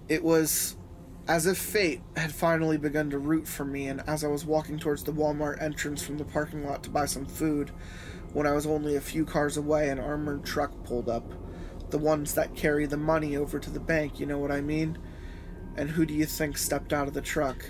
It 0.09 0.21
was 0.21 0.75
as 1.29 1.47
if 1.47 1.57
fate 1.57 2.01
had 2.17 2.33
finally 2.33 2.77
begun 2.77 3.09
to 3.11 3.17
root 3.17 3.47
for 3.47 3.63
me, 3.63 3.87
and 3.87 4.01
as 4.05 4.25
I 4.25 4.27
was 4.27 4.43
walking 4.43 4.79
towards 4.79 5.05
the 5.05 5.13
Walmart 5.13 5.61
entrance 5.61 6.03
from 6.03 6.17
the 6.17 6.25
parking 6.25 6.67
lot 6.67 6.83
to 6.83 6.89
buy 6.89 7.05
some 7.05 7.25
food, 7.25 7.71
when 8.33 8.47
I 8.47 8.53
was 8.53 8.65
only 8.65 8.95
a 8.95 9.01
few 9.01 9.25
cars 9.25 9.57
away, 9.57 9.89
an 9.89 9.99
armored 9.99 10.45
truck 10.45 10.83
pulled 10.83 11.09
up. 11.09 11.33
The 11.89 11.97
ones 11.97 12.33
that 12.35 12.55
carry 12.55 12.85
the 12.85 12.97
money 12.97 13.35
over 13.35 13.59
to 13.59 13.69
the 13.69 13.79
bank, 13.79 14.19
you 14.19 14.25
know 14.25 14.37
what 14.37 14.51
I 14.51 14.61
mean? 14.61 14.97
And 15.75 15.89
who 15.89 16.05
do 16.05 16.13
you 16.13 16.25
think 16.25 16.57
stepped 16.57 16.93
out 16.93 17.07
of 17.07 17.13
the 17.13 17.21
truck? 17.21 17.65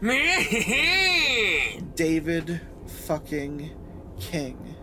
Me 0.00 1.80
David 1.94 2.60
fucking 2.86 3.70
King. 4.20 4.75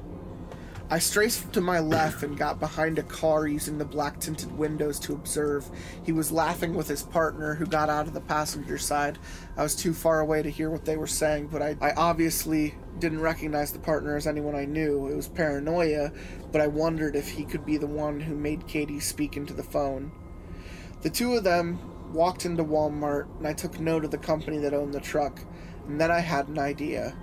I 0.94 1.00
strafed 1.00 1.54
to 1.54 1.60
my 1.62 1.80
left 1.80 2.22
and 2.22 2.38
got 2.38 2.60
behind 2.60 3.00
a 3.00 3.04
car 3.04 3.48
using 3.48 3.80
the 3.80 3.84
black 3.84 4.20
tinted 4.20 4.56
windows 4.56 5.00
to 5.00 5.14
observe. 5.14 5.68
He 6.04 6.12
was 6.12 6.32
laughing 6.32 6.76
with 6.76 6.88
his 6.88 7.02
partner, 7.02 7.56
who 7.56 7.66
got 7.66 7.89
out 7.89 8.06
of 8.06 8.14
the 8.14 8.22
passenger 8.22 8.78
side. 8.78 9.18
I 9.58 9.64
was 9.64 9.76
too 9.76 9.96
far 9.96 10.20
away 10.20 10.44
to 10.44 10.52
hear 10.52 10.70
what 10.70 10.86
they 10.86 10.96
were 10.96 11.08
saying, 11.08 11.48
but 11.48 11.64
I, 11.64 11.76
I 11.82 11.94
obviously 11.94 12.76
didn't 13.00 13.22
recognize 13.22 13.72
the 13.72 13.80
partner 13.80 14.16
as 14.16 14.28
anyone 14.28 14.54
I 14.54 14.66
knew. 14.66 15.08
It 15.08 15.16
was 15.16 15.28
paranoia, 15.28 16.12
but 16.52 16.62
I 16.62 16.68
wondered 16.68 17.16
if 17.16 17.28
he 17.28 17.44
could 17.44 17.66
be 17.66 17.78
the 17.78 17.88
one 17.88 18.20
who 18.20 18.36
made 18.36 18.68
Katie 18.68 19.00
speak 19.00 19.36
into 19.36 19.56
the 19.56 19.64
phone. 19.64 20.12
The 21.02 21.10
two 21.10 21.34
of 21.34 21.44
them 21.44 22.14
walked 22.14 22.46
into 22.46 22.64
Walmart, 22.64 23.36
and 23.39 23.48
I 23.48 23.54
took 23.54 23.80
note 23.80 24.06
of 24.06 24.12
the 24.12 24.20
company 24.20 24.60
that 24.60 24.76
owned 24.76 24.94
the 24.94 25.00
truck, 25.00 25.41
and 25.88 26.00
then 26.00 26.12
I 26.12 26.20
had 26.20 26.50
an 26.50 26.60
idea. 26.60 27.16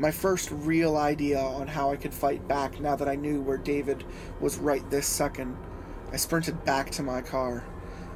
My 0.00 0.10
first 0.10 0.50
real 0.50 0.96
idea 0.96 1.38
on 1.38 1.66
how 1.66 1.92
I 1.92 1.96
could 1.96 2.14
fight 2.14 2.48
back 2.48 2.80
now 2.80 2.96
that 2.96 3.06
I 3.06 3.16
knew 3.16 3.42
where 3.42 3.58
David 3.58 4.02
was 4.40 4.56
right 4.56 4.88
this 4.88 5.06
second. 5.06 5.58
I 6.10 6.16
sprinted 6.16 6.64
back 6.64 6.90
to 6.92 7.02
my 7.02 7.20
car. 7.20 7.64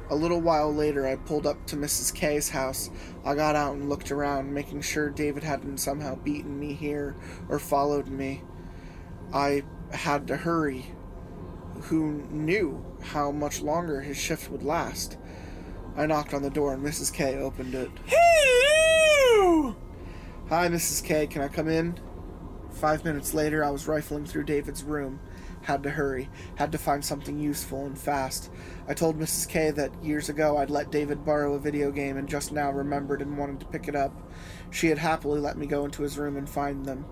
A 0.09 0.15
little 0.15 0.41
while 0.41 0.73
later, 0.73 1.05
I 1.05 1.15
pulled 1.15 1.45
up 1.45 1.63
to 1.67 1.75
Mrs. 1.75 2.11
K's 2.11 2.49
house. 2.49 2.89
I 3.23 3.35
got 3.35 3.55
out 3.55 3.75
and 3.75 3.87
looked 3.87 4.11
around, 4.11 4.51
making 4.51 4.81
sure 4.81 5.11
David 5.11 5.43
hadn't 5.43 5.77
somehow 5.77 6.15
beaten 6.15 6.59
me 6.59 6.73
here 6.73 7.15
or 7.49 7.59
followed 7.59 8.07
me. 8.07 8.41
I 9.31 9.61
had 9.91 10.25
to 10.29 10.37
hurry. 10.37 10.87
Who 11.83 12.23
knew 12.31 12.83
how 13.03 13.29
much 13.29 13.61
longer 13.61 14.01
his 14.01 14.17
shift 14.17 14.49
would 14.49 14.63
last? 14.63 15.19
I 15.95 16.07
knocked 16.07 16.33
on 16.33 16.41
the 16.41 16.49
door 16.49 16.73
and 16.73 16.83
Mrs. 16.83 17.13
K 17.13 17.35
opened 17.35 17.75
it. 17.75 17.91
Hello! 18.07 19.75
Hi, 20.49 20.67
Mrs. 20.69 21.03
K, 21.03 21.25
can 21.25 21.41
I 21.41 21.47
come 21.47 21.67
in? 21.67 21.99
Five 22.69 23.03
minutes 23.03 23.33
later, 23.33 23.63
I 23.63 23.71
was 23.71 23.87
rifling 23.87 24.27
through 24.27 24.43
David's 24.43 24.83
room. 24.83 25.19
Had 25.63 25.81
to 25.81 25.89
hurry. 25.89 26.29
Had 26.53 26.71
to 26.73 26.77
find 26.77 27.03
something 27.03 27.39
useful 27.39 27.87
and 27.87 27.97
fast. 27.97 28.51
I 28.87 28.93
told 28.93 29.19
Mrs. 29.19 29.49
K 29.49 29.71
that 29.71 30.03
years 30.03 30.29
ago 30.29 30.57
I'd 30.57 30.69
let 30.69 30.91
David 30.91 31.25
borrow 31.25 31.55
a 31.55 31.59
video 31.59 31.89
game 31.89 32.17
and 32.17 32.29
just 32.29 32.51
now 32.51 32.69
remembered 32.69 33.23
and 33.23 33.39
wanted 33.39 33.61
to 33.61 33.65
pick 33.65 33.87
it 33.87 33.95
up. 33.95 34.13
She 34.69 34.85
had 34.85 34.99
happily 34.99 35.39
let 35.39 35.57
me 35.57 35.65
go 35.65 35.83
into 35.83 36.03
his 36.03 36.19
room 36.19 36.37
and 36.37 36.47
find 36.47 36.85
them. 36.85 37.07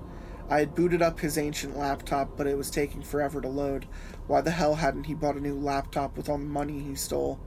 I 0.48 0.60
had 0.60 0.76
booted 0.76 1.02
up 1.02 1.20
his 1.20 1.40
ancient 1.40 1.76
laptop, 1.76 2.38
but 2.38 2.46
it 2.46 2.56
was 2.56 2.70
taking 2.70 3.02
forever 3.02 3.42
to 3.42 3.50
load. 3.50 3.88
Why 4.28 4.42
the 4.42 4.52
hell 4.52 4.76
hadn't 4.76 5.06
he 5.06 5.16
bought 5.16 5.38
a 5.38 5.42
new 5.42 5.58
laptop 5.58 6.18
with 6.18 6.30
all 6.30 6.38
the 6.38 6.44
money 6.44 6.82
he 6.82 6.94
stole? 6.94 7.40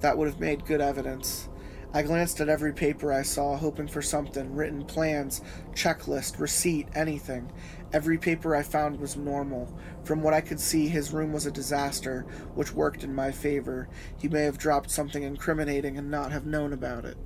That 0.00 0.16
would 0.16 0.28
have 0.28 0.40
made 0.40 0.64
good 0.64 0.80
evidence. 0.80 1.50
I 1.94 2.02
glanced 2.02 2.40
at 2.40 2.50
every 2.50 2.74
paper 2.74 3.12
I 3.12 3.22
saw, 3.22 3.56
hoping 3.56 3.88
for 3.88 4.02
something 4.02 4.54
written 4.54 4.84
plans, 4.84 5.40
checklist, 5.72 6.38
receipt, 6.38 6.86
anything. 6.94 7.50
Every 7.94 8.18
paper 8.18 8.54
I 8.54 8.62
found 8.62 9.00
was 9.00 9.16
normal. 9.16 9.74
From 10.04 10.20
what 10.20 10.34
I 10.34 10.42
could 10.42 10.60
see, 10.60 10.88
his 10.88 11.14
room 11.14 11.32
was 11.32 11.46
a 11.46 11.50
disaster, 11.50 12.26
which 12.54 12.74
worked 12.74 13.04
in 13.04 13.14
my 13.14 13.32
favor. 13.32 13.88
He 14.18 14.28
may 14.28 14.42
have 14.42 14.58
dropped 14.58 14.90
something 14.90 15.22
incriminating 15.22 15.96
and 15.96 16.10
not 16.10 16.30
have 16.30 16.44
known 16.44 16.74
about 16.74 17.06
it. 17.06 17.16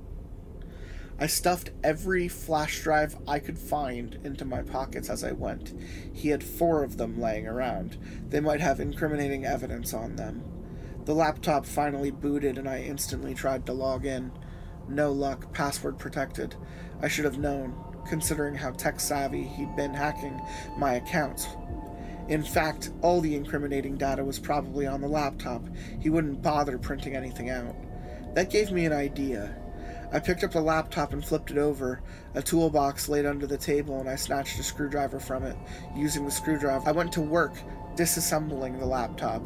I 1.19 1.27
stuffed 1.27 1.71
every 1.83 2.29
flash 2.29 2.81
drive 2.81 3.17
I 3.27 3.39
could 3.39 3.59
find 3.59 4.17
into 4.23 4.45
my 4.45 4.61
pockets 4.61 5.09
as 5.09 5.25
I 5.25 5.33
went. 5.33 5.73
He 6.13 6.29
had 6.29 6.43
four 6.43 6.83
of 6.83 6.97
them 6.97 7.19
laying 7.19 7.47
around. 7.47 7.97
They 8.29 8.39
might 8.39 8.61
have 8.61 8.79
incriminating 8.79 9.45
evidence 9.45 9.93
on 9.93 10.15
them. 10.15 10.43
The 11.05 11.13
laptop 11.13 11.65
finally 11.65 12.11
booted 12.11 12.57
and 12.57 12.67
I 12.67 12.81
instantly 12.81 13.33
tried 13.33 13.65
to 13.65 13.73
log 13.73 14.05
in. 14.05 14.31
No 14.87 15.11
luck, 15.11 15.53
password 15.53 15.97
protected. 15.97 16.55
I 17.01 17.07
should 17.07 17.25
have 17.25 17.37
known, 17.37 17.75
considering 18.07 18.55
how 18.55 18.71
tech 18.71 18.99
savvy 18.99 19.43
he'd 19.43 19.75
been 19.75 19.93
hacking 19.93 20.41
my 20.77 20.95
account. 20.95 21.47
In 22.27 22.43
fact, 22.43 22.91
all 23.01 23.19
the 23.19 23.35
incriminating 23.35 23.97
data 23.97 24.23
was 24.23 24.39
probably 24.39 24.87
on 24.87 25.01
the 25.01 25.07
laptop. 25.07 25.67
He 25.99 26.09
wouldn't 26.09 26.41
bother 26.41 26.77
printing 26.77 27.15
anything 27.15 27.49
out. 27.49 27.75
That 28.35 28.49
gave 28.49 28.71
me 28.71 28.85
an 28.85 28.93
idea. 28.93 29.55
I 30.11 30.19
picked 30.19 30.43
up 30.43 30.51
the 30.51 30.61
laptop 30.61 31.11
and 31.11 31.25
flipped 31.25 31.51
it 31.51 31.57
over. 31.57 32.01
A 32.35 32.41
toolbox 32.41 33.09
laid 33.09 33.25
under 33.25 33.47
the 33.47 33.57
table, 33.57 33.99
and 33.99 34.09
I 34.09 34.15
snatched 34.15 34.59
a 34.59 34.63
screwdriver 34.63 35.19
from 35.19 35.43
it. 35.43 35.57
Using 35.95 36.23
the 36.23 36.31
screwdriver, 36.31 36.87
I 36.87 36.91
went 36.91 37.11
to 37.13 37.21
work 37.21 37.53
disassembling 37.95 38.79
the 38.79 38.85
laptop. 38.85 39.45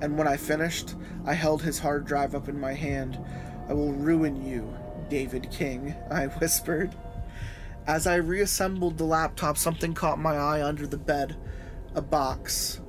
And 0.00 0.16
when 0.16 0.26
I 0.26 0.36
finished, 0.36 0.94
I 1.26 1.34
held 1.34 1.62
his 1.62 1.78
hard 1.78 2.06
drive 2.06 2.34
up 2.34 2.48
in 2.48 2.58
my 2.58 2.72
hand. 2.72 3.18
I 3.70 3.72
will 3.72 3.92
ruin 3.92 4.44
you, 4.44 4.76
David 5.08 5.48
King, 5.52 5.94
I 6.10 6.26
whispered. 6.26 6.92
As 7.86 8.04
I 8.04 8.16
reassembled 8.16 8.98
the 8.98 9.04
laptop, 9.04 9.56
something 9.56 9.94
caught 9.94 10.18
my 10.18 10.34
eye 10.34 10.60
under 10.60 10.88
the 10.88 10.98
bed 10.98 11.36
a 11.94 12.02
box. 12.02 12.80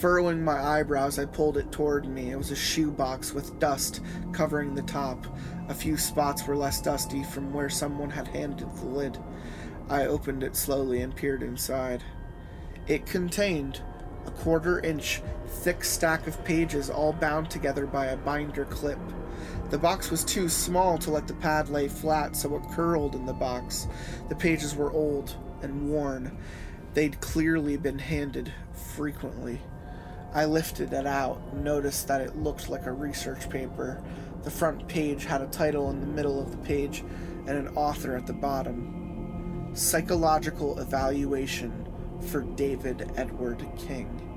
Furrowing 0.00 0.42
my 0.42 0.58
eyebrows, 0.58 1.18
I 1.18 1.26
pulled 1.26 1.58
it 1.58 1.70
toward 1.70 2.06
me. 2.06 2.30
It 2.30 2.36
was 2.36 2.50
a 2.50 2.56
shoe 2.56 2.90
box 2.90 3.34
with 3.34 3.58
dust 3.58 4.00
covering 4.32 4.74
the 4.74 4.82
top. 4.82 5.26
A 5.68 5.74
few 5.74 5.98
spots 5.98 6.46
were 6.46 6.56
less 6.56 6.80
dusty 6.80 7.22
from 7.22 7.52
where 7.52 7.68
someone 7.68 8.10
had 8.10 8.28
handed 8.28 8.74
the 8.76 8.86
lid. 8.86 9.18
I 9.90 10.06
opened 10.06 10.42
it 10.42 10.56
slowly 10.56 11.02
and 11.02 11.14
peered 11.14 11.42
inside. 11.42 12.02
It 12.86 13.04
contained 13.04 13.82
a 14.26 14.30
quarter 14.30 14.80
inch 14.80 15.20
thick 15.46 15.84
stack 15.84 16.26
of 16.26 16.42
pages 16.42 16.88
all 16.88 17.12
bound 17.12 17.50
together 17.50 17.84
by 17.86 18.06
a 18.06 18.16
binder 18.16 18.64
clip. 18.64 18.98
The 19.72 19.78
box 19.78 20.10
was 20.10 20.22
too 20.22 20.50
small 20.50 20.98
to 20.98 21.10
let 21.10 21.26
the 21.26 21.32
pad 21.32 21.70
lay 21.70 21.88
flat, 21.88 22.36
so 22.36 22.54
it 22.56 22.70
curled 22.72 23.14
in 23.14 23.24
the 23.24 23.32
box. 23.32 23.88
The 24.28 24.34
pages 24.34 24.76
were 24.76 24.92
old 24.92 25.34
and 25.62 25.88
worn. 25.88 26.36
They'd 26.92 27.22
clearly 27.22 27.78
been 27.78 27.98
handed 27.98 28.52
frequently. 28.94 29.62
I 30.34 30.44
lifted 30.44 30.92
it 30.92 31.06
out 31.06 31.54
noticed 31.54 32.06
that 32.08 32.20
it 32.20 32.36
looked 32.36 32.68
like 32.68 32.84
a 32.84 32.92
research 32.92 33.48
paper. 33.48 34.04
The 34.42 34.50
front 34.50 34.86
page 34.88 35.24
had 35.24 35.40
a 35.40 35.46
title 35.46 35.88
in 35.88 36.02
the 36.02 36.06
middle 36.06 36.38
of 36.38 36.50
the 36.50 36.58
page 36.58 37.02
and 37.46 37.56
an 37.56 37.68
author 37.68 38.14
at 38.14 38.26
the 38.26 38.34
bottom 38.34 39.70
Psychological 39.72 40.80
Evaluation 40.80 41.88
for 42.28 42.42
David 42.42 43.10
Edward 43.16 43.66
King. 43.78 44.31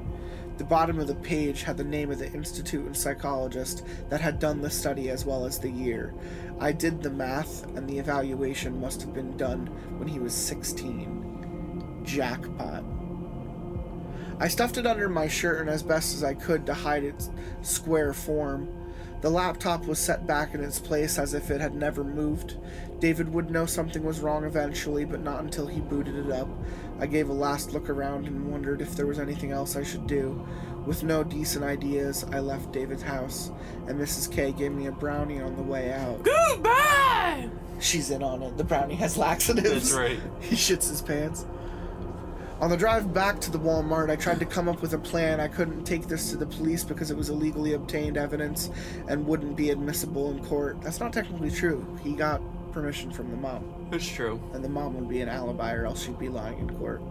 The 0.58 0.64
bottom 0.64 1.00
of 1.00 1.08
the 1.08 1.16
page 1.16 1.64
had 1.64 1.76
the 1.76 1.84
name 1.84 2.12
of 2.12 2.20
the 2.20 2.32
institute 2.32 2.86
and 2.86 2.96
psychologist 2.96 3.84
that 4.10 4.22
had 4.22 4.40
done 4.40 4.62
the 4.62 4.70
study 4.70 5.10
as 5.10 5.26
well 5.26 5.46
as 5.46 5.60
the 5.60 5.70
year. 5.70 6.14
I 6.60 6.72
did 6.72 7.02
the 7.02 7.10
math, 7.10 7.66
and 7.76 7.88
the 7.90 8.00
evaluation 8.00 8.80
must 8.80 9.02
have 9.02 9.14
been 9.14 9.36
done 9.36 9.68
when 9.98 10.08
he 10.08 10.20
was 10.20 10.34
16. 10.34 12.02
Jackpot. 12.06 12.86
I 14.40 14.48
stuffed 14.48 14.78
it 14.78 14.88
under 14.88 15.10
my 15.10 15.28
shirt 15.28 15.60
and 15.60 15.70
as 15.70 15.84
best 15.84 16.16
as 16.16 16.24
I 16.24 16.34
could 16.34 16.66
to 16.66 16.74
hide 16.74 17.04
its 17.04 17.30
square 17.62 18.14
form. 18.14 18.70
The 19.22 19.30
laptop 19.30 19.86
was 19.88 19.98
set 19.98 20.28
back 20.28 20.54
in 20.54 20.64
its 20.64 20.80
place 20.80 21.18
as 21.18 21.34
if 21.34 21.50
it 21.50 21.60
had 21.60 21.74
never 21.74 22.04
moved. 22.04 22.58
David 23.00 23.34
would 23.34 23.50
know 23.50 23.66
something 23.66 24.04
was 24.04 24.20
wrong 24.20 24.44
eventually, 24.44 25.04
but 25.04 25.22
not 25.22 25.42
until 25.42 25.68
he 25.68 25.82
booted 25.82 26.16
it 26.16 26.32
up. 26.32 26.48
I 27.00 27.08
gave 27.08 27.30
a 27.30 27.34
last 27.34 27.74
look 27.74 27.90
around 27.90 28.26
and 28.28 28.50
wondered 28.52 28.82
if 28.82 28.96
there 28.96 29.06
was 29.06 29.20
anything 29.20 29.52
else 29.52 29.76
I 29.76 29.84
should 29.84 30.08
do. 30.08 30.46
With 30.86 31.04
no 31.04 31.24
decent 31.24 31.66
ideas, 31.66 32.26
I 32.32 32.40
left 32.40 32.72
David's 32.72 33.02
house, 33.02 33.52
and 33.88 34.00
Mrs. 34.00 34.32
K 34.32 34.52
gave 34.52 34.72
me 34.72 34.86
a 34.86 34.92
brownie 34.92 35.42
on 35.42 35.56
the 35.56 35.64
way 35.64 35.92
out. 35.92 36.24
Goodbye! 36.24 37.50
She's 37.80 38.12
in 38.12 38.24
on 38.24 38.44
it. 38.44 38.56
The 38.58 38.64
brownie 38.64 38.96
has 38.96 39.18
laxatives. 39.18 39.90
That's 39.90 39.94
right. 39.94 40.20
He 40.42 40.56
shits 40.56 40.90
his 40.90 41.02
pants. 41.02 41.46
On 42.62 42.70
the 42.70 42.78
drive 42.78 43.14
back 43.14 43.42
to 43.42 43.52
the 43.52 43.60
Walmart, 43.60 44.10
I 44.10 44.16
tried 44.16 44.40
to 44.40 44.46
come 44.46 44.70
up 44.70 44.82
with 44.82 44.94
a 44.94 44.98
plan. 44.98 45.42
I 45.42 45.50
couldn't 45.50 45.84
take 45.84 46.08
this 46.08 46.30
to 46.32 46.38
the 46.38 46.46
police 46.46 46.86
because 46.86 47.12
it 47.12 47.18
was 47.18 47.30
illegally 47.30 47.74
obtained 47.74 48.16
evidence 48.16 48.70
and 49.10 49.26
wouldn't 49.26 49.58
be 49.58 49.72
admissible 49.72 50.32
in 50.32 50.42
court. 50.46 50.82
That's 50.82 51.02
not 51.02 51.12
technically 51.12 51.52
true. 51.52 51.86
He 52.02 52.14
got 52.14 52.42
permission 52.72 53.12
from 53.12 53.30
the 53.30 53.38
mom, 53.38 53.85
That's 53.90 54.08
true. 54.08 54.42
and 54.54 54.64
the 54.64 54.70
mom 54.70 54.96
would 54.96 55.08
be 55.08 55.22
an 55.22 55.30
alibi 55.30 55.74
or 55.74 55.86
else 55.86 56.04
she'd 56.04 56.20
be 56.20 56.30
lying 56.30 56.60
in 56.60 56.78
court. 56.78 57.02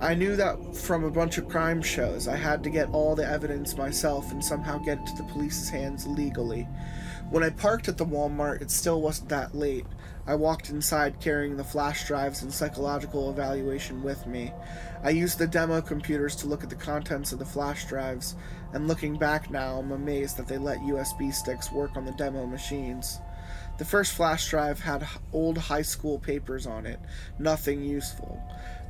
I 0.00 0.14
knew 0.14 0.34
that 0.36 0.74
from 0.74 1.04
a 1.04 1.10
bunch 1.10 1.38
of 1.38 1.48
crime 1.48 1.80
shows. 1.80 2.26
I 2.26 2.36
had 2.36 2.64
to 2.64 2.70
get 2.70 2.90
all 2.90 3.14
the 3.14 3.26
evidence 3.26 3.76
myself 3.76 4.32
and 4.32 4.44
somehow 4.44 4.78
get 4.78 4.98
it 4.98 5.06
to 5.06 5.16
the 5.16 5.28
police's 5.32 5.68
hands 5.68 6.06
legally. 6.06 6.66
When 7.30 7.42
I 7.42 7.50
parked 7.50 7.88
at 7.88 7.96
the 7.96 8.04
Walmart, 8.04 8.60
it 8.60 8.70
still 8.70 9.00
wasn't 9.00 9.30
that 9.30 9.54
late. 9.54 9.86
I 10.26 10.34
walked 10.34 10.70
inside 10.70 11.20
carrying 11.20 11.56
the 11.56 11.64
flash 11.64 12.06
drives 12.06 12.42
and 12.42 12.52
psychological 12.52 13.30
evaluation 13.30 14.02
with 14.02 14.26
me. 14.26 14.52
I 15.02 15.10
used 15.10 15.38
the 15.38 15.46
demo 15.46 15.80
computers 15.80 16.34
to 16.36 16.46
look 16.46 16.62
at 16.62 16.70
the 16.70 16.76
contents 16.76 17.32
of 17.32 17.38
the 17.38 17.44
flash 17.44 17.86
drives, 17.86 18.36
and 18.72 18.88
looking 18.88 19.16
back 19.16 19.50
now, 19.50 19.78
I'm 19.78 19.92
amazed 19.92 20.36
that 20.38 20.48
they 20.48 20.58
let 20.58 20.78
USB 20.78 21.32
sticks 21.32 21.70
work 21.72 21.96
on 21.96 22.04
the 22.04 22.12
demo 22.12 22.46
machines. 22.46 23.20
The 23.76 23.84
first 23.84 24.12
flash 24.12 24.48
drive 24.48 24.80
had 24.80 25.06
old 25.32 25.58
high 25.58 25.82
school 25.82 26.18
papers 26.18 26.66
on 26.66 26.86
it, 26.86 27.00
nothing 27.38 27.82
useful. 27.84 28.40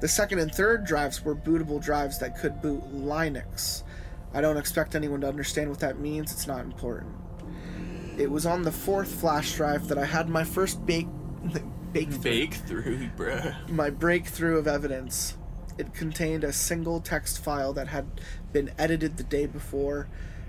The 0.01 0.09
second 0.09 0.41
and 0.41 0.53
third 0.53 0.85
drives 0.85 1.25
were 1.25 1.35
bootable 1.35 1.83
drives 1.83 2.19
that 2.19 2.39
could 2.39 2.61
boot 2.61 2.83
Linux. 2.93 3.83
I 4.35 4.41
don't 4.41 4.59
expect 4.59 4.95
anyone 4.95 5.23
to 5.23 5.29
understand 5.29 5.71
what 5.71 5.81
that 5.81 6.01
means, 6.01 6.33
it's 6.33 6.47
not 6.47 6.61
important. 6.65 7.15
It 8.19 8.31
was 8.31 8.45
on 8.45 8.63
the 8.63 8.73
fourth 8.73 9.13
flash 9.21 9.55
drive 9.55 9.89
that 9.89 9.99
I 9.99 10.05
had 10.05 10.29
my 10.29 10.45
first 10.45 10.85
bake, 10.85 11.07
bake 11.93 12.21
Bake 12.23 12.55
through, 12.55 13.09
bruh. 13.17 13.69
my 13.71 13.89
breakthrough 13.89 14.59
of 14.59 14.67
evidence. 14.67 15.37
It 15.79 15.95
contained 15.95 16.45
a 16.45 16.53
single 16.53 17.01
text 17.01 17.43
file 17.43 17.73
that 17.73 17.89
had 17.89 18.21
been 18.53 18.71
edited 18.79 19.17
the 19.17 19.25
day 19.25 19.47
before, 19.47 20.09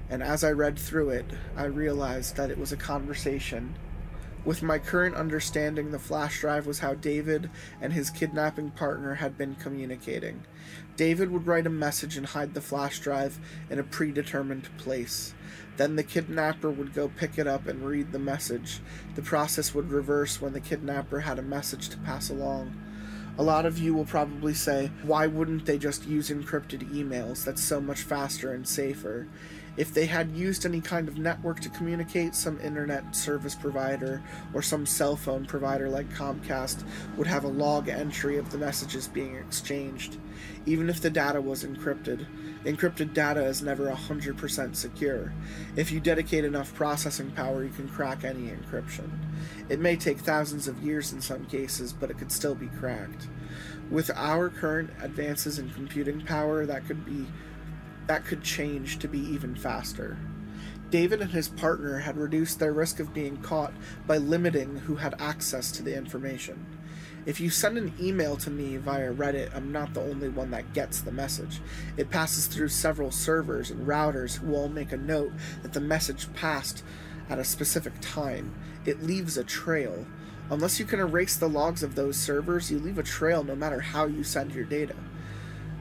and 0.10 0.22
as 0.22 0.44
I 0.44 0.52
read 0.52 0.78
through 0.78 1.10
it, 1.12 1.26
I 1.56 1.66
realized 1.66 2.36
that 2.36 2.52
it 2.52 2.58
was 2.58 2.72
a 2.72 2.78
conversation. 2.78 3.76
With 4.46 4.62
my 4.62 4.78
current 4.78 5.16
understanding, 5.16 5.90
the 5.90 5.98
flash 5.98 6.40
drive 6.40 6.68
was 6.68 6.80
how 6.80 6.94
David 6.94 7.50
and 7.82 7.92
his 7.92 8.12
kidnapping 8.12 8.70
partner 8.70 9.16
had 9.16 9.40
been 9.40 9.56
communicating. 9.56 10.44
David 10.96 11.32
would 11.32 11.48
write 11.48 11.66
a 11.66 11.72
message 11.72 12.16
and 12.16 12.28
hide 12.28 12.54
the 12.54 12.62
flash 12.62 13.00
drive 13.00 13.40
in 13.72 13.80
a 13.80 13.84
predetermined 13.84 14.70
place. 14.78 15.34
Then 15.78 15.96
the 15.96 16.04
kidnapper 16.04 16.70
would 16.70 16.94
go 16.94 17.10
pick 17.10 17.40
it 17.40 17.48
up 17.48 17.68
and 17.68 17.88
read 17.88 18.12
the 18.12 18.20
message. 18.20 18.82
The 19.16 19.24
process 19.24 19.74
would 19.74 19.92
reverse 19.92 20.40
when 20.40 20.54
the 20.54 20.62
kidnapper 20.62 21.22
had 21.22 21.40
a 21.40 21.44
message 21.44 21.90
to 21.90 21.98
pass 21.98 22.30
along. 22.30 22.80
A 23.38 23.44
lot 23.44 23.66
of 23.66 23.80
you 23.80 23.94
will 23.94 24.06
probably 24.06 24.54
say, 24.54 24.92
why 25.04 25.28
wouldn't 25.28 25.66
they 25.66 25.78
just 25.78 26.08
use 26.08 26.30
encrypted 26.30 26.90
emails? 26.94 27.44
That's 27.44 27.64
so 27.64 27.82
much 27.82 28.04
faster 28.04 28.54
and 28.54 28.66
safer. 28.66 29.28
If 29.78 29.94
they 29.94 30.06
had 30.06 30.32
used 30.32 30.66
any 30.66 30.80
kind 30.80 31.08
of 31.08 31.18
network 31.18 31.60
to 31.62 31.70
communicate, 31.70 32.34
some 32.34 32.60
internet 32.62 33.16
service 33.16 33.56
provider 33.56 34.22
or 34.54 34.62
some 34.62 34.86
cell 34.86 35.18
phone 35.18 35.46
provider 35.46 35.90
like 35.90 36.10
Comcast 36.14 36.84
would 37.18 37.28
have 37.28 37.44
a 37.44 37.50
log 37.50 37.90
entry 37.90 38.38
of 38.38 38.52
the 38.52 38.58
messages 38.58 39.08
being 39.08 39.36
exchanged. 39.36 40.18
Even 40.66 40.90
if 40.90 41.02
the 41.02 41.10
data 41.10 41.42
was 41.42 41.66
encrypted, 41.66 42.26
encrypted 42.64 43.14
data 43.14 43.44
is 43.44 43.62
never 43.62 43.88
100% 43.88 44.76
secure. 44.76 45.34
If 45.76 45.92
you 45.92 46.00
dedicate 46.00 46.46
enough 46.46 46.74
processing 46.74 47.32
power, 47.32 47.64
you 47.64 47.70
can 47.70 47.90
crack 47.90 48.24
any 48.24 48.50
encryption. 48.50 49.10
It 49.68 49.80
may 49.80 49.98
take 49.98 50.20
thousands 50.20 50.68
of 50.68 50.82
years 50.82 51.12
in 51.12 51.22
some 51.22 51.46
cases, 51.46 51.92
but 51.92 52.10
it 52.10 52.18
could 52.18 52.32
still 52.32 52.56
be 52.56 52.68
cracked. 52.68 53.28
With 53.92 54.10
our 54.16 54.50
current 54.50 54.90
advances 55.02 55.60
in 55.60 55.70
computing 55.70 56.22
power, 56.22 56.66
that 56.66 56.88
could 56.88 57.06
be 57.06 57.28
that 58.08 58.26
could 58.26 58.44
change 58.44 59.00
to 59.00 59.08
be 59.08 59.20
even 59.20 59.56
faster. 59.56 60.18
David 60.92 61.22
and 61.22 61.32
his 61.32 61.50
partner 61.50 62.00
had 62.00 62.18
reduced 62.18 62.60
their 62.60 62.72
risk 62.72 63.00
of 63.00 63.14
being 63.14 63.38
caught 63.38 63.74
by 64.06 64.18
limiting 64.18 64.78
who 64.78 64.96
had 64.96 65.20
access 65.20 65.72
to 65.72 65.84
the 65.84 65.98
information. 65.98 66.66
If 67.26 67.40
you 67.40 67.50
send 67.50 67.80
an 67.80 67.94
email 68.00 68.38
to 68.38 68.52
me 68.52 68.78
via 68.78 69.12
Reddit, 69.12 69.56
I'm 69.56 69.72
not 69.72 69.96
the 69.96 70.02
only 70.02 70.30
one 70.30 70.52
that 70.52 70.74
gets 70.74 71.02
the 71.02 71.12
message. 71.12 71.60
It 71.98 72.12
passes 72.12 72.46
through 72.46 72.70
several 72.70 73.10
servers 73.10 73.72
and 73.72 73.88
routers 73.88 74.38
who 74.38 74.54
all 74.54 74.70
make 74.70 74.92
a 74.92 74.98
note 74.98 75.32
that 75.64 75.74
the 75.74 75.82
message 75.82 76.32
passed 76.36 76.84
at 77.28 77.40
a 77.40 77.44
specific 77.44 77.94
time. 78.00 78.54
It 78.86 79.02
leaves 79.02 79.38
a 79.38 79.44
trail. 79.44 80.06
Unless 80.52 80.80
you 80.80 80.86
can 80.86 81.00
erase 81.00 81.36
the 81.36 81.50
logs 81.50 81.82
of 81.82 81.96
those 81.96 82.16
servers, 82.16 82.70
you 82.70 82.78
leave 82.78 83.00
a 83.00 83.04
trail 83.04 83.44
no 83.44 83.56
matter 83.56 83.80
how 83.80 84.06
you 84.06 84.24
send 84.24 84.54
your 84.54 84.66
data. 84.66 84.96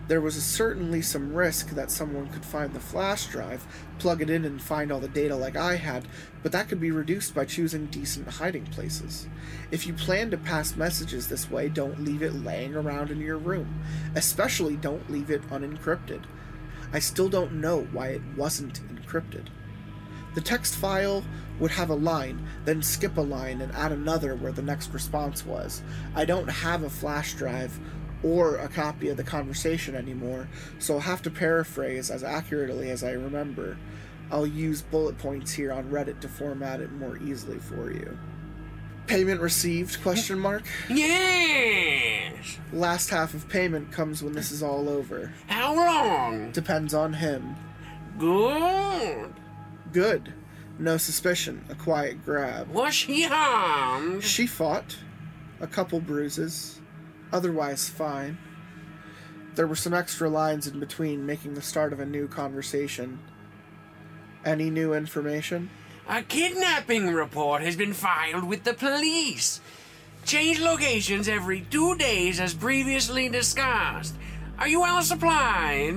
There 0.06 0.20
was 0.20 0.42
certainly 0.42 1.00
some 1.00 1.32
risk 1.32 1.70
that 1.70 1.90
someone 1.90 2.28
could 2.28 2.44
find 2.44 2.74
the 2.74 2.80
flash 2.80 3.26
drive, 3.26 3.66
plug 3.98 4.20
it 4.20 4.28
in, 4.28 4.44
and 4.44 4.60
find 4.60 4.92
all 4.92 5.00
the 5.00 5.08
data 5.08 5.34
like 5.34 5.56
I 5.56 5.76
had, 5.76 6.06
but 6.42 6.52
that 6.52 6.68
could 6.68 6.80
be 6.80 6.90
reduced 6.90 7.34
by 7.34 7.46
choosing 7.46 7.86
decent 7.86 8.28
hiding 8.28 8.66
places. 8.66 9.26
If 9.70 9.86
you 9.86 9.94
plan 9.94 10.30
to 10.30 10.36
pass 10.36 10.76
messages 10.76 11.28
this 11.28 11.50
way, 11.50 11.70
don't 11.70 12.04
leave 12.04 12.22
it 12.22 12.34
laying 12.34 12.74
around 12.74 13.10
in 13.10 13.20
your 13.20 13.38
room. 13.38 13.82
Especially 14.14 14.76
don't 14.76 15.10
leave 15.10 15.30
it 15.30 15.48
unencrypted. 15.48 16.24
I 16.92 16.98
still 16.98 17.30
don't 17.30 17.54
know 17.54 17.88
why 17.90 18.08
it 18.08 18.22
wasn't 18.36 18.82
encrypted. 18.94 19.46
The 20.34 20.42
text 20.42 20.74
file 20.74 21.24
would 21.60 21.70
have 21.70 21.88
a 21.88 21.94
line, 21.94 22.46
then 22.64 22.82
skip 22.82 23.16
a 23.16 23.22
line 23.22 23.60
and 23.62 23.72
add 23.72 23.92
another 23.92 24.34
where 24.34 24.52
the 24.52 24.62
next 24.62 24.92
response 24.92 25.46
was. 25.46 25.82
I 26.14 26.24
don't 26.24 26.48
have 26.48 26.82
a 26.82 26.90
flash 26.90 27.34
drive 27.34 27.78
or 28.24 28.56
a 28.56 28.68
copy 28.68 29.10
of 29.10 29.16
the 29.16 29.22
conversation 29.22 29.94
anymore, 29.94 30.48
so 30.78 30.94
I'll 30.94 31.00
have 31.00 31.22
to 31.22 31.30
paraphrase 31.30 32.10
as 32.10 32.24
accurately 32.24 32.90
as 32.90 33.04
I 33.04 33.12
remember. 33.12 33.76
I'll 34.30 34.46
use 34.46 34.82
bullet 34.82 35.18
points 35.18 35.52
here 35.52 35.70
on 35.70 35.90
Reddit 35.90 36.20
to 36.20 36.28
format 36.28 36.80
it 36.80 36.90
more 36.92 37.18
easily 37.18 37.58
for 37.58 37.92
you. 37.92 38.18
Payment 39.06 39.40
received? 39.42 40.02
Question 40.02 40.38
mark. 40.38 40.64
Yes! 40.88 42.58
Last 42.72 43.10
half 43.10 43.34
of 43.34 43.48
payment 43.50 43.92
comes 43.92 44.22
when 44.22 44.32
this 44.32 44.50
is 44.50 44.62
all 44.62 44.88
over. 44.88 45.30
How 45.46 45.74
long? 45.76 46.50
Depends 46.52 46.94
on 46.94 47.12
him. 47.12 47.54
Good. 48.18 49.34
Good. 49.92 50.32
No 50.78 50.96
suspicion. 50.96 51.64
A 51.68 51.74
quiet 51.74 52.24
grab. 52.24 52.70
Was 52.70 52.94
she 52.94 53.24
harmed? 53.24 54.24
She 54.24 54.46
fought. 54.46 54.96
A 55.60 55.66
couple 55.66 56.00
bruises. 56.00 56.80
Otherwise 57.34 57.88
fine. 57.88 58.38
There 59.56 59.66
were 59.66 59.74
some 59.74 59.92
extra 59.92 60.28
lines 60.28 60.68
in 60.68 60.78
between, 60.78 61.26
making 61.26 61.54
the 61.54 61.62
start 61.62 61.92
of 61.92 61.98
a 61.98 62.06
new 62.06 62.28
conversation. 62.28 63.18
Any 64.44 64.70
new 64.70 64.94
information? 64.94 65.68
A 66.08 66.22
kidnapping 66.22 67.12
report 67.12 67.62
has 67.62 67.74
been 67.74 67.92
filed 67.92 68.44
with 68.44 68.62
the 68.62 68.72
police. 68.72 69.60
Change 70.24 70.60
locations 70.60 71.28
every 71.28 71.62
two 71.62 71.96
days 71.96 72.38
as 72.38 72.54
previously 72.54 73.28
discussed. 73.28 74.14
Are 74.56 74.68
you 74.68 74.82
well 74.82 75.02
supplied? 75.02 75.96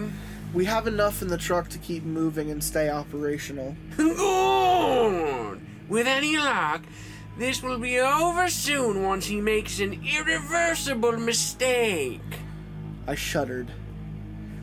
We 0.56 0.66
have 0.66 0.88
enough 0.88 1.22
in 1.22 1.28
the 1.28 1.38
truck 1.38 1.70
to 1.70 1.78
keep 1.78 2.04
moving 2.04 2.50
and 2.50 2.64
stay 2.64 2.90
operational. 2.90 3.76
Good. 3.96 5.62
With 5.88 6.08
any 6.08 6.36
luck, 6.38 6.82
this 7.38 7.62
will 7.62 7.78
be 7.78 8.00
over 8.00 8.50
soon 8.50 9.04
once 9.04 9.28
he 9.28 9.40
makes 9.40 9.80
an 9.80 10.02
irreversible 10.04 11.18
mistake. 11.18 12.22
I 13.06 13.16
shuddered. 13.16 13.72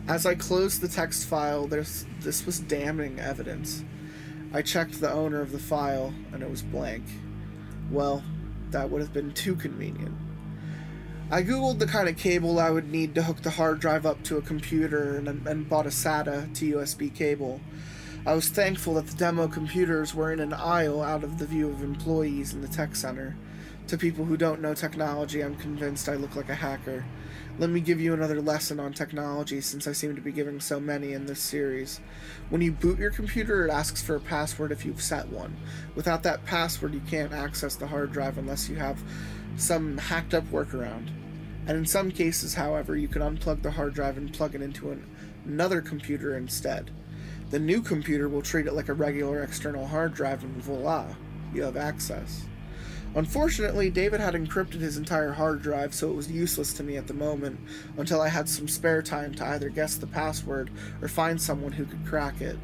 As 0.07 0.27
I 0.27 0.35
closed 0.35 0.81
the 0.81 0.89
text 0.89 1.27
file, 1.27 1.67
this, 1.67 2.05
this 2.21 2.45
was 2.45 2.61
damning 2.61 3.19
evidence. 3.19 3.85
I 4.53 4.63
checked 4.63 5.01
the 5.01 5.11
owner 5.11 5.41
of 5.41 5.53
the 5.53 5.59
file, 5.59 6.13
and 6.33 6.43
it 6.43 6.51
was 6.51 6.63
blank. 6.63 7.05
Well, 7.91 8.23
that 8.71 8.91
would 8.91 9.01
have 9.01 9.13
been 9.13 9.33
too 9.33 9.57
convenient. 9.57 10.15
I 11.31 11.43
googled 11.43 11.79
the 11.79 11.87
kind 11.87 12.09
of 12.09 12.17
cable 12.17 12.59
I 12.59 12.71
would 12.71 12.91
need 12.91 13.15
to 13.15 13.23
hook 13.23 13.43
the 13.43 13.51
hard 13.51 13.81
drive 13.81 14.05
up 14.05 14.23
to 14.25 14.37
a 14.37 14.43
computer 14.43 15.17
and, 15.17 15.29
and 15.29 15.69
bought 15.69 15.87
a 15.87 15.91
SATA 15.91 16.55
to 16.57 16.77
USB 16.77 17.15
cable. 17.15 17.61
I 18.27 18.33
was 18.33 18.49
thankful 18.49 18.95
that 18.95 19.07
the 19.07 19.17
demo 19.19 19.49
computers 19.49 20.15
were 20.15 20.33
in 20.33 20.41
an 20.41 20.55
aisle 20.55 21.03
out 21.03 21.25
of 21.25 21.39
the 21.39 21.45
view 21.45 21.69
of 21.69 21.83
employees 21.83 22.55
in 22.55 22.63
the 22.63 22.69
tech 22.69 22.97
center. 22.97 23.37
To 23.89 23.99
people 23.99 24.25
who 24.25 24.39
don't 24.39 24.63
know 24.63 24.73
technology, 24.73 25.43
I'm 25.43 25.57
convinced 25.57 26.09
I 26.09 26.15
look 26.15 26.35
like 26.35 26.49
a 26.49 26.55
hacker. 26.55 27.05
Let 27.59 27.69
me 27.69 27.81
give 27.81 28.01
you 28.01 28.15
another 28.15 28.41
lesson 28.41 28.81
on 28.81 28.95
technology 28.95 29.61
since 29.61 29.87
I 29.87 29.93
seem 29.93 30.15
to 30.17 30.23
be 30.23 30.33
giving 30.33 30.59
so 30.59 30.81
many 30.81 31.13
in 31.13 31.27
this 31.27 31.39
series. 31.39 32.01
When 32.49 32.63
you 32.63 32.73
boot 32.73 32.99
your 32.99 33.11
computer, 33.11 33.67
it 33.67 33.71
asks 33.71 34.01
for 34.01 34.17
a 34.17 34.21
password 34.21 34.73
if 34.73 34.87
you've 34.87 35.03
set 35.03 35.29
one. 35.29 35.55
Without 35.95 36.23
that 36.23 36.47
password, 36.47 36.95
you 36.95 37.01
can't 37.01 37.35
access 37.35 37.77
the 37.77 37.89
hard 37.89 38.11
drive 38.11 38.39
unless 38.39 38.71
you 38.71 38.77
have 38.77 39.03
some 39.59 39.99
hacked 39.99 40.33
up 40.33 40.45
workaround. 40.45 41.09
And 41.67 41.77
in 41.77 41.85
some 41.85 42.11
cases, 42.11 42.55
however, 42.55 42.97
you 42.97 43.07
can 43.07 43.21
unplug 43.21 43.61
the 43.61 43.73
hard 43.73 43.93
drive 43.93 44.17
and 44.17 44.33
plug 44.33 44.55
it 44.55 44.63
into 44.63 44.93
an, 44.93 45.07
another 45.45 45.83
computer 45.83 46.35
instead. 46.35 46.91
The 47.55 47.61
new 47.61 47.83
computer 47.83 48.29
will 48.29 48.43
treat 48.43 48.67
it 48.67 48.73
like 48.73 48.89
a 48.89 48.95
regular 48.95 49.41
external 49.45 49.87
hard 49.87 50.13
drive, 50.13 50.43
and 50.43 50.61
voila, 50.61 51.15
you 51.55 51.63
have 51.63 51.77
access. 51.77 52.47
Unfortunately, 53.15 53.91
David 53.91 54.19
had 54.19 54.35
encrypted 54.35 54.81
his 54.81 54.97
entire 54.97 55.31
hard 55.31 55.63
drive, 55.63 55.95
so 55.95 56.11
it 56.11 56.17
was 56.17 56.29
useless 56.29 56.73
to 56.73 56.83
me 56.83 56.97
at 56.97 57.07
the 57.07 57.15
moment 57.15 57.61
until 57.97 58.21
I 58.21 58.27
had 58.27 58.49
some 58.49 58.67
spare 58.67 59.03
time 59.03 59.37
to 59.37 59.47
either 59.47 59.69
guess 59.69 59.95
the 59.95 60.09
password 60.09 60.73
or 61.01 61.07
find 61.07 61.41
someone 61.41 61.71
who 61.71 61.85
could 61.85 62.05
crack 62.05 62.41
it. 62.41 62.59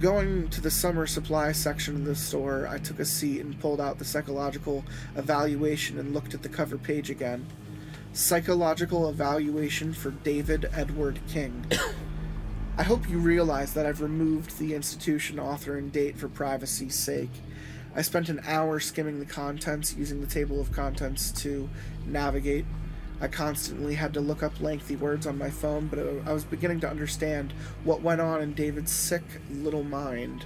Going 0.00 0.48
to 0.48 0.62
the 0.62 0.70
summer 0.70 1.06
supply 1.06 1.52
section 1.52 1.94
of 1.94 2.06
the 2.06 2.16
store, 2.16 2.66
I 2.66 2.78
took 2.78 3.00
a 3.00 3.04
seat 3.04 3.42
and 3.42 3.60
pulled 3.60 3.78
out 3.78 3.98
the 3.98 4.06
psychological 4.06 4.86
evaluation 5.16 5.98
and 5.98 6.14
looked 6.14 6.32
at 6.32 6.42
the 6.42 6.48
cover 6.48 6.78
page 6.78 7.10
again. 7.10 7.46
Psychological 8.14 9.10
Evaluation 9.10 9.92
for 9.92 10.12
David 10.12 10.70
Edward 10.72 11.20
King. 11.28 11.66
I 12.78 12.84
hope 12.84 13.10
you 13.10 13.18
realize 13.18 13.74
that 13.74 13.86
I've 13.86 14.00
removed 14.00 14.56
the 14.56 14.72
institution, 14.72 15.40
author, 15.40 15.76
and 15.76 15.90
date 15.90 16.16
for 16.16 16.28
privacy's 16.28 16.94
sake. 16.94 17.32
I 17.96 18.02
spent 18.02 18.28
an 18.28 18.40
hour 18.46 18.78
skimming 18.78 19.18
the 19.18 19.26
contents 19.26 19.96
using 19.96 20.20
the 20.20 20.28
table 20.28 20.60
of 20.60 20.70
contents 20.70 21.32
to 21.42 21.68
navigate. 22.06 22.64
I 23.20 23.26
constantly 23.26 23.96
had 23.96 24.14
to 24.14 24.20
look 24.20 24.44
up 24.44 24.60
lengthy 24.60 24.94
words 24.94 25.26
on 25.26 25.36
my 25.36 25.50
phone, 25.50 25.88
but 25.88 25.98
I 26.24 26.32
was 26.32 26.44
beginning 26.44 26.78
to 26.80 26.88
understand 26.88 27.52
what 27.82 28.00
went 28.00 28.20
on 28.20 28.42
in 28.42 28.54
David's 28.54 28.92
sick 28.92 29.24
little 29.50 29.82
mind. 29.82 30.44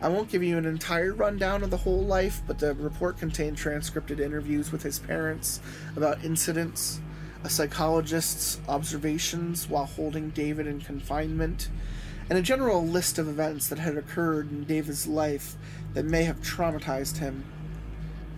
I 0.00 0.10
won't 0.10 0.30
give 0.30 0.44
you 0.44 0.56
an 0.56 0.66
entire 0.66 1.14
rundown 1.14 1.64
of 1.64 1.70
the 1.70 1.78
whole 1.78 2.04
life, 2.04 2.42
but 2.46 2.60
the 2.60 2.74
report 2.74 3.18
contained 3.18 3.56
transcripted 3.56 4.20
interviews 4.20 4.70
with 4.70 4.84
his 4.84 5.00
parents 5.00 5.58
about 5.96 6.24
incidents, 6.24 7.00
a 7.44 7.50
psychologist's 7.50 8.58
observations 8.68 9.68
while 9.68 9.84
holding 9.84 10.30
David 10.30 10.66
in 10.66 10.80
confinement, 10.80 11.68
and 12.30 12.38
a 12.38 12.42
general 12.42 12.84
list 12.84 13.18
of 13.18 13.28
events 13.28 13.68
that 13.68 13.78
had 13.78 13.98
occurred 13.98 14.50
in 14.50 14.64
David's 14.64 15.06
life 15.06 15.56
that 15.92 16.06
may 16.06 16.24
have 16.24 16.40
traumatized 16.40 17.18
him. 17.18 17.44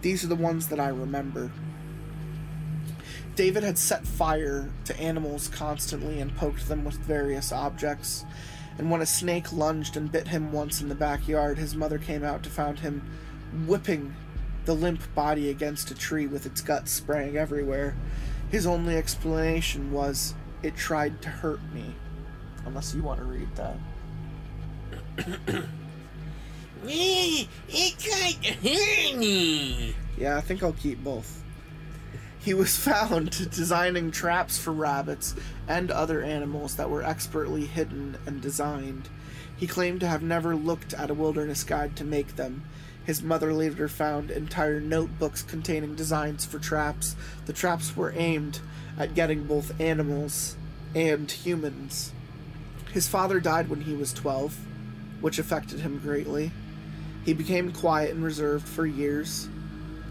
These 0.02 0.24
are 0.24 0.28
the 0.28 0.34
ones 0.34 0.68
that 0.68 0.80
I 0.80 0.88
remember. 0.88 1.52
David 3.36 3.62
had 3.62 3.78
set 3.78 4.07
fire 4.07 4.70
to 4.86 4.98
animals 4.98 5.48
constantly 5.48 6.20
and 6.20 6.34
poked 6.36 6.68
them 6.68 6.84
with 6.84 6.96
various 6.96 7.52
objects, 7.52 8.24
and 8.76 8.90
when 8.90 9.02
a 9.02 9.07
snake 9.07 9.52
lunged 9.52 9.96
and 9.96 10.11
bit 10.11 10.28
him 10.28 10.50
once 10.50 10.80
in 10.80 10.88
the 10.88 10.94
backyard, 10.96 11.59
his 11.59 11.76
mother 11.76 11.98
came 11.98 12.24
out 12.24 12.42
to 12.42 12.50
find 12.50 12.80
him 12.80 13.09
whipping 13.66 14.14
the 14.64 14.74
limp 14.74 15.14
body 15.14 15.48
against 15.48 15.92
a 15.92 15.94
tree 15.94 16.26
with 16.26 16.44
its 16.44 16.61
guts 16.61 16.90
spraying 16.90 17.36
everywhere. 17.36 17.94
His 18.51 18.66
only 18.66 18.97
explanation 18.97 19.92
was, 19.92 20.34
it 20.62 20.76
tried 20.76 21.20
to 21.22 21.28
hurt 21.28 21.61
me. 21.72 21.94
Unless 22.64 22.94
you 22.94 23.03
want 23.03 23.18
to 23.20 23.24
read 23.24 23.49
that. 23.57 23.76
it 26.86 27.99
tried 27.99 28.42
to 28.42 28.53
hurt 28.53 29.18
me. 29.18 29.94
Yeah, 30.16 30.36
I 30.36 30.40
think 30.40 30.62
I'll 30.62 30.72
keep 30.72 31.03
both. 31.03 31.42
He 32.38 32.55
was 32.55 32.76
found 32.76 33.51
designing 33.51 34.11
traps 34.11 34.59
for 34.59 34.72
rabbits 34.72 35.34
and 35.66 35.90
other 35.90 36.22
animals 36.22 36.76
that 36.76 36.90
were 36.90 37.03
expertly 37.03 37.66
hidden 37.66 38.18
and 38.26 38.40
designed. 38.40 39.09
He 39.57 39.66
claimed 39.66 40.01
to 40.01 40.09
have 40.09 40.22
never 40.22 40.55
looked 40.55 40.94
at 40.94 41.11
a 41.11 41.14
wilderness 41.14 41.64
guide 41.64 41.97
to 41.97 42.05
make 42.05 42.36
them. 42.36 42.62
His 43.07 43.22
mother 43.22 43.52
later 43.52 43.86
found 43.86 44.32
entire 44.32 44.80
notebooks 44.80 45.42
containing 45.42 45.94
designs 45.94 46.44
for 46.44 46.59
traps. 46.59 47.14
The 47.46 47.52
traps 47.52 47.96
were 47.96 48.12
aimed 48.16 48.59
at 48.98 49.14
getting 49.14 49.44
both 49.44 49.80
animals 49.80 50.57
and 50.92 51.30
humans. 51.30 52.12
His 52.92 53.07
father 53.07 53.38
died 53.38 53.68
when 53.68 53.82
he 53.82 53.94
was 53.94 54.12
12, 54.12 54.59
which 55.20 55.38
affected 55.38 55.80
him 55.80 56.00
greatly. 56.00 56.50
He 57.24 57.32
became 57.32 57.72
quiet 57.72 58.11
and 58.12 58.24
reserved 58.24 58.66
for 58.66 58.86
years. 58.86 59.48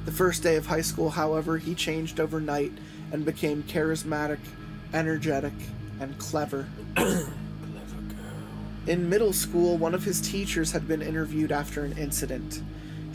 The 0.06 0.12
first 0.12 0.42
day 0.42 0.56
of 0.56 0.68
high 0.68 0.82
school, 0.82 1.10
however, 1.10 1.58
he 1.58 1.76
changed 1.76 2.20
overnight 2.20 2.72
and 3.12 3.26
became 3.26 3.64
charismatic, 3.64 4.40
energetic, 4.94 5.54
and 6.00 6.18
clever. 6.18 6.68
In 8.88 9.10
middle 9.10 9.34
school, 9.34 9.78
one 9.78 9.96
of 9.96 10.04
his 10.04 10.22
teachers 10.22 10.72
had 10.72 10.88
been 10.88 11.02
interviewed 11.02 11.52
after 11.52 11.84
an 11.84 11.98
incident. 11.98 12.62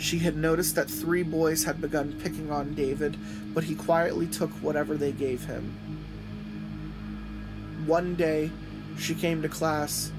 She 0.00 0.18
had 0.18 0.34
noticed 0.34 0.76
that 0.76 0.90
three 0.90 1.22
boys 1.22 1.64
had 1.64 1.80
begun 1.80 2.18
picking 2.22 2.50
on 2.50 2.74
David, 2.74 3.18
but 3.52 3.64
he 3.64 3.74
quietly 3.74 4.26
took 4.26 4.50
whatever 4.62 4.96
they 4.96 5.12
gave 5.12 5.44
him. 5.44 5.76
One 7.84 8.14
day, 8.14 8.50
she 8.98 9.14
came 9.14 9.42
to 9.42 9.48
class, 9.48 10.10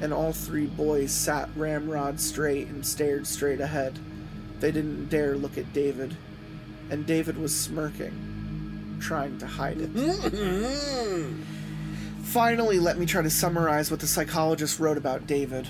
and 0.00 0.14
all 0.14 0.32
three 0.32 0.66
boys 0.66 1.10
sat 1.10 1.48
ramrod 1.56 2.20
straight 2.20 2.68
and 2.68 2.86
stared 2.86 3.26
straight 3.26 3.60
ahead. 3.60 3.98
They 4.60 4.70
didn't 4.70 5.08
dare 5.08 5.36
look 5.36 5.58
at 5.58 5.72
David, 5.72 6.16
and 6.88 7.04
David 7.04 7.36
was 7.36 7.52
smirking, 7.52 8.98
trying 9.00 9.38
to 9.38 9.48
hide 9.48 9.78
it. 9.80 9.90
Finally, 12.22 12.78
let 12.78 12.98
me 12.98 13.06
try 13.06 13.22
to 13.22 13.30
summarize 13.30 13.90
what 13.90 13.98
the 13.98 14.06
psychologist 14.06 14.78
wrote 14.78 14.96
about 14.96 15.26
David. 15.26 15.66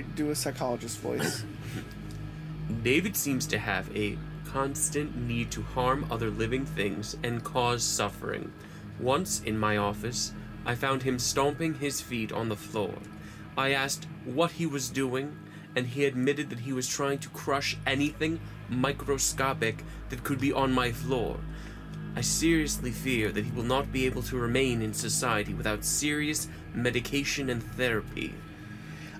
Do 0.00 0.30
a 0.30 0.34
psychologist 0.34 1.00
voice. 1.00 1.44
David 2.82 3.14
seems 3.14 3.46
to 3.48 3.58
have 3.58 3.94
a 3.94 4.16
constant 4.46 5.14
need 5.14 5.50
to 5.50 5.60
harm 5.60 6.06
other 6.10 6.30
living 6.30 6.64
things 6.64 7.14
and 7.22 7.44
cause 7.44 7.82
suffering. 7.84 8.52
Once 8.98 9.42
in 9.42 9.58
my 9.58 9.76
office, 9.76 10.32
I 10.64 10.76
found 10.76 11.02
him 11.02 11.18
stomping 11.18 11.74
his 11.74 12.00
feet 12.00 12.32
on 12.32 12.48
the 12.48 12.56
floor. 12.56 12.94
I 13.58 13.72
asked 13.72 14.06
what 14.24 14.52
he 14.52 14.64
was 14.64 14.88
doing, 14.88 15.36
and 15.76 15.86
he 15.86 16.06
admitted 16.06 16.48
that 16.48 16.60
he 16.60 16.72
was 16.72 16.88
trying 16.88 17.18
to 17.18 17.28
crush 17.28 17.76
anything 17.86 18.40
microscopic 18.70 19.84
that 20.08 20.24
could 20.24 20.40
be 20.40 20.54
on 20.54 20.72
my 20.72 20.90
floor. 20.90 21.38
I 22.16 22.22
seriously 22.22 22.92
fear 22.92 23.30
that 23.30 23.44
he 23.44 23.50
will 23.50 23.62
not 23.62 23.92
be 23.92 24.06
able 24.06 24.22
to 24.22 24.38
remain 24.38 24.80
in 24.80 24.94
society 24.94 25.52
without 25.52 25.84
serious 25.84 26.48
medication 26.72 27.50
and 27.50 27.62
therapy. 27.62 28.32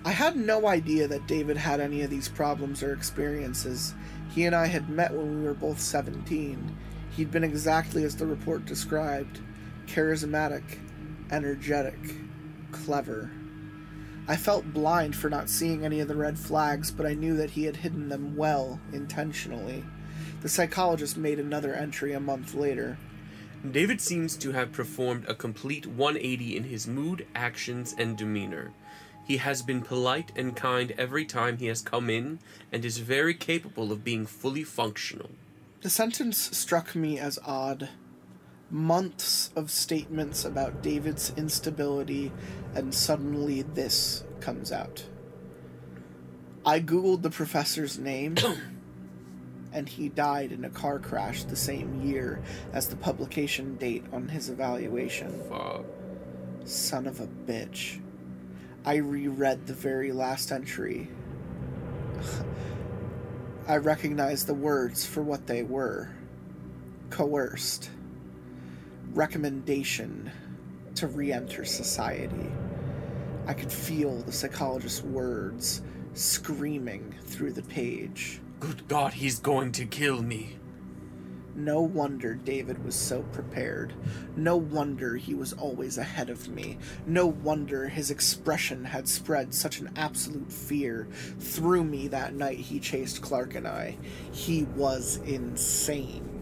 I 0.05 0.11
had 0.11 0.35
no 0.35 0.67
idea 0.67 1.07
that 1.07 1.27
David 1.27 1.55
had 1.55 1.79
any 1.79 2.01
of 2.01 2.09
these 2.09 2.27
problems 2.27 2.83
or 2.83 2.93
experiences. 2.93 3.93
He 4.31 4.45
and 4.45 4.53
I 4.53 4.65
had 4.65 4.89
met 4.89 5.13
when 5.13 5.39
we 5.39 5.47
were 5.47 5.53
both 5.53 5.79
17. 5.79 6.77
He'd 7.15 7.31
been 7.31 7.43
exactly 7.43 8.03
as 8.03 8.17
the 8.17 8.25
report 8.25 8.65
described 8.65 9.39
charismatic, 9.87 10.63
energetic, 11.31 12.15
clever. 12.71 13.31
I 14.27 14.35
felt 14.35 14.73
blind 14.73 15.15
for 15.15 15.29
not 15.29 15.49
seeing 15.49 15.85
any 15.85 15.99
of 15.99 16.07
the 16.07 16.15
red 16.15 16.37
flags, 16.37 16.91
but 16.91 17.05
I 17.05 17.13
knew 17.13 17.35
that 17.37 17.51
he 17.51 17.63
had 17.63 17.77
hidden 17.77 18.09
them 18.09 18.35
well, 18.35 18.79
intentionally. 18.91 19.83
The 20.41 20.49
psychologist 20.49 21.15
made 21.17 21.39
another 21.39 21.73
entry 21.73 22.13
a 22.13 22.19
month 22.19 22.53
later. 22.53 22.97
David 23.69 24.01
seems 24.01 24.35
to 24.37 24.51
have 24.51 24.73
performed 24.73 25.25
a 25.29 25.35
complete 25.35 25.85
180 25.85 26.57
in 26.57 26.63
his 26.65 26.87
mood, 26.87 27.25
actions, 27.33 27.95
and 27.97 28.17
demeanor. 28.17 28.73
He 29.25 29.37
has 29.37 29.61
been 29.61 29.81
polite 29.81 30.31
and 30.35 30.55
kind 30.55 30.93
every 30.97 31.25
time 31.25 31.57
he 31.57 31.67
has 31.67 31.81
come 31.81 32.09
in 32.09 32.39
and 32.71 32.83
is 32.83 32.97
very 32.97 33.33
capable 33.33 33.91
of 33.91 34.03
being 34.03 34.25
fully 34.25 34.63
functional. 34.63 35.29
The 35.81 35.89
sentence 35.89 36.55
struck 36.57 36.95
me 36.95 37.19
as 37.19 37.39
odd. 37.45 37.89
Months 38.69 39.51
of 39.55 39.69
statements 39.69 40.45
about 40.45 40.81
David's 40.81 41.31
instability, 41.37 42.31
and 42.73 42.93
suddenly 42.93 43.61
this 43.61 44.23
comes 44.39 44.71
out. 44.71 45.05
I 46.65 46.79
googled 46.79 47.21
the 47.21 47.29
professor's 47.29 47.99
name, 47.99 48.35
and 49.73 49.87
he 49.87 50.09
died 50.09 50.51
in 50.51 50.65
a 50.65 50.69
car 50.69 50.99
crash 50.99 51.43
the 51.43 51.55
same 51.55 52.01
year 52.01 52.41
as 52.71 52.87
the 52.87 52.95
publication 52.95 53.75
date 53.75 54.05
on 54.11 54.29
his 54.29 54.49
evaluation. 54.49 55.43
Fuck. 55.49 55.85
Son 56.63 57.05
of 57.05 57.19
a 57.19 57.27
bitch. 57.27 57.99
I 58.85 58.97
reread 58.97 59.65
the 59.65 59.73
very 59.73 60.11
last 60.11 60.51
entry. 60.51 61.07
I 63.67 63.77
recognized 63.77 64.47
the 64.47 64.53
words 64.53 65.05
for 65.05 65.21
what 65.21 65.47
they 65.47 65.63
were 65.63 66.09
coerced, 67.09 67.89
recommendation 69.13 70.29
to 70.95 71.07
re 71.07 71.31
enter 71.31 71.63
society. 71.63 72.51
I 73.47 73.53
could 73.53 73.71
feel 73.71 74.17
the 74.21 74.31
psychologist's 74.31 75.03
words 75.03 75.81
screaming 76.13 77.13
through 77.25 77.53
the 77.53 77.63
page. 77.63 78.41
Good 78.59 78.87
God, 78.87 79.13
he's 79.13 79.39
going 79.39 79.71
to 79.73 79.85
kill 79.85 80.21
me. 80.21 80.57
No 81.55 81.81
wonder 81.81 82.33
David 82.33 82.83
was 82.83 82.95
so 82.95 83.21
prepared. 83.31 83.93
No 84.35 84.57
wonder 84.57 85.15
he 85.15 85.35
was 85.35 85.53
always 85.53 85.99
ahead 85.99 86.31
of 86.31 86.49
me. 86.49 86.79
No 87.05 87.27
wonder 87.27 87.87
his 87.87 88.09
expression 88.09 88.85
had 88.85 89.07
spread 89.07 89.53
such 89.53 89.79
an 89.79 89.91
absolute 89.95 90.51
fear 90.51 91.07
through 91.39 91.83
me 91.83 92.07
that 92.07 92.33
night 92.33 92.57
he 92.57 92.79
chased 92.79 93.21
Clark 93.21 93.53
and 93.53 93.67
I. 93.67 93.97
He 94.31 94.63
was 94.75 95.17
insane. 95.25 96.33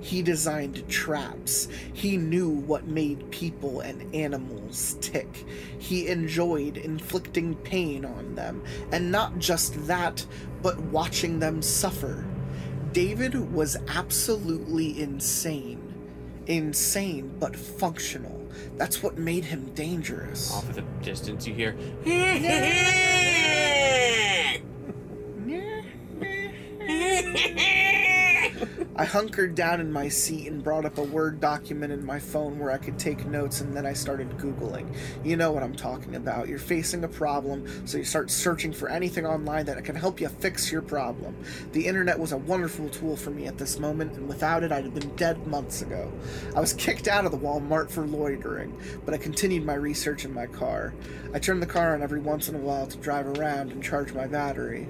He 0.00 0.22
designed 0.22 0.88
traps. 0.88 1.68
He 1.92 2.16
knew 2.16 2.48
what 2.48 2.86
made 2.86 3.30
people 3.30 3.80
and 3.80 4.14
animals 4.14 4.96
tick. 5.00 5.46
He 5.78 6.08
enjoyed 6.08 6.76
inflicting 6.76 7.54
pain 7.56 8.04
on 8.04 8.34
them. 8.34 8.62
And 8.92 9.12
not 9.12 9.38
just 9.38 9.86
that, 9.86 10.24
but 10.62 10.78
watching 10.80 11.38
them 11.38 11.62
suffer. 11.62 12.24
David 12.92 13.52
was 13.52 13.76
absolutely 13.88 15.00
insane. 15.00 15.82
Insane, 16.46 17.36
but 17.38 17.54
functional. 17.54 18.34
That's 18.76 19.02
what 19.02 19.18
made 19.18 19.44
him 19.44 19.70
dangerous. 19.74 20.52
Off 20.52 20.68
in 20.70 20.76
the 20.76 20.82
distance, 21.02 21.46
you 21.46 21.54
hear. 21.54 21.76
I 28.98 29.04
hunkered 29.04 29.54
down 29.54 29.80
in 29.80 29.92
my 29.92 30.08
seat 30.08 30.48
and 30.48 30.60
brought 30.60 30.84
up 30.84 30.98
a 30.98 31.04
Word 31.04 31.38
document 31.38 31.92
in 31.92 32.04
my 32.04 32.18
phone 32.18 32.58
where 32.58 32.72
I 32.72 32.78
could 32.78 32.98
take 32.98 33.24
notes, 33.26 33.60
and 33.60 33.72
then 33.76 33.86
I 33.86 33.92
started 33.92 34.36
Googling. 34.38 34.92
You 35.22 35.36
know 35.36 35.52
what 35.52 35.62
I'm 35.62 35.76
talking 35.76 36.16
about. 36.16 36.48
You're 36.48 36.58
facing 36.58 37.04
a 37.04 37.08
problem, 37.08 37.86
so 37.86 37.96
you 37.96 38.02
start 38.02 38.28
searching 38.28 38.72
for 38.72 38.88
anything 38.88 39.24
online 39.24 39.66
that 39.66 39.84
can 39.84 39.94
help 39.94 40.20
you 40.20 40.28
fix 40.28 40.72
your 40.72 40.82
problem. 40.82 41.36
The 41.70 41.86
internet 41.86 42.18
was 42.18 42.32
a 42.32 42.38
wonderful 42.38 42.88
tool 42.88 43.16
for 43.16 43.30
me 43.30 43.46
at 43.46 43.56
this 43.56 43.78
moment, 43.78 44.14
and 44.14 44.26
without 44.26 44.64
it, 44.64 44.72
I'd 44.72 44.82
have 44.82 44.94
been 44.94 45.14
dead 45.14 45.46
months 45.46 45.80
ago. 45.80 46.12
I 46.56 46.60
was 46.60 46.72
kicked 46.72 47.06
out 47.06 47.24
of 47.24 47.30
the 47.30 47.38
Walmart 47.38 47.92
for 47.92 48.04
loitering, 48.04 48.76
but 49.04 49.14
I 49.14 49.18
continued 49.18 49.64
my 49.64 49.74
research 49.74 50.24
in 50.24 50.34
my 50.34 50.46
car. 50.46 50.92
I 51.32 51.38
turned 51.38 51.62
the 51.62 51.66
car 51.66 51.94
on 51.94 52.02
every 52.02 52.18
once 52.18 52.48
in 52.48 52.56
a 52.56 52.58
while 52.58 52.88
to 52.88 52.96
drive 52.96 53.28
around 53.38 53.70
and 53.70 53.80
charge 53.80 54.12
my 54.12 54.26
battery. 54.26 54.88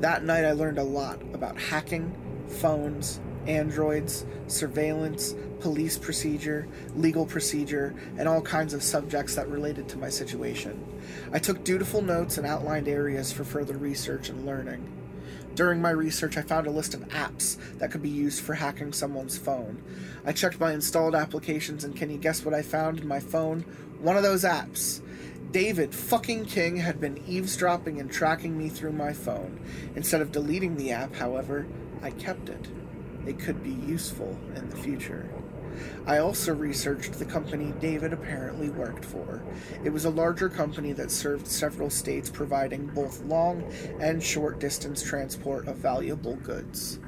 That 0.00 0.24
night, 0.24 0.44
I 0.44 0.50
learned 0.50 0.78
a 0.78 0.82
lot 0.82 1.22
about 1.32 1.60
hacking, 1.60 2.12
phones, 2.48 3.20
androids, 3.48 4.24
surveillance, 4.46 5.34
police 5.60 5.98
procedure, 5.98 6.68
legal 6.94 7.26
procedure, 7.26 7.94
and 8.18 8.28
all 8.28 8.40
kinds 8.40 8.74
of 8.74 8.82
subjects 8.82 9.34
that 9.34 9.48
related 9.48 9.88
to 9.88 9.98
my 9.98 10.08
situation. 10.08 10.84
I 11.32 11.38
took 11.38 11.64
dutiful 11.64 12.02
notes 12.02 12.38
and 12.38 12.46
outlined 12.46 12.88
areas 12.88 13.32
for 13.32 13.44
further 13.44 13.76
research 13.76 14.28
and 14.28 14.46
learning. 14.46 14.92
During 15.54 15.80
my 15.80 15.90
research, 15.90 16.36
I 16.36 16.42
found 16.42 16.66
a 16.66 16.70
list 16.70 16.92
of 16.92 17.08
apps 17.08 17.56
that 17.78 17.90
could 17.90 18.02
be 18.02 18.10
used 18.10 18.42
for 18.42 18.52
hacking 18.52 18.92
someone's 18.92 19.38
phone. 19.38 19.82
I 20.26 20.32
checked 20.32 20.60
my 20.60 20.72
installed 20.72 21.14
applications, 21.14 21.82
and 21.82 21.96
can 21.96 22.10
you 22.10 22.18
guess 22.18 22.44
what 22.44 22.54
I 22.54 22.60
found 22.60 23.00
in 23.00 23.08
my 23.08 23.20
phone? 23.20 23.62
One 24.00 24.18
of 24.18 24.22
those 24.22 24.44
apps. 24.44 25.00
David 25.52 25.94
fucking 25.94 26.44
King 26.44 26.76
had 26.76 27.00
been 27.00 27.22
eavesdropping 27.26 27.98
and 27.98 28.10
tracking 28.10 28.58
me 28.58 28.68
through 28.68 28.92
my 28.92 29.14
phone. 29.14 29.58
Instead 29.94 30.20
of 30.20 30.30
deleting 30.30 30.76
the 30.76 30.92
app, 30.92 31.14
however, 31.14 31.66
I 32.02 32.10
kept 32.10 32.50
it. 32.50 32.68
It 33.26 33.38
could 33.38 33.62
be 33.62 33.72
useful 33.72 34.38
in 34.54 34.68
the 34.70 34.76
future. 34.76 35.28
I 36.06 36.18
also 36.18 36.54
researched 36.54 37.14
the 37.14 37.24
company 37.24 37.74
David 37.80 38.12
apparently 38.12 38.70
worked 38.70 39.04
for. 39.04 39.42
It 39.84 39.90
was 39.90 40.04
a 40.04 40.10
larger 40.10 40.48
company 40.48 40.92
that 40.92 41.10
served 41.10 41.46
several 41.46 41.90
states, 41.90 42.30
providing 42.30 42.86
both 42.86 43.22
long 43.24 43.64
and 44.00 44.22
short 44.22 44.58
distance 44.58 45.02
transport 45.02 45.66
of 45.66 45.76
valuable 45.76 46.36
goods. 46.36 46.98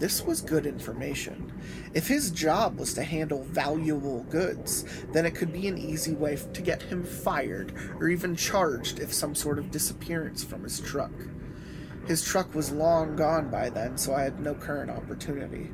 This 0.00 0.24
was 0.24 0.40
good 0.40 0.64
information. 0.64 1.52
If 1.92 2.08
his 2.08 2.30
job 2.30 2.78
was 2.78 2.94
to 2.94 3.02
handle 3.02 3.44
valuable 3.44 4.24
goods, 4.30 4.86
then 5.12 5.26
it 5.26 5.34
could 5.34 5.52
be 5.52 5.68
an 5.68 5.76
easy 5.76 6.14
way 6.14 6.38
to 6.54 6.62
get 6.62 6.82
him 6.82 7.04
fired 7.04 7.74
or 8.00 8.08
even 8.08 8.34
charged 8.34 8.98
if 8.98 9.12
some 9.12 9.34
sort 9.34 9.58
of 9.58 9.70
disappearance 9.70 10.42
from 10.42 10.62
his 10.62 10.80
truck. 10.80 11.12
His 12.10 12.24
truck 12.24 12.52
was 12.56 12.72
long 12.72 13.14
gone 13.14 13.50
by 13.50 13.70
then, 13.70 13.96
so 13.96 14.12
I 14.12 14.24
had 14.24 14.40
no 14.40 14.52
current 14.52 14.90
opportunity. 14.90 15.70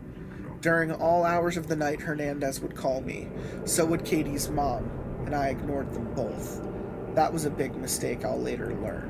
During 0.60 0.92
all 0.92 1.24
hours 1.24 1.56
of 1.56 1.66
the 1.66 1.76
night, 1.76 2.02
Hernandez 2.02 2.60
would 2.60 2.76
call 2.76 3.00
me. 3.00 3.28
So 3.64 3.86
would 3.86 4.04
Katie's 4.04 4.50
mom, 4.50 4.90
and 5.24 5.34
I 5.34 5.48
ignored 5.48 5.94
them 5.94 6.12
both. 6.12 6.60
That 7.14 7.32
was 7.32 7.46
a 7.46 7.50
big 7.50 7.74
mistake 7.76 8.22
I'll 8.22 8.38
later 8.38 8.74
learn. 8.74 9.08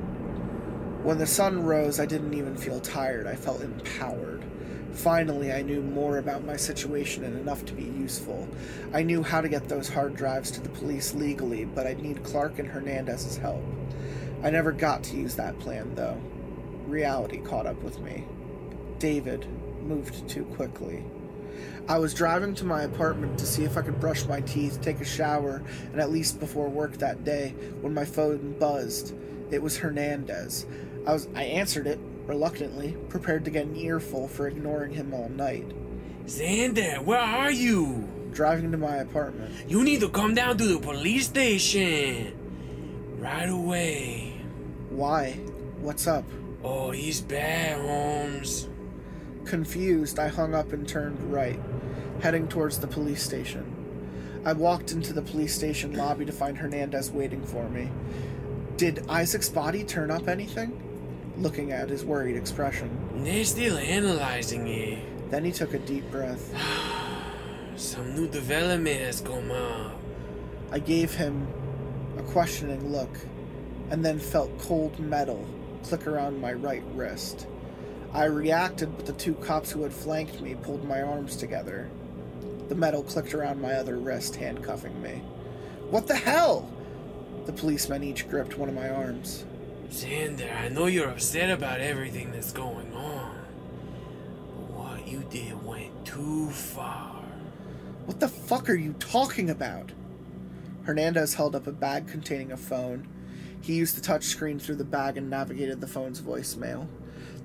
When 1.03 1.17
the 1.17 1.27
sun 1.27 1.65
rose, 1.65 1.99
I 1.99 2.05
didn't 2.05 2.33
even 2.33 2.55
feel 2.55 2.79
tired. 2.79 3.27
I 3.27 3.35
felt 3.35 3.59
empowered. 3.59 4.45
Finally, 4.93 5.51
I 5.51 5.63
knew 5.63 5.81
more 5.81 6.19
about 6.19 6.45
my 6.45 6.55
situation 6.55 7.25
and 7.25 7.37
enough 7.37 7.65
to 7.65 7.73
be 7.73 7.83
useful. 7.83 8.47
I 8.93 9.03
knew 9.03 9.21
how 9.21 9.41
to 9.41 9.49
get 9.49 9.67
those 9.67 9.89
hard 9.89 10.15
drives 10.15 10.49
to 10.51 10.61
the 10.61 10.69
police 10.69 11.13
legally, 11.13 11.65
but 11.65 11.87
I'd 11.87 11.99
need 12.01 12.23
Clark 12.23 12.57
and 12.57 12.69
Hernandez's 12.69 13.35
help. 13.35 13.65
I 14.43 14.49
never 14.49 14.71
got 14.71 15.03
to 15.03 15.17
use 15.17 15.35
that 15.35 15.59
plan, 15.59 15.93
though 15.93 16.21
reality 16.87 17.39
caught 17.39 17.65
up 17.65 17.81
with 17.83 17.99
me. 17.99 18.25
David 18.99 19.45
moved 19.81 20.27
too 20.27 20.45
quickly. 20.45 21.03
I 21.87 21.97
was 21.97 22.13
driving 22.13 22.53
to 22.55 22.65
my 22.65 22.83
apartment 22.83 23.39
to 23.39 23.45
see 23.45 23.63
if 23.63 23.77
I 23.77 23.81
could 23.81 23.99
brush 23.99 24.25
my 24.25 24.41
teeth, 24.41 24.81
take 24.81 24.99
a 24.99 25.05
shower, 25.05 25.63
and 25.91 26.01
at 26.01 26.11
least 26.11 26.39
before 26.39 26.67
work 26.67 26.97
that 26.97 27.23
day 27.23 27.55
when 27.81 27.93
my 27.93 28.05
phone 28.05 28.57
buzzed. 28.59 29.15
It 29.51 29.61
was 29.61 29.77
Hernandez. 29.77 30.65
I 31.05 31.13
was 31.13 31.27
I 31.35 31.43
answered 31.43 31.87
it 31.87 31.99
reluctantly, 32.25 32.97
prepared 33.07 33.45
to 33.45 33.51
get 33.51 33.65
an 33.65 33.77
earful 33.77 34.27
for 34.27 34.47
ignoring 34.47 34.93
him 34.93 35.13
all 35.13 35.29
night. 35.29 35.71
Xander, 36.25 37.01
where 37.03 37.19
are 37.19 37.51
you? 37.51 38.07
Driving 38.33 38.71
to 38.73 38.77
my 38.77 38.97
apartment. 38.97 39.55
You 39.69 39.83
need 39.83 40.01
to 40.01 40.09
come 40.09 40.35
down 40.35 40.57
to 40.57 40.65
the 40.65 40.79
police 40.79 41.25
station. 41.25 42.37
Right 43.17 43.49
away. 43.49 44.41
Why? 44.89 45.31
What's 45.79 46.05
up? 46.05 46.25
Oh, 46.63 46.89
he's 46.89 47.21
bad, 47.21 47.79
Holmes. 47.79 48.67
Confused, 49.45 50.17
I 50.17 50.27
hung 50.27 50.55
up 50.55 50.73
and 50.73 50.87
turned 50.87 51.31
right, 51.31 51.59
heading 52.21 52.47
towards 52.47 52.79
the 52.79 52.87
police 52.87 53.21
station. 53.21 53.73
I 54.43 54.53
walked 54.53 54.91
into 54.91 55.13
the 55.13 55.21
police 55.21 55.53
station 55.53 55.93
lobby 55.93 56.25
to 56.25 56.31
find 56.31 56.57
Hernandez 56.57 57.11
waiting 57.11 57.45
for 57.45 57.69
me. 57.69 57.89
Did 58.75 59.05
Isaac's 59.07 59.49
body 59.49 59.83
turn 59.83 60.09
up 60.09 60.27
anything? 60.27 60.81
Looking 61.37 61.71
at 61.71 61.89
his 61.89 62.03
worried 62.03 62.35
expression. 62.35 62.89
They're 63.23 63.43
still 63.43 63.77
analyzing 63.77 64.67
it. 64.67 65.29
Then 65.29 65.45
he 65.45 65.51
took 65.51 65.75
a 65.75 65.79
deep 65.79 66.09
breath. 66.09 66.55
Some 67.75 68.15
new 68.15 68.27
development 68.27 68.99
has 69.01 69.21
come 69.21 69.51
up. 69.51 69.95
I 70.71 70.79
gave 70.79 71.13
him 71.13 71.47
a 72.17 72.23
questioning 72.23 72.91
look, 72.91 73.15
and 73.91 74.03
then 74.03 74.17
felt 74.17 74.57
cold 74.57 74.99
metal 74.99 75.47
click 75.87 76.05
around 76.05 76.41
my 76.41 76.51
right 76.51 76.83
wrist. 76.93 77.47
I 78.13 78.25
reacted, 78.25 78.95
but 78.97 79.05
the 79.05 79.13
two 79.13 79.35
cops 79.35 79.71
who 79.71 79.83
had 79.83 79.93
flanked 79.93 80.41
me 80.41 80.55
pulled 80.55 80.83
my 80.83 81.01
arms 81.01 81.37
together. 81.37 81.89
The 82.67 82.75
metal 82.75 83.03
clicked 83.03 83.33
around 83.33 83.61
my 83.61 83.73
other 83.73 83.97
wrist, 83.97 84.35
handcuffing 84.35 85.01
me. 85.01 85.21
What 85.89 86.07
the 86.07 86.15
hell? 86.15 86.69
The 87.45 87.53
policemen 87.53 88.03
each 88.03 88.27
gripped 88.27 88.57
one 88.57 88.67
of 88.67 88.75
my 88.75 88.89
arms. 88.89 89.45
Xander, 89.89 90.53
I 90.53 90.67
know 90.67 90.87
you're 90.87 91.09
upset 91.09 91.49
about 91.49 91.79
everything 91.79 92.33
that's 92.33 92.51
going 92.51 92.93
on. 92.93 93.37
But 94.57 94.75
what 94.75 95.07
you 95.07 95.23
did 95.29 95.63
went 95.63 96.05
too 96.05 96.49
far. 96.49 97.23
What 98.05 98.19
the 98.19 98.27
fuck 98.27 98.69
are 98.69 98.75
you 98.75 98.93
talking 98.93 99.49
about? 99.49 99.93
Hernandez 100.83 101.35
held 101.35 101.55
up 101.55 101.67
a 101.67 101.71
bag 101.71 102.07
containing 102.09 102.51
a 102.51 102.57
phone. 102.57 103.07
He 103.61 103.73
used 103.73 103.97
the 103.97 104.01
touchscreen 104.01 104.61
through 104.61 104.75
the 104.75 104.85
bag 104.85 105.17
and 105.17 105.29
navigated 105.29 105.81
the 105.81 105.87
phone's 105.87 106.21
voicemail. 106.21 106.87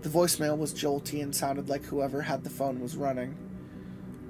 The 0.03 0.09
voicemail 0.09 0.59
was 0.59 0.75
jolty 0.75 1.23
and 1.23 1.35
sounded 1.35 1.69
like 1.69 1.85
whoever 1.85 2.23
had 2.23 2.45
the 2.45 2.51
phone 2.51 2.81
was 2.81 2.97
running. 2.97 3.37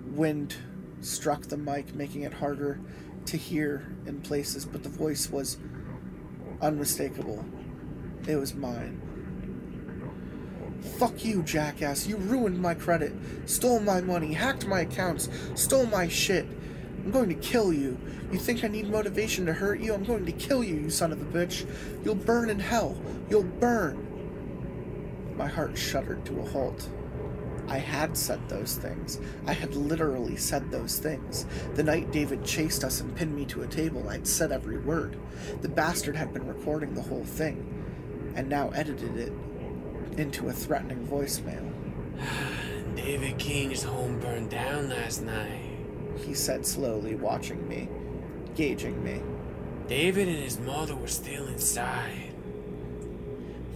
Wind 0.06 0.56
struck 1.00 1.42
the 1.42 1.56
mic, 1.56 1.94
making 1.94 2.22
it 2.22 2.34
harder 2.34 2.80
to 3.26 3.36
hear 3.36 3.94
in 4.06 4.20
places, 4.20 4.64
but 4.64 4.82
the 4.82 4.88
voice 4.88 5.30
was 5.30 5.58
unmistakable. 6.60 7.44
It 8.26 8.36
was 8.36 8.54
mine. 8.54 9.00
Fuck 10.98 11.24
you, 11.24 11.42
jackass. 11.42 12.06
You 12.06 12.16
ruined 12.16 12.60
my 12.60 12.74
credit, 12.74 13.12
stole 13.46 13.80
my 13.80 14.00
money, 14.00 14.32
hacked 14.32 14.66
my 14.66 14.80
accounts, 14.80 15.28
stole 15.54 15.86
my 15.86 16.08
shit. 16.08 16.46
I'm 17.04 17.10
going 17.10 17.28
to 17.28 17.34
kill 17.34 17.72
you. 17.72 17.98
You 18.30 18.38
think 18.38 18.62
I 18.62 18.68
need 18.68 18.88
motivation 18.88 19.44
to 19.46 19.52
hurt 19.52 19.80
you? 19.80 19.92
I'm 19.92 20.04
going 20.04 20.24
to 20.24 20.32
kill 20.32 20.62
you, 20.62 20.76
you 20.76 20.90
son 20.90 21.12
of 21.12 21.20
a 21.20 21.24
bitch. 21.24 21.66
You'll 22.04 22.14
burn 22.14 22.48
in 22.48 22.60
hell. 22.60 22.96
You'll 23.28 23.42
burn. 23.42 24.08
My 25.36 25.48
heart 25.48 25.76
shuddered 25.76 26.24
to 26.26 26.40
a 26.40 26.44
halt. 26.44 26.88
I 27.68 27.78
had 27.78 28.16
said 28.16 28.48
those 28.48 28.76
things. 28.76 29.18
I 29.46 29.52
had 29.52 29.74
literally 29.74 30.36
said 30.36 30.70
those 30.70 30.98
things. 30.98 31.46
The 31.74 31.82
night 31.82 32.12
David 32.12 32.44
chased 32.44 32.84
us 32.84 33.00
and 33.00 33.16
pinned 33.16 33.34
me 33.34 33.46
to 33.46 33.62
a 33.62 33.66
table, 33.66 34.08
I'd 34.08 34.26
said 34.26 34.52
every 34.52 34.78
word. 34.78 35.16
The 35.62 35.68
bastard 35.68 36.16
had 36.16 36.32
been 36.32 36.46
recording 36.46 36.94
the 36.94 37.02
whole 37.02 37.24
thing, 37.24 38.32
and 38.36 38.48
now 38.48 38.70
edited 38.70 39.16
it 39.16 39.32
into 40.18 40.48
a 40.48 40.52
threatening 40.52 41.06
voicemail. 41.06 41.72
David 42.96 43.38
King's 43.38 43.82
home 43.82 44.20
burned 44.20 44.50
down 44.50 44.90
last 44.90 45.22
night. 45.22 45.71
He 46.18 46.34
said 46.34 46.66
slowly, 46.66 47.14
watching 47.14 47.68
me, 47.68 47.88
gauging 48.54 49.02
me. 49.02 49.20
David 49.88 50.28
and 50.28 50.38
his 50.38 50.58
mother 50.58 50.94
were 50.94 51.08
still 51.08 51.46
inside. 51.48 52.32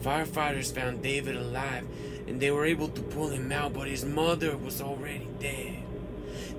Firefighters 0.02 0.72
found 0.72 1.02
David 1.02 1.36
alive 1.36 1.84
and 2.26 2.40
they 2.40 2.50
were 2.50 2.64
able 2.64 2.88
to 2.88 3.02
pull 3.02 3.28
him 3.28 3.52
out, 3.52 3.72
but 3.72 3.88
his 3.88 4.04
mother 4.04 4.56
was 4.56 4.80
already 4.80 5.28
dead. 5.40 5.82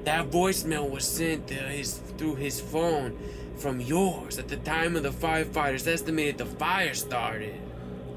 That 0.06 0.32
voicemail 0.32 0.90
was 0.90 1.06
sent 1.06 1.48
to 1.48 1.56
his, 1.56 1.94
through 2.18 2.36
his 2.36 2.62
phone 2.62 3.18
from 3.58 3.82
yours 3.82 4.38
at 4.38 4.48
the 4.48 4.58
time 4.58 4.96
of 4.96 5.04
the 5.04 5.10
firefighters 5.10 5.88
estimated 5.88 6.38
the 6.38 6.46
fire 6.46 6.94
started. 6.94 7.56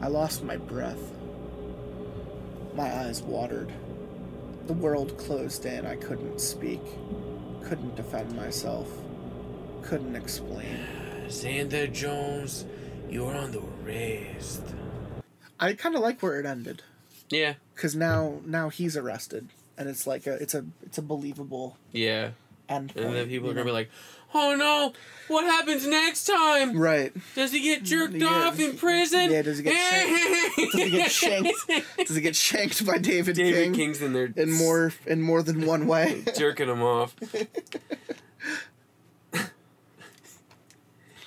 I 0.00 0.08
lost 0.08 0.44
my 0.44 0.56
breath. 0.56 1.12
My 2.74 2.94
eyes 3.04 3.22
watered. 3.22 3.72
The 4.66 4.72
world 4.74 5.18
closed 5.18 5.66
in. 5.66 5.86
I 5.86 5.96
couldn't 5.96 6.40
speak, 6.40 6.82
couldn't 7.64 7.96
defend 7.96 8.34
myself, 8.36 8.88
couldn't 9.82 10.16
explain. 10.16 10.78
Xander 11.28 11.92
Jones, 11.92 12.64
you're 13.08 13.34
on 13.34 13.52
the 13.52 13.60
wrist. 13.84 14.62
I 15.58 15.74
kind 15.74 15.94
of 15.94 16.00
like 16.00 16.22
where 16.22 16.40
it 16.40 16.46
ended 16.46 16.82
Yeah. 17.28 17.54
because 17.74 17.94
now 17.94 18.40
now 18.44 18.68
he's 18.70 18.96
arrested 18.96 19.48
and 19.78 19.88
it's 19.88 20.06
like 20.06 20.26
a 20.26 20.34
it's 20.34 20.54
a 20.54 20.64
it's 20.82 20.98
a 20.98 21.02
believable 21.02 21.76
Yeah. 21.92 22.30
End. 22.70 22.92
And 22.96 23.14
then 23.14 23.28
people 23.28 23.50
are 23.50 23.54
gonna 23.54 23.64
be 23.66 23.70
like, 23.72 23.90
"Oh 24.34 24.54
no, 24.56 24.92
what 25.28 25.44
happens 25.44 25.86
next 25.86 26.24
time? 26.24 26.76
right. 26.78 27.12
Does 27.34 27.52
he 27.52 27.60
get 27.60 27.82
jerked 27.82 28.14
Yeah. 28.14 28.26
off 28.28 28.58
in 28.60 28.76
prison? 28.76 29.30
Yeah, 29.30 29.42
does 29.42 29.58
he 29.58 29.64
get 29.64 29.74
shanked? 29.76 30.56
Does 30.72 30.82
he 30.84 30.90
get 30.90 31.10
shanked? 31.10 32.06
Does 32.06 32.16
he 32.16 32.22
get 32.22 32.36
shanked 32.36 32.86
by 32.86 32.98
David, 32.98 33.36
David 33.36 33.64
King 33.64 33.72
King's 33.74 34.02
in 34.02 34.12
there 34.12 34.32
in 34.36 34.52
more 34.52 34.92
in 35.06 35.20
more 35.22 35.42
than 35.42 35.66
one 35.66 35.86
way? 35.86 36.22
jerking 36.36 36.68
him 36.68 36.82
off. 36.82 37.14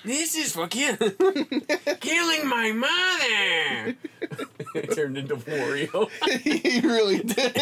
this 0.04 0.36
is 0.36 0.52
for 0.52 0.66
kill- 0.68 0.96
killing 2.00 2.46
my 2.48 2.72
mother. 2.72 3.96
it 4.74 4.94
turned 4.94 5.16
into 5.16 5.36
Wario. 5.36 6.10
he 6.40 6.80
really 6.80 7.18
did. 7.20 7.56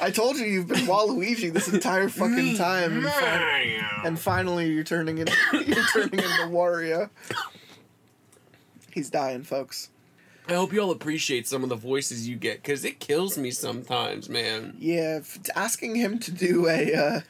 I 0.00 0.10
told 0.10 0.36
you 0.36 0.46
you've 0.46 0.68
been 0.68 0.86
Waluigi 0.86 1.52
this 1.52 1.68
entire 1.72 2.08
fucking 2.08 2.56
time, 2.56 2.92
and, 2.92 3.02
fin- 3.12 3.22
Mario. 3.22 3.84
and 4.04 4.18
finally 4.18 4.70
you're 4.70 4.84
turning 4.84 5.18
into 5.18 5.32
you're 5.52 5.84
turning 5.92 6.18
into 6.20 6.48
Wario. 6.48 7.10
He's 8.92 9.10
dying, 9.10 9.42
folks. 9.42 9.90
I 10.48 10.54
hope 10.54 10.72
you 10.72 10.80
all 10.80 10.92
appreciate 10.92 11.48
some 11.48 11.62
of 11.64 11.68
the 11.68 11.76
voices 11.76 12.28
you 12.28 12.36
get 12.36 12.62
because 12.62 12.84
it 12.84 13.00
kills 13.00 13.36
me 13.36 13.50
sometimes, 13.50 14.28
man. 14.28 14.76
Yeah, 14.78 15.18
f- 15.20 15.38
asking 15.56 15.96
him 15.96 16.18
to 16.20 16.30
do 16.30 16.68
a 16.68 16.94
uh, 16.94 17.20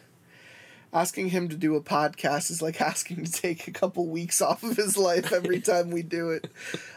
asking 0.93 1.31
him 1.31 1.49
to 1.49 1.57
do 1.57 1.75
a 1.75 1.81
podcast 1.81 2.51
is 2.51 2.63
like 2.63 2.81
asking 2.81 3.25
to 3.25 3.33
take 3.33 3.69
a 3.69 3.73
couple 3.73 4.07
weeks 4.07 4.41
off 4.41 4.63
of 4.63 4.77
his 4.77 4.97
life 4.97 5.33
every 5.33 5.61
time 5.67 5.91
we 5.91 6.03
do 6.03 6.31
it, 6.31 6.49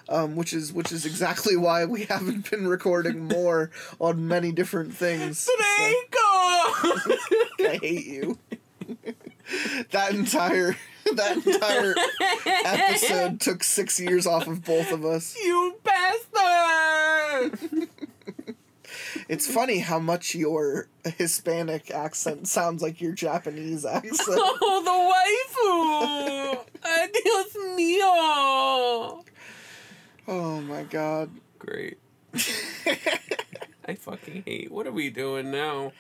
um, 0.08 0.36
which 0.36 0.54
is 0.54 0.72
which 0.74 0.92
is 0.92 1.06
exactly 1.06 1.56
why 1.56 1.86
we 1.86 2.06
haven't 2.06 2.50
been 2.50 2.68
recording 2.68 3.28
more 3.28 3.72
on 4.00 4.28
many 4.28 4.52
different 4.52 4.96
things. 4.96 5.40
So, 5.40 5.52
I 7.62 7.80
hate 7.82 8.06
you. 8.06 8.38
that 9.92 10.14
entire 10.14 10.76
that 11.16 11.38
entire 11.46 11.96
episode 12.66 13.40
took 13.40 13.64
six 13.64 14.00
years 14.00 14.28
off 14.28 14.48
of 14.48 14.64
both 14.64 14.92
of 14.92 15.06
us. 15.06 15.36
you 15.44 15.76
bastard! 15.84 17.90
It's 19.28 19.52
funny 19.52 19.80
how 19.80 20.00
much 20.00 20.36
your 20.36 20.88
Hispanic 21.18 21.92
accent 21.92 22.48
sounds 22.48 22.82
like 22.82 23.02
your 23.02 23.14
Japanese 23.14 23.86
accent. 23.86 24.16
Oh, 24.62 24.82
the 24.84 26.56
waifu! 26.56 26.66
Adios 27.04 27.58
mio! 27.76 29.24
Oh 30.28 30.62
my 30.62 30.84
god. 30.84 31.30
Great. 31.58 31.98
I 33.86 33.96
fucking 33.96 34.44
hate. 34.46 34.72
What 34.72 34.86
are 34.88 34.92
we 34.92 35.10
doing 35.10 35.50
now? 35.52 35.94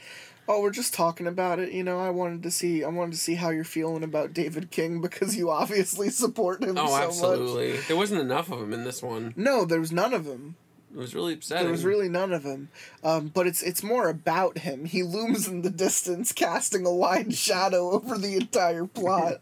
Oh, 0.47 0.61
we're 0.61 0.71
just 0.71 0.93
talking 0.93 1.27
about 1.27 1.59
it. 1.59 1.71
You 1.71 1.83
know, 1.83 1.99
I 1.99 2.09
wanted 2.09 2.43
to 2.43 2.51
see. 2.51 2.83
I 2.83 2.87
wanted 2.89 3.11
to 3.13 3.17
see 3.19 3.35
how 3.35 3.49
you're 3.49 3.63
feeling 3.63 4.03
about 4.03 4.33
David 4.33 4.71
King 4.71 4.99
because 5.01 5.35
you 5.35 5.49
obviously 5.51 6.09
support 6.09 6.63
him 6.63 6.77
Oh, 6.77 6.85
so 6.87 6.91
much. 6.91 7.03
absolutely. 7.03 7.77
There 7.87 7.97
wasn't 7.97 8.21
enough 8.21 8.51
of 8.51 8.59
him 8.61 8.73
in 8.73 8.83
this 8.83 9.01
one. 9.03 9.33
No, 9.35 9.65
there 9.65 9.79
was 9.79 9.91
none 9.91 10.13
of 10.13 10.25
him. 10.25 10.55
It 10.91 10.97
was 10.97 11.13
really 11.13 11.33
upsetting. 11.33 11.63
There 11.65 11.71
was 11.71 11.85
really 11.85 12.09
none 12.09 12.33
of 12.33 12.43
him. 12.43 12.69
Um, 13.03 13.27
but 13.27 13.45
it's 13.47 13.61
it's 13.61 13.83
more 13.83 14.09
about 14.09 14.59
him. 14.59 14.85
He 14.85 15.03
looms 15.03 15.47
in 15.47 15.61
the 15.61 15.69
distance, 15.85 16.31
casting 16.31 16.85
a 16.85 16.93
wide 16.93 17.33
shadow 17.35 17.91
over 17.93 18.17
the 18.17 18.35
entire 18.35 18.85
plot. 18.85 19.41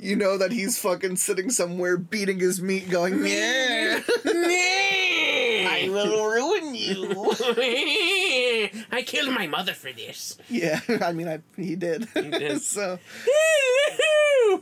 you 0.00 0.16
know 0.16 0.36
that 0.36 0.52
he's 0.52 0.78
fucking 0.78 1.16
sitting 1.16 1.50
somewhere 1.50 1.96
beating 1.96 2.38
his 2.40 2.60
meat, 2.60 2.90
going, 2.90 3.24
"Yeah, 3.26 4.00
I 5.68 5.88
will 5.90 6.26
ruin 6.30 6.74
you." 6.74 7.34
I 8.92 9.02
killed 9.06 9.32
my 9.32 9.46
mother 9.46 9.72
for 9.72 9.92
this. 9.92 10.36
yeah, 10.48 10.80
I 11.00 11.12
mean, 11.12 11.28
I 11.28 11.40
he 11.56 11.74
did. 11.76 12.08
did. 12.14 12.62
so 12.62 12.98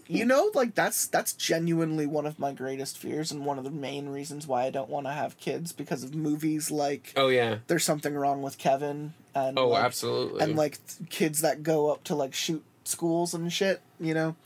you 0.07 0.25
know, 0.25 0.51
like 0.55 0.75
that's 0.75 1.07
that's 1.07 1.33
genuinely 1.33 2.07
one 2.07 2.27
of 2.27 2.39
my 2.39 2.53
greatest 2.53 2.99
fears 2.99 3.31
and 3.33 3.45
one 3.45 3.59
of 3.59 3.65
the 3.65 3.71
main 3.71 4.09
reasons 4.09 4.47
why 4.47 4.65
I 4.65 4.71
don't 4.71 4.89
want 4.91 5.07
to 5.07 5.13
have 5.13 5.39
kids 5.39 5.73
because 5.73 6.03
of 6.05 6.15
movies 6.15 6.71
like 6.71 7.13
oh 7.17 7.29
yeah. 7.29 7.59
There's 7.67 7.85
something 7.85 8.15
wrong 8.15 8.43
with 8.43 8.59
Kevin 8.59 9.15
and 9.35 9.59
Oh, 9.59 9.69
like, 9.69 9.85
absolutely. 9.85 10.41
and 10.43 10.57
like 10.57 10.79
kids 11.11 11.41
that 11.41 11.63
go 11.63 11.91
up 11.91 12.05
to 12.05 12.15
like 12.15 12.35
shoot 12.35 12.63
schools 12.85 13.33
and 13.33 13.51
shit 13.51 13.81
you 13.99 14.13
know 14.13 14.37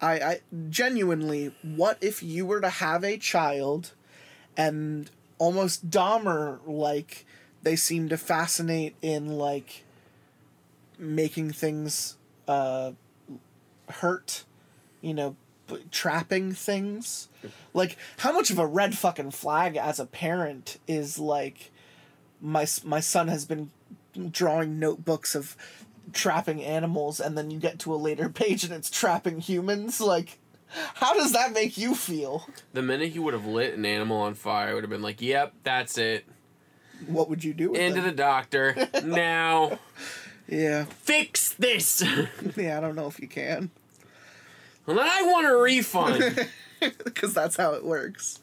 i 0.00 0.14
i 0.18 0.40
genuinely 0.70 1.54
what 1.62 1.98
if 2.00 2.22
you 2.22 2.46
were 2.46 2.60
to 2.62 2.70
have 2.70 3.04
a 3.04 3.18
child 3.18 3.92
and 4.56 5.10
almost 5.36 5.90
dahmer 5.90 6.58
like 6.66 7.26
they 7.62 7.76
seem 7.76 8.08
to 8.08 8.16
fascinate 8.16 8.96
in 9.02 9.36
like 9.36 9.84
making 10.98 11.50
things 11.52 12.16
uh 12.48 12.92
hurt 13.90 14.44
you 15.04 15.14
know 15.14 15.36
p- 15.68 15.84
trapping 15.90 16.52
things. 16.52 17.28
Like 17.72 17.96
how 18.18 18.32
much 18.32 18.50
of 18.50 18.58
a 18.58 18.66
red 18.66 18.96
fucking 18.96 19.32
flag 19.32 19.76
as 19.76 20.00
a 20.00 20.06
parent 20.06 20.78
is 20.88 21.18
like 21.18 21.70
my 22.40 22.66
my 22.84 23.00
son 23.00 23.28
has 23.28 23.44
been 23.44 23.70
drawing 24.30 24.78
notebooks 24.78 25.34
of 25.34 25.56
trapping 26.12 26.62
animals 26.62 27.18
and 27.20 27.36
then 27.36 27.50
you 27.50 27.58
get 27.58 27.78
to 27.80 27.92
a 27.94 27.96
later 27.96 28.28
page 28.42 28.64
and 28.64 28.72
it's 28.72 28.90
trapping 28.90 29.40
humans? 29.40 30.00
Like 30.00 30.38
how 30.94 31.14
does 31.14 31.32
that 31.32 31.52
make 31.52 31.76
you 31.78 31.94
feel? 31.94 32.46
The 32.72 32.82
minute 32.82 33.10
he 33.12 33.18
would 33.18 33.34
have 33.34 33.46
lit 33.46 33.74
an 33.74 33.84
animal 33.86 34.16
on 34.22 34.34
fire, 34.34 34.70
I 34.70 34.74
would 34.74 34.82
have 34.82 34.90
been 34.90 35.02
like, 35.02 35.20
"Yep, 35.20 35.52
that's 35.62 35.98
it. 35.98 36.24
what 37.06 37.28
would 37.28 37.44
you 37.44 37.54
do 37.54 37.70
with 37.70 37.80
Into 37.80 38.00
the 38.00 38.10
doctor. 38.12 38.74
Now. 39.04 39.78
yeah. 40.48 40.84
Fix 40.84 41.52
this." 41.54 42.02
yeah 42.56 42.78
i 42.78 42.80
don't 42.80 42.96
know 42.96 43.06
if 43.06 43.20
you 43.20 43.28
can 43.28 43.70
well, 44.86 44.96
then 44.96 45.06
I 45.08 45.22
want 45.22 45.46
a 45.46 45.56
refund. 45.56 46.48
because 47.04 47.32
that's 47.32 47.56
how 47.56 47.72
it 47.74 47.84
works 47.84 48.40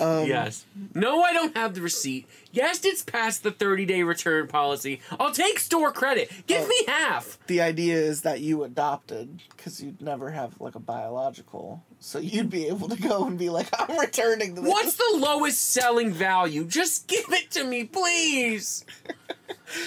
Um, 0.00 0.26
yes. 0.26 0.64
No, 0.94 1.22
I 1.22 1.32
don't 1.32 1.56
have 1.56 1.74
the 1.74 1.80
receipt. 1.82 2.26
Yes, 2.52 2.84
it's 2.84 3.02
past 3.02 3.42
the 3.42 3.50
30 3.50 3.84
day 3.86 4.02
return 4.02 4.46
policy. 4.48 5.00
I'll 5.18 5.32
take 5.32 5.58
store 5.58 5.92
credit. 5.92 6.30
Give 6.46 6.62
Oh. 6.62 6.68
me 6.68 6.84
half. 6.88 7.38
the 7.46 7.60
idea 7.60 7.96
is 7.96 8.22
that 8.22 8.40
you 8.40 8.64
adopted 8.64 9.42
because 9.56 9.82
you'd 9.82 10.00
never 10.02 10.30
have 10.30 10.60
like 10.60 10.74
a 10.74 10.78
biological 10.80 11.82
so 12.00 12.18
you'd 12.18 12.50
be 12.50 12.66
able 12.68 12.88
to 12.88 13.00
go 13.00 13.26
and 13.26 13.38
be 13.38 13.48
like 13.48 13.68
i'm 13.78 13.98
returning 13.98 14.54
this 14.54 14.64
What's 14.64 14.96
the 14.96 15.16
lowest 15.18 15.60
selling 15.72 16.12
value? 16.12 16.64
Just 16.66 17.06
give 17.08 17.24
it 17.30 17.50
to 17.52 17.64
me, 17.64 17.84
please. 17.84 18.84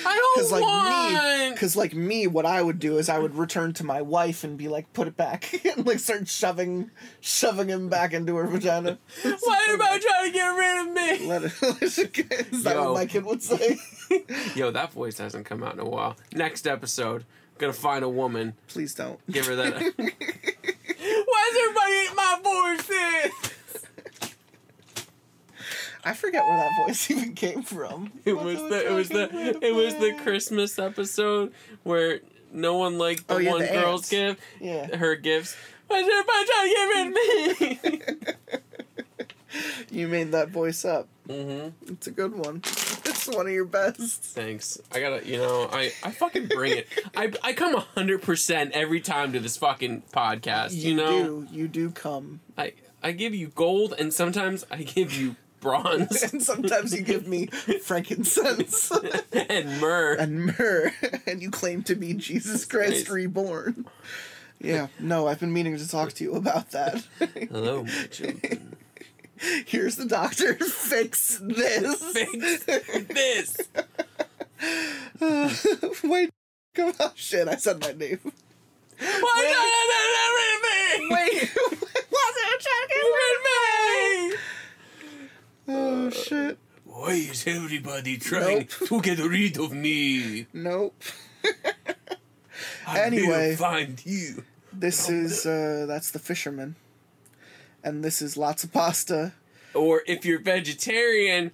I 0.05 0.15
don't 0.15 0.35
Because 0.35 0.51
like 0.51 0.61
me, 0.61 1.15
want. 1.45 1.55
because 1.55 1.75
like 1.75 1.93
me, 1.93 2.27
what 2.27 2.45
I 2.45 2.61
would 2.61 2.79
do 2.79 2.97
is 2.97 3.09
I 3.09 3.19
would 3.19 3.35
return 3.35 3.73
to 3.73 3.83
my 3.83 4.01
wife 4.01 4.43
and 4.43 4.57
be 4.57 4.67
like, 4.67 4.91
put 4.93 5.07
it 5.07 5.15
back, 5.17 5.61
and 5.77 5.85
like 5.85 5.99
start 5.99 6.27
shoving, 6.27 6.91
shoving 7.21 7.67
him 7.69 7.89
back 7.89 8.13
into 8.13 8.35
her 8.35 8.47
vagina. 8.47 8.97
Why 9.23 9.67
about 9.75 10.01
trying 10.01 10.25
to 10.25 10.31
get 10.31 10.47
rid 10.47 10.88
of 10.88 10.93
me? 10.93 11.27
Let 11.27 11.43
it, 11.43 11.53
is 12.53 12.63
that 12.63 12.75
Yo. 12.75 12.85
what 12.85 12.93
my 12.99 13.05
kid 13.05 13.25
would 13.25 13.41
say? 13.41 13.77
Yo, 14.55 14.71
that 14.71 14.91
voice 14.93 15.17
hasn't 15.17 15.45
come 15.45 15.63
out 15.63 15.73
in 15.73 15.79
a 15.79 15.85
while. 15.89 16.15
Next 16.33 16.67
episode, 16.67 17.25
gonna 17.57 17.73
find 17.73 18.03
a 18.03 18.09
woman, 18.09 18.53
Please 18.67 18.93
don't. 18.93 19.19
give 19.31 19.45
her 19.47 19.55
that. 19.55 19.73
Why 19.73 21.51
does 21.51 21.57
everybody 21.61 21.93
eat 22.03 22.15
my 22.15 22.39
voice? 22.43 23.46
I 26.07 26.13
forget 26.13 26.45
where 26.45 26.57
that 26.57 26.87
voice 26.87 27.11
even 27.11 27.33
came 27.33 27.63
from. 27.63 28.13
It 28.23 28.33
What 28.33 28.45
was 28.45 28.59
the 28.59 28.87
it 28.87 28.93
was 28.93 29.09
the 29.09 29.59
it 29.61 29.75
was 29.75 29.93
the? 29.95 30.13
Christmas 30.23 30.79
episode 30.79 31.53
where 31.83 32.21
no 32.51 32.77
one 32.77 32.97
liked 32.97 33.27
the 33.27 33.33
Oh, 33.35 33.37
yeah, 33.37 33.51
one 33.51 33.61
the 33.61 33.67
girl's 33.67 34.09
gift. 34.09 34.41
Yeah. 34.61 34.95
Her 34.95 35.15
gifts. 35.15 35.57
Why 35.87 36.01
trying 36.01 36.67
to 36.67 36.73
get 36.73 37.81
rid 37.81 37.81
of 37.81 37.83
me? 37.83 38.01
You 39.89 40.07
made 40.07 40.33
that 40.33 40.49
voice 40.49 40.85
up. 40.85 41.07
mm-hmm. 41.27 41.69
It's 41.91 42.07
a 42.07 42.11
good 42.11 42.35
one. 42.35 42.61
It's 43.09 43.27
one 43.27 43.47
of 43.47 43.53
your 43.53 43.65
best. 43.65 44.21
Thanks. 44.21 44.79
I 44.93 44.99
gotta, 44.99 45.25
you 45.27 45.37
know, 45.37 45.69
I, 45.71 45.91
I 46.03 46.11
fucking 46.11 46.47
bring 46.47 46.77
it. 46.77 46.87
I, 47.15 47.31
I 47.41 47.53
come 47.53 47.75
hundred 47.95 48.21
percent 48.21 48.73
every 48.73 48.99
time 48.99 49.33
to 49.33 49.39
this 49.39 49.57
fucking 49.57 50.03
podcast. 50.13 50.73
You, 50.73 50.95
know, 50.95 51.41
do. 51.41 51.47
You 51.51 51.67
do 51.67 51.89
come. 51.89 52.41
I 52.57 52.73
I 53.01 53.13
give 53.13 53.33
you 53.33 53.47
gold, 53.47 53.93
and 53.97 54.13
sometimes 54.13 54.65
I 54.69 54.83
give 54.83 55.13
you 55.13 55.35
bronze 55.68 56.24
And 56.34 56.41
sometimes 56.41 56.93
you 56.93 57.01
give 57.01 57.28
me 57.28 57.47
frankincense 57.84 58.91
and 59.49 59.82
myrrh. 59.82 60.15
and 60.15 60.45
myrrh, 60.57 60.93
and 61.28 61.41
you 61.41 61.51
claim 61.51 61.84
to 61.84 61.95
be 61.95 62.13
Jesus 62.13 62.65
Christ 62.65 62.91
Nice. 63.05 63.09
reborn. 63.09 63.86
Yeah, 64.59 64.88
no, 64.99 65.28
I've 65.28 65.39
been 65.39 65.53
meaning 65.53 65.78
to 65.78 65.88
talk 65.88 66.13
to 66.13 66.24
you 66.24 66.34
about 66.34 66.72
that. 66.72 67.05
Hello. 67.51 67.86
Here's 69.68 69.97
the 69.97 70.05
doctor. 70.05 70.55
Fix 70.55 71.39
this. 71.43 72.03
Fix 72.11 72.65
this. 73.07 73.57
Wait, 76.03 76.30
come 76.74 76.93
on. 76.99 77.11
Shit, 77.13 77.47
I 77.47 77.55
said 77.57 77.80
my 77.82 77.91
name. 77.91 78.20
Why 78.99 79.41
not 79.53 79.68
get 79.78 80.32
rid 80.39 80.53
of 80.55 80.61
me? 80.65 81.07
Wait, 81.13 81.51
what's 82.09 82.38
it 82.41 82.59
to 82.61 82.72
Rid 83.13 84.32
me. 84.32 84.38
Oh 85.68 86.09
shit. 86.09 86.57
Why 86.86 87.11
is 87.11 87.45
everybody 87.47 88.18
trying 88.18 88.68
to 88.68 89.01
get 89.01 89.20
rid 89.20 89.57
of 89.59 89.72
me? 89.74 90.47
Nope. 90.53 91.01
I'm 92.88 92.97
Anyway. 93.13 93.55
find 93.55 94.01
you. 94.05 94.43
This 94.72 95.09
is 95.09 95.45
uh 95.45 95.86
that's 95.88 96.11
the 96.11 96.20
fisherman. 96.20 96.76
And 97.84 98.03
this 98.03 98.22
is 98.22 98.36
Lotsa 98.36 98.72
Pasta. 98.72 99.34
Or 99.74 100.01
if 100.07 100.26
you're 100.26 100.39
vegetarian, 100.41 101.51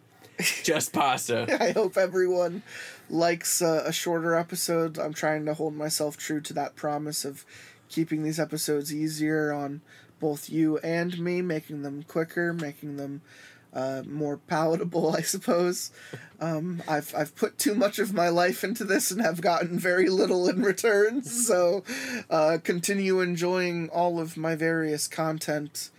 just 0.64 0.94
pasta. 0.94 1.58
I 1.62 1.72
hope 1.72 1.98
everyone 1.98 2.64
likes 3.10 3.62
uh, 3.62 3.84
a 3.86 3.92
shorter 3.92 4.36
episode. 4.36 4.98
I'm 4.98 5.14
trying 5.14 5.46
to 5.46 5.54
hold 5.54 5.76
myself 5.76 6.16
true 6.18 6.40
to 6.42 6.54
that 6.54 6.76
promise 6.76 7.26
of 7.26 7.46
keeping 7.90 8.24
these 8.24 8.40
episodes 8.40 8.94
easier 8.94 9.52
on 9.52 9.82
both 10.20 10.50
you 10.50 10.78
and 10.80 11.20
me, 11.20 11.42
making 11.42 11.82
them 11.82 12.04
quicker, 12.08 12.54
making 12.54 12.96
them 12.98 13.22
uh, 13.74 14.04
more 14.08 14.38
palatable, 14.38 15.16
I 15.16 15.22
suppose. 15.22 15.92
Um, 16.40 16.84
I've 16.88 17.14
I've 17.16 17.36
put 17.36 17.58
too 17.58 17.76
much 17.76 18.00
of 18.00 18.14
my 18.14 18.30
life 18.30 18.64
into 18.64 18.84
this 18.84 19.12
and 19.12 19.22
have 19.22 19.42
gotten 19.42 19.80
very 19.80 20.10
little 20.10 20.48
in 20.50 20.62
return. 20.62 21.22
So, 21.44 21.84
uh, 22.30 22.60
continue 22.64 23.20
enjoying 23.20 23.90
all 23.90 24.20
of 24.20 24.38
my 24.38 24.56
various 24.56 25.08
content, 25.08 25.90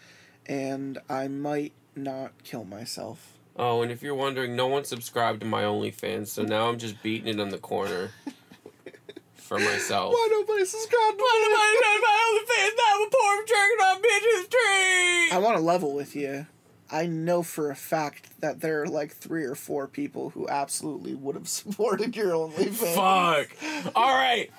and 0.47 0.99
I 1.09 1.29
might 1.29 1.73
not 1.95 2.33
kill 2.45 2.65
myself. 2.65 3.35
Oh, 3.57 3.83
and 3.83 3.93
if 3.93 4.03
you're 4.03 4.15
wondering, 4.15 4.57
no 4.57 4.67
one 4.67 4.85
subscribed 4.85 5.41
to 5.41 5.47
my 5.47 5.63
OnlyFans, 5.63 6.29
so 6.29 6.43
now 6.43 6.69
I'm 6.69 6.79
just 6.79 7.03
beating 7.03 7.29
it 7.29 7.41
on 7.41 7.51
the 7.51 7.59
corner 7.59 8.11
for 9.35 9.59
myself. 9.59 10.13
Why 10.13 10.29
nobody 10.31 10.65
subscribed? 10.65 11.19
Why 11.19 11.45
nobody 11.45 11.77
subscribed? 11.77 12.03
My 12.03 12.19
only 12.31 12.47
fan 12.47 12.71
that 12.77 12.93
I'm 12.95 13.03
a 13.03 13.11
poor 13.11 13.37
jerking 13.47 13.81
on 13.85 14.03
bitches 14.03 14.51
tree. 14.51 15.31
I 15.33 15.39
want 15.39 15.57
to 15.59 15.63
level 15.63 15.95
with 15.95 16.17
you. 16.17 16.47
I 16.95 17.07
know 17.07 17.43
for 17.43 17.71
a 17.71 17.75
fact 17.77 18.41
that 18.41 18.61
there 18.61 18.83
are 18.83 18.87
like 18.87 19.13
three 19.13 19.45
or 19.45 19.55
four 19.57 19.89
people 19.89 20.31
who 20.31 20.49
absolutely 20.49 21.15
would 21.15 21.35
have 21.35 21.49
supported 21.61 22.15
your 22.15 22.31
OnlyFans. 22.31 22.95
Fuck. 22.95 23.93
All 23.97 24.15
right. 24.17 24.51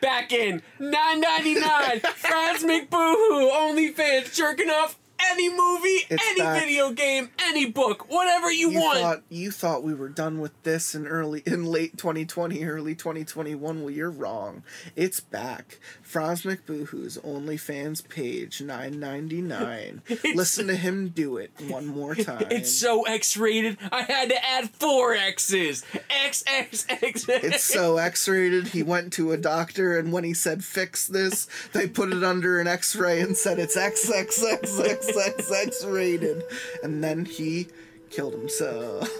Back 0.00 0.32
in 0.32 0.62
9.99. 0.78 2.00
Frowns 2.06 2.62
McBooHoo 2.62 3.50
OnlyFans 3.50 4.34
jerking 4.34 4.70
off 4.70 4.98
any 5.18 5.48
movie, 5.48 6.04
It's 6.10 6.22
any 6.28 6.40
back. 6.40 6.60
video 6.62 6.90
game, 6.92 7.30
any 7.42 7.64
book, 7.70 8.10
whatever 8.10 8.50
you, 8.52 8.70
You 8.70 8.80
want. 8.80 8.98
thought 9.00 9.22
you 9.30 9.50
thought 9.50 9.82
we 9.82 9.94
were 9.94 10.10
done 10.10 10.40
with 10.40 10.52
this 10.62 10.94
in 10.94 11.06
early 11.06 11.42
in 11.46 11.64
late 11.64 11.96
2020, 11.96 12.62
early 12.64 12.94
2021. 12.94 13.80
Well, 13.80 13.90
you're 13.90 14.10
wrong. 14.10 14.62
It's 14.94 15.18
back. 15.20 15.80
Frowns 16.06 16.44
McBooHoo's 16.44 17.18
OnlyFans 17.18 18.08
page, 18.08 18.60
9.99. 18.60 20.34
Listen 20.36 20.68
to 20.68 20.76
him 20.76 21.08
do 21.08 21.36
it 21.36 21.50
one 21.68 21.84
more 21.84 22.14
time. 22.14 22.46
It's 22.48 22.72
so 22.72 23.02
X-rated. 23.02 23.76
I 23.90 24.02
had 24.02 24.28
to 24.28 24.46
add 24.46 24.70
four 24.70 25.14
X's. 25.14 25.84
X 26.08 26.44
X 26.46 26.86
X. 26.88 27.26
It's 27.28 27.64
so 27.64 27.96
X-rated. 27.98 28.68
He 28.68 28.84
went 28.84 29.12
to 29.14 29.32
a 29.32 29.36
doctor, 29.36 29.98
and 29.98 30.12
when 30.12 30.22
he 30.22 30.32
said 30.32 30.62
fix 30.62 31.08
this, 31.08 31.48
they 31.72 31.88
put 31.88 32.12
it 32.12 32.22
under 32.22 32.60
an 32.60 32.68
X-ray 32.68 33.20
and 33.20 33.36
said 33.36 33.58
it's 33.58 33.76
XXXXXX 33.76 35.92
rated, 35.92 36.44
and 36.84 37.02
then 37.02 37.24
he 37.24 37.66
killed 38.10 38.34
himself. 38.34 39.10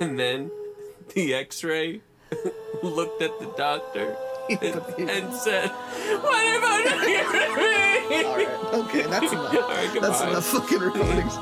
And 0.00 0.18
then 0.18 0.50
the 1.14 1.34
X-ray 1.34 2.00
looked 2.82 3.20
at 3.20 3.38
the 3.38 3.52
doctor 3.58 4.16
and 4.50 5.32
said, 5.44 5.70
"What 5.70 6.56
about 6.58 6.84
you?" 7.08 8.26
All 8.26 8.36
right, 8.36 8.48
okay, 8.74 9.02
that's 9.02 9.32
enough. 9.32 9.54
All 9.54 9.68
right, 9.70 10.00
That's 10.00 10.20
enough 10.20 10.44
fucking 10.46 10.78
recordings. 10.78 11.34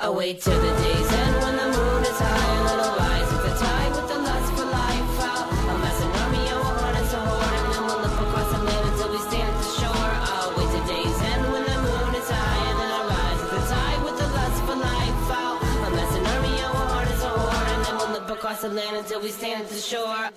I 0.00 0.10
wait 0.10 0.40
till 0.40 0.58
the 0.60 0.72
day's 0.82 1.12
end 1.12 1.34
when 1.42 1.56
the 1.56 1.66
moon 1.76 2.02
is 2.02 2.18
high 2.18 2.54
and 2.58 2.68
then 2.68 2.78
with 2.78 3.42
the 3.46 3.54
tide 3.58 3.92
with 3.98 4.08
the 4.08 4.18
lust 4.18 4.52
for 4.54 4.66
life 4.66 5.20
out. 5.26 5.46
I'm 5.50 5.82
as 5.82 6.00
an 6.02 6.10
I'm 6.12 6.34
a 6.34 6.44
heart 6.62 6.96
as 6.96 7.14
and 7.14 7.72
then 7.74 7.82
we'll 7.86 8.00
look 8.02 8.18
across 8.26 8.50
the 8.52 8.62
land 8.62 8.84
until 8.90 9.10
we 9.10 9.18
stand 9.18 9.50
at 9.50 9.58
the 9.58 9.70
shore. 9.78 10.12
I'll 10.30 10.50
wait 10.58 10.70
till 10.70 10.86
day's 10.86 11.18
end 11.30 11.42
when 11.52 11.64
the 11.66 11.78
moon 11.82 12.12
is 12.14 12.28
high 12.30 12.62
and 12.70 12.78
then 12.78 12.90
I'll 12.94 13.08
rise 13.10 13.40
with 13.42 13.52
the 13.58 13.62
tide 13.74 14.00
with 14.06 14.16
the 14.18 14.28
lust 14.38 14.58
for 14.66 14.76
life 14.78 15.30
out. 15.34 15.58
I'm 15.62 15.94
as 15.98 16.14
an 16.14 16.26
I'm 16.26 16.44
a 16.46 16.86
heart 16.90 17.08
as 17.08 17.22
and 17.22 17.80
then 17.86 17.94
we'll 17.98 18.12
look 18.14 18.28
across 18.30 18.60
the 18.62 18.68
land 18.70 18.96
until 18.96 19.20
we 19.20 19.30
stand 19.30 19.62
at 19.62 19.68
the 19.70 19.80
shore. 19.80 20.30